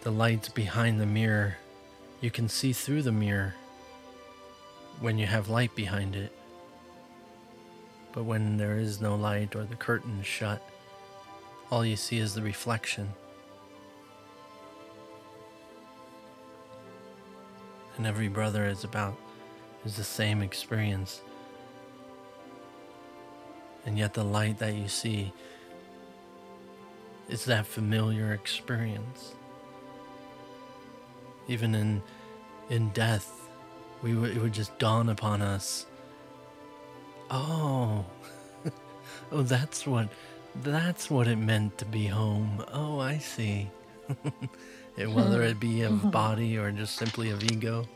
the 0.02 0.12
light 0.12 0.50
behind 0.54 1.00
the 1.00 1.06
mirror, 1.06 1.58
you 2.22 2.30
can 2.30 2.50
see 2.50 2.74
through 2.74 3.04
the 3.04 3.12
mirror 3.12 3.56
when 5.00 5.18
you 5.18 5.26
have 5.26 5.50
light 5.50 5.76
behind 5.76 6.16
it. 6.16 6.32
But 8.12 8.26
when 8.26 8.58
there 8.58 8.78
is 8.78 9.02
no 9.02 9.16
light 9.16 9.56
or 9.56 9.64
the 9.64 9.76
curtain 9.76 10.20
is 10.20 10.28
shut, 10.28 10.62
all 11.72 11.84
you 11.84 11.96
see 11.96 12.20
is 12.20 12.36
the 12.36 12.42
reflection. 12.42 13.12
And 17.98 18.06
every 18.06 18.28
brother 18.28 18.66
is 18.66 18.84
about 18.84 19.18
is 19.86 19.98
the 19.98 20.04
same 20.04 20.42
experience. 20.42 21.22
And 23.86 23.98
yet 23.98 24.14
the 24.14 24.24
light 24.24 24.60
that 24.60 24.74
you 24.76 24.88
see 24.88 25.34
is 27.30 27.46
that 27.46 27.66
familiar 27.66 28.34
experience 28.34 29.36
even 31.48 31.76
in 31.76 32.02
in 32.70 32.90
death, 32.90 33.50
we 34.02 34.12
it 34.12 34.38
would 34.38 34.54
just 34.54 34.78
dawn 34.80 35.10
upon 35.10 35.42
us. 35.42 35.86
Oh, 37.30 38.06
oh, 39.32 39.42
that's 39.42 39.86
what 39.86 40.10
that's 40.62 41.10
what 41.10 41.28
it 41.28 41.38
meant 41.38 41.78
to 41.80 41.86
be 41.86 42.06
home. 42.06 42.64
Oh, 42.72 43.00
I 43.00 43.18
see. 43.18 43.70
whether 44.96 45.42
hmm. 45.42 45.50
it 45.50 45.60
be 45.60 45.82
of 45.82 45.94
mm-hmm. 45.94 46.10
body 46.10 46.58
or 46.58 46.72
just 46.72 46.96
simply 46.96 47.32
of 47.32 47.44
ego. 47.44 47.88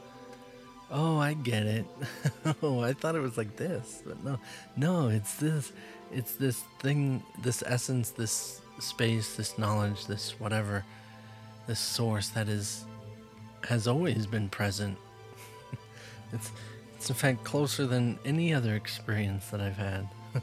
Oh, 0.89 1.17
I 1.17 1.33
get 1.33 1.63
it. 1.63 1.85
oh, 2.63 2.79
I 2.79 2.93
thought 2.93 3.15
it 3.15 3.19
was 3.19 3.37
like 3.37 3.55
this, 3.57 4.01
but 4.05 4.23
no, 4.23 4.39
no, 4.75 5.09
it's 5.09 5.35
this. 5.35 5.73
It's 6.11 6.33
this 6.33 6.63
thing, 6.79 7.21
this 7.41 7.61
essence, 7.65 8.11
this 8.11 8.61
space, 8.79 9.35
this 9.35 9.57
knowledge, 9.57 10.07
this 10.07 10.39
whatever, 10.39 10.85
this 11.67 11.79
source 11.79 12.29
that 12.29 12.47
is 12.47 12.85
has 13.67 13.87
always 13.87 14.25
been 14.25 14.47
present. 14.47 14.97
it's, 16.33 16.51
it's 16.95 17.09
in 17.09 17.15
fact 17.15 17.43
closer 17.43 17.85
than 17.85 18.17
any 18.23 18.53
other 18.53 18.75
experience 18.75 19.49
that 19.49 19.59
I've 19.59 19.75
had. 19.75 20.07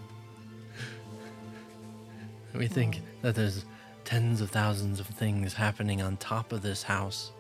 we 2.55 2.66
think 2.66 2.97
hmm. 2.97 3.03
that 3.22 3.34
there's 3.34 3.64
tens 4.05 4.42
of 4.42 4.51
thousands 4.51 5.01
of 5.01 5.07
things 5.07 5.55
happening 5.55 6.03
on 6.03 6.18
top 6.18 6.53
of 6.53 6.61
this 6.61 6.82
house. 6.82 7.32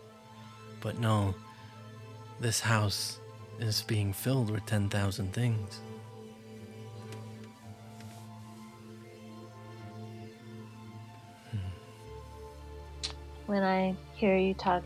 But 0.80 0.98
no, 0.98 1.34
this 2.40 2.60
house 2.60 3.18
is 3.58 3.82
being 3.82 4.12
filled 4.12 4.50
with 4.50 4.66
10,000 4.66 5.32
things. 5.32 5.80
when 13.46 13.62
I 13.62 13.94
hear 14.14 14.36
you 14.36 14.54
talk. 14.54 14.84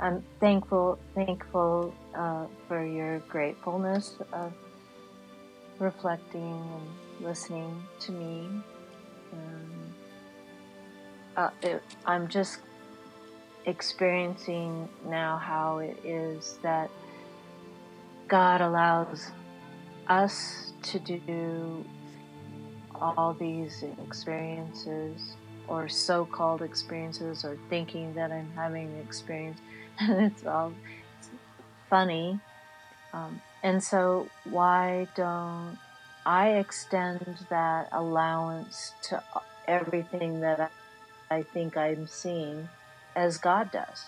I'm 0.00 0.24
thankful, 0.40 0.98
thankful 1.14 1.94
uh, 2.14 2.46
for 2.66 2.84
your 2.84 3.18
gratefulness 3.20 4.16
of 4.32 4.52
reflecting 5.78 6.40
and 6.40 7.26
listening 7.26 7.82
to 8.00 8.12
me. 8.12 8.48
Um, 9.32 9.94
uh, 11.36 11.50
it, 11.62 11.82
I'm 12.06 12.28
just 12.28 12.60
experiencing 13.66 14.88
now 15.06 15.36
how 15.36 15.78
it 15.78 15.96
is 16.04 16.58
that 16.62 16.90
God 18.28 18.60
allows 18.60 19.30
us 20.08 20.72
to 20.82 20.98
do 20.98 21.84
all 22.94 23.36
these 23.38 23.84
experiences 24.04 25.36
or 25.68 25.88
so-called 25.88 26.62
experiences 26.62 27.44
or 27.44 27.58
thinking 27.68 28.14
that 28.14 28.30
I'm 28.32 28.50
having 28.54 28.86
an 28.86 29.00
experience. 29.00 29.58
And 29.98 30.20
it's 30.32 30.44
all 30.46 30.72
it's 31.18 31.30
funny. 31.88 32.40
Um, 33.12 33.40
and 33.62 33.82
so 33.82 34.28
why 34.44 35.08
don't 35.14 35.78
I 36.24 36.50
extend 36.50 37.38
that 37.50 37.88
allowance 37.92 38.92
to 39.04 39.22
everything 39.68 40.40
that 40.40 40.60
I, 41.30 41.36
I 41.36 41.42
think 41.42 41.76
I'm 41.76 42.06
seeing 42.06 42.68
as 43.16 43.38
God 43.38 43.70
does 43.70 44.06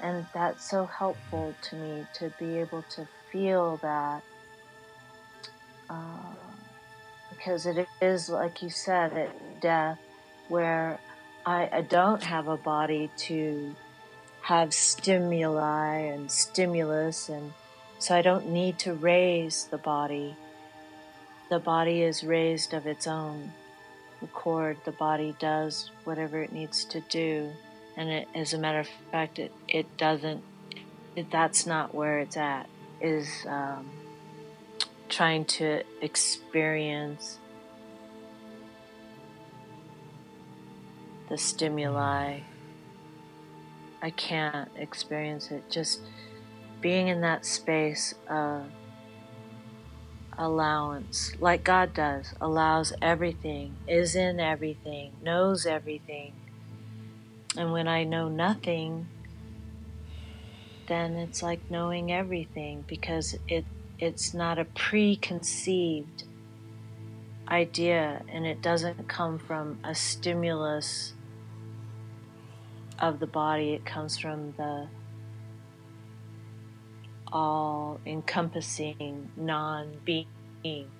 and 0.00 0.26
that's 0.34 0.68
so 0.68 0.86
helpful 0.86 1.54
to 1.62 1.76
me 1.76 2.06
to 2.14 2.32
be 2.38 2.58
able 2.58 2.82
to 2.90 3.06
feel 3.30 3.78
that 3.78 4.22
uh, 5.88 6.34
because 7.30 7.66
it 7.66 7.86
is 8.00 8.28
like 8.28 8.62
you 8.62 8.70
said 8.70 9.12
at 9.12 9.60
death 9.60 9.98
where 10.48 10.98
I, 11.46 11.68
I 11.72 11.80
don't 11.82 12.22
have 12.22 12.48
a 12.48 12.56
body 12.56 13.10
to 13.28 13.74
have 14.42 14.74
stimuli 14.74 15.96
and 15.96 16.30
stimulus 16.30 17.28
and 17.28 17.52
so 17.98 18.14
I 18.14 18.22
don't 18.22 18.50
need 18.50 18.78
to 18.80 18.92
raise 18.92 19.64
the 19.64 19.78
body. 19.78 20.36
The 21.48 21.58
body 21.58 22.02
is 22.02 22.22
raised 22.22 22.74
of 22.74 22.86
its 22.86 23.06
own 23.06 23.52
accord. 24.22 24.76
The 24.84 24.92
body 24.92 25.34
does 25.38 25.90
whatever 26.04 26.42
it 26.42 26.52
needs 26.52 26.84
to 26.86 27.00
do. 27.00 27.50
And 27.96 28.08
it, 28.08 28.28
as 28.34 28.52
a 28.52 28.58
matter 28.58 28.80
of 28.80 28.88
fact, 29.10 29.38
it, 29.38 29.52
it 29.68 29.96
doesn't, 29.96 30.42
it, 31.14 31.30
that's 31.30 31.66
not 31.66 31.94
where 31.94 32.18
it's 32.18 32.36
at, 32.36 32.68
is 33.00 33.28
um, 33.46 33.88
trying 35.08 35.44
to 35.44 35.82
experience 36.00 37.38
the 41.28 41.38
stimuli. 41.38 42.40
I 44.02 44.10
can't 44.10 44.68
experience 44.76 45.50
it. 45.50 45.70
Just 45.70 46.00
being 46.80 47.08
in 47.08 47.20
that 47.22 47.46
space 47.46 48.14
of 48.28 48.64
allowance, 50.36 51.32
like 51.40 51.64
God 51.64 51.94
does, 51.94 52.34
allows 52.40 52.92
everything, 53.00 53.76
is 53.86 54.16
in 54.16 54.40
everything, 54.40 55.12
knows 55.22 55.64
everything. 55.64 56.34
And 57.56 57.72
when 57.72 57.86
I 57.86 58.04
know 58.04 58.28
nothing, 58.28 59.06
then 60.86 61.14
it's 61.14 61.42
like 61.42 61.70
knowing 61.70 62.12
everything 62.12 62.84
because 62.86 63.36
it 63.48 63.64
it's 63.98 64.34
not 64.34 64.58
a 64.58 64.64
preconceived 64.64 66.24
idea 67.48 68.22
and 68.28 68.44
it 68.44 68.60
doesn't 68.60 69.08
come 69.08 69.38
from 69.38 69.78
a 69.84 69.94
stimulus 69.94 71.14
of 72.98 73.20
the 73.20 73.26
body, 73.26 73.72
it 73.72 73.84
comes 73.84 74.18
from 74.18 74.52
the 74.56 74.88
all 77.32 78.00
encompassing 78.06 79.30
non 79.36 80.00
being. 80.04 80.90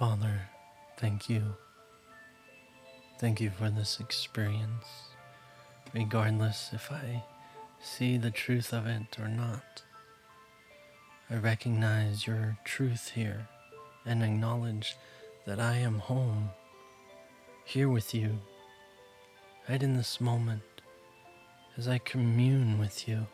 Father, 0.00 0.40
thank 0.96 1.28
you. 1.28 1.42
Thank 3.18 3.38
you 3.38 3.50
for 3.50 3.68
this 3.68 4.00
experience, 4.00 4.86
regardless 5.92 6.70
if 6.72 6.90
I 6.90 7.22
see 7.82 8.16
the 8.16 8.30
truth 8.30 8.72
of 8.72 8.86
it 8.86 9.18
or 9.18 9.28
not. 9.28 9.82
I 11.28 11.34
recognize 11.34 12.26
your 12.26 12.56
truth 12.64 13.10
here 13.14 13.46
and 14.06 14.22
acknowledge 14.22 14.96
that 15.44 15.60
I 15.60 15.74
am 15.74 15.98
home, 15.98 16.48
here 17.66 17.90
with 17.90 18.14
you, 18.14 18.38
right 19.68 19.82
in 19.82 19.98
this 19.98 20.18
moment, 20.18 20.62
as 21.76 21.86
I 21.86 21.98
commune 21.98 22.78
with 22.78 23.06
you. 23.06 23.26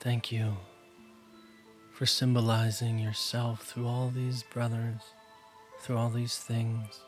Thank 0.00 0.30
you 0.30 0.58
for 1.94 2.04
symbolizing 2.04 2.98
yourself 2.98 3.62
through 3.62 3.86
all 3.86 4.10
these 4.14 4.42
brothers, 4.42 5.00
through 5.80 5.96
all 5.96 6.10
these 6.10 6.36
things 6.36 7.00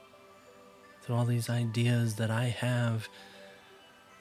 through 1.07 1.14
all 1.14 1.24
these 1.24 1.49
ideas 1.49 2.16
that 2.16 2.32
I 2.32 2.47
have 2.47 3.09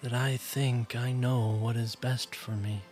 that 0.04 0.14
I 0.14 0.38
think 0.38 0.96
I 0.96 1.12
know 1.12 1.58
what 1.60 1.76
is 1.76 1.96
best 1.96 2.36
for 2.36 2.52
me. 2.52 2.84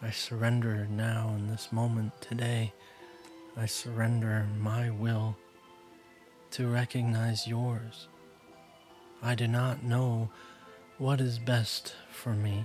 I 0.00 0.10
surrender 0.10 0.86
now 0.90 1.34
in 1.36 1.46
this 1.48 1.70
moment 1.70 2.12
today. 2.22 2.72
I 3.54 3.66
surrender 3.66 4.46
my 4.58 4.88
will 4.88 5.36
to 6.52 6.66
recognize 6.66 7.46
yours. 7.46 8.08
I 9.22 9.34
do 9.34 9.46
not 9.46 9.82
know 9.82 10.30
what 10.96 11.20
is 11.20 11.38
best 11.38 11.94
for 12.10 12.32
me, 12.32 12.64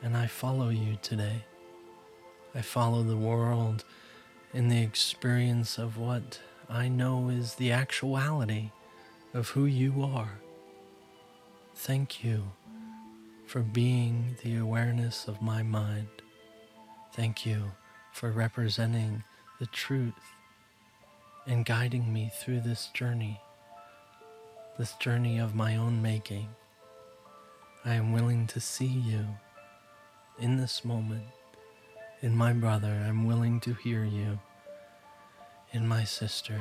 and 0.00 0.16
I 0.16 0.28
follow 0.28 0.68
you 0.68 0.96
today. 1.02 1.44
I 2.54 2.60
follow 2.60 3.02
the 3.02 3.16
world 3.16 3.84
in 4.52 4.68
the 4.68 4.82
experience 4.82 5.78
of 5.78 5.96
what 5.96 6.40
I 6.68 6.88
know 6.88 7.30
is 7.30 7.54
the 7.54 7.72
actuality 7.72 8.70
of 9.32 9.50
who 9.50 9.64
you 9.64 10.02
are. 10.02 10.40
Thank 11.74 12.22
you 12.22 12.52
for 13.46 13.60
being 13.60 14.36
the 14.42 14.56
awareness 14.56 15.26
of 15.28 15.40
my 15.40 15.62
mind. 15.62 16.08
Thank 17.14 17.46
you 17.46 17.72
for 18.12 18.30
representing 18.30 19.24
the 19.58 19.66
truth 19.66 20.34
and 21.46 21.64
guiding 21.64 22.12
me 22.12 22.30
through 22.34 22.60
this 22.60 22.88
journey, 22.92 23.40
this 24.78 24.92
journey 24.94 25.38
of 25.38 25.54
my 25.54 25.76
own 25.76 26.02
making. 26.02 26.48
I 27.84 27.94
am 27.94 28.12
willing 28.12 28.46
to 28.48 28.60
see 28.60 28.86
you 28.86 29.26
in 30.38 30.58
this 30.58 30.84
moment. 30.84 31.24
In 32.22 32.36
my 32.36 32.52
brother, 32.52 33.02
I'm 33.04 33.26
willing 33.26 33.58
to 33.62 33.74
hear 33.74 34.04
you. 34.04 34.38
In 35.72 35.88
my 35.88 36.04
sister, 36.04 36.60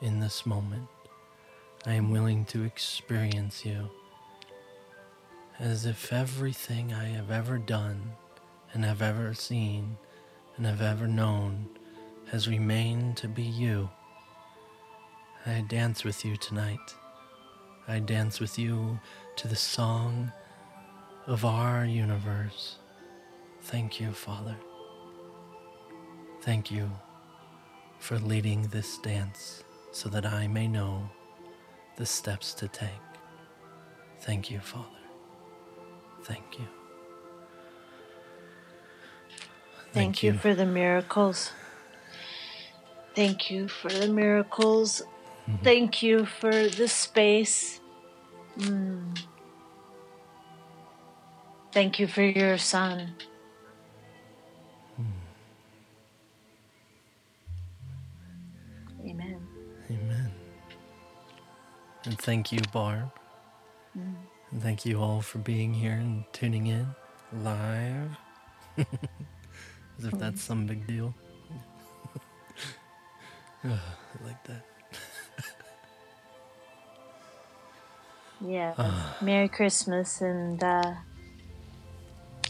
in 0.00 0.20
this 0.20 0.46
moment. 0.46 0.86
I 1.84 1.94
am 1.94 2.12
willing 2.12 2.44
to 2.46 2.62
experience 2.62 3.64
you 3.64 3.90
as 5.58 5.84
if 5.84 6.12
everything 6.12 6.94
I 6.94 7.06
have 7.06 7.32
ever 7.32 7.58
done 7.58 8.12
and 8.72 8.84
have 8.84 9.02
ever 9.02 9.34
seen 9.34 9.96
and 10.56 10.64
have 10.64 10.80
ever 10.80 11.08
known 11.08 11.70
has 12.30 12.48
remained 12.48 13.16
to 13.16 13.26
be 13.26 13.42
you. 13.42 13.90
I 15.44 15.64
dance 15.68 16.04
with 16.04 16.24
you 16.24 16.36
tonight. 16.36 16.94
I 17.88 17.98
dance 17.98 18.38
with 18.38 18.60
you 18.60 19.00
to 19.36 19.48
the 19.48 19.56
song 19.56 20.30
of 21.26 21.44
our 21.44 21.84
universe. 21.84 22.76
Thank 23.60 24.00
you, 24.00 24.12
Father. 24.12 24.54
Thank 26.44 26.70
you 26.70 26.90
for 27.98 28.18
leading 28.18 28.64
this 28.64 28.98
dance 28.98 29.64
so 29.92 30.10
that 30.10 30.26
I 30.26 30.46
may 30.46 30.68
know 30.68 31.08
the 31.96 32.04
steps 32.04 32.52
to 32.54 32.68
take. 32.68 32.90
Thank 34.20 34.50
you, 34.50 34.60
Father. 34.60 34.84
Thank 36.24 36.58
you. 36.58 36.66
Thank, 39.92 39.94
Thank 39.94 40.22
you. 40.22 40.32
you 40.32 40.38
for 40.38 40.54
the 40.54 40.66
miracles. 40.66 41.50
Thank 43.14 43.50
you 43.50 43.66
for 43.66 43.88
the 43.88 44.08
miracles. 44.08 45.00
Mm-hmm. 45.48 45.64
Thank 45.64 46.02
you 46.02 46.26
for 46.26 46.52
the 46.52 46.88
space. 46.88 47.80
Mm. 48.58 49.18
Thank 51.72 51.98
you 51.98 52.06
for 52.06 52.22
your 52.22 52.58
son. 52.58 53.14
And 62.04 62.18
thank 62.18 62.52
you, 62.52 62.60
Barb. 62.72 63.10
Mm. 63.98 64.14
And 64.50 64.62
thank 64.62 64.84
you 64.84 65.00
all 65.00 65.22
for 65.22 65.38
being 65.38 65.74
here 65.74 65.92
and 65.92 66.24
tuning 66.32 66.66
in. 66.66 66.86
live. 67.32 68.16
As 68.78 70.04
if 70.04 70.12
that's 70.18 70.42
some 70.42 70.66
big 70.66 70.86
deal. 70.86 71.14
oh, 73.64 73.80
I 74.20 74.24
like 74.26 74.42
that. 74.44 74.64
Yeah. 78.46 78.74
Merry 79.22 79.48
Christmas, 79.48 80.20
and 80.20 80.62
uh, 80.62 80.92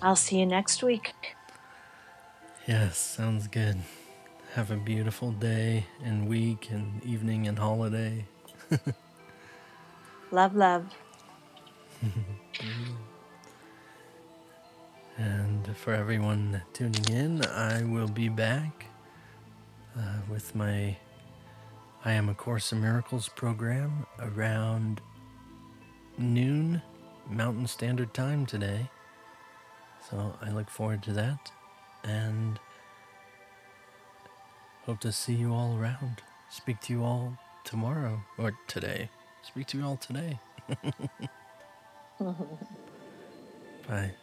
I'll 0.03 0.17
see 0.17 0.41
you 0.41 0.47
next 0.47 0.83
week. 0.83 1.13
Yes, 2.67 2.99
sounds 2.99 3.47
good. 3.47 3.77
Have 4.55 4.71
a 4.73 4.77
beautiful 4.77 5.31
day 5.33 5.87
and 6.03 6.29
week 6.29 6.71
and 6.71 7.05
evening 7.05 7.47
and 7.47 7.59
holiday. 7.59 8.25
Love, 10.35 10.57
love. 10.57 10.87
And 15.19 15.77
for 15.77 15.95
everyone 15.95 16.63
tuning 16.73 17.09
in, 17.09 17.45
I 17.47 17.85
will 17.85 18.09
be 18.09 18.29
back 18.29 18.87
uh, 19.99 20.19
with 20.31 20.55
my 20.55 20.97
I 22.05 22.13
Am 22.13 22.29
a 22.29 22.35
Course 22.35 22.73
in 22.73 22.81
Miracles 22.83 23.29
program 23.29 24.07
around 24.21 25.01
noon 26.19 26.83
Mountain 27.31 27.69
Standard 27.69 28.15
Time 28.15 28.47
today. 28.47 28.91
So 30.11 30.35
I 30.43 30.51
look 30.51 30.71
forward 30.71 31.03
to 31.05 31.13
that 31.15 31.53
and 32.05 32.61
hope 34.87 35.01
to 35.01 35.13
see 35.13 35.35
you 35.35 35.55
all 35.55 35.79
around. 35.79 36.23
Speak 36.51 36.81
to 36.83 36.93
you 36.95 37.05
all 37.05 37.39
tomorrow 37.65 38.23
or 38.39 38.53
today. 38.69 39.11
Speak 39.45 39.67
to 39.69 39.79
you 39.79 39.85
all 39.85 39.97
today. 39.97 40.39
Bye. 43.87 44.15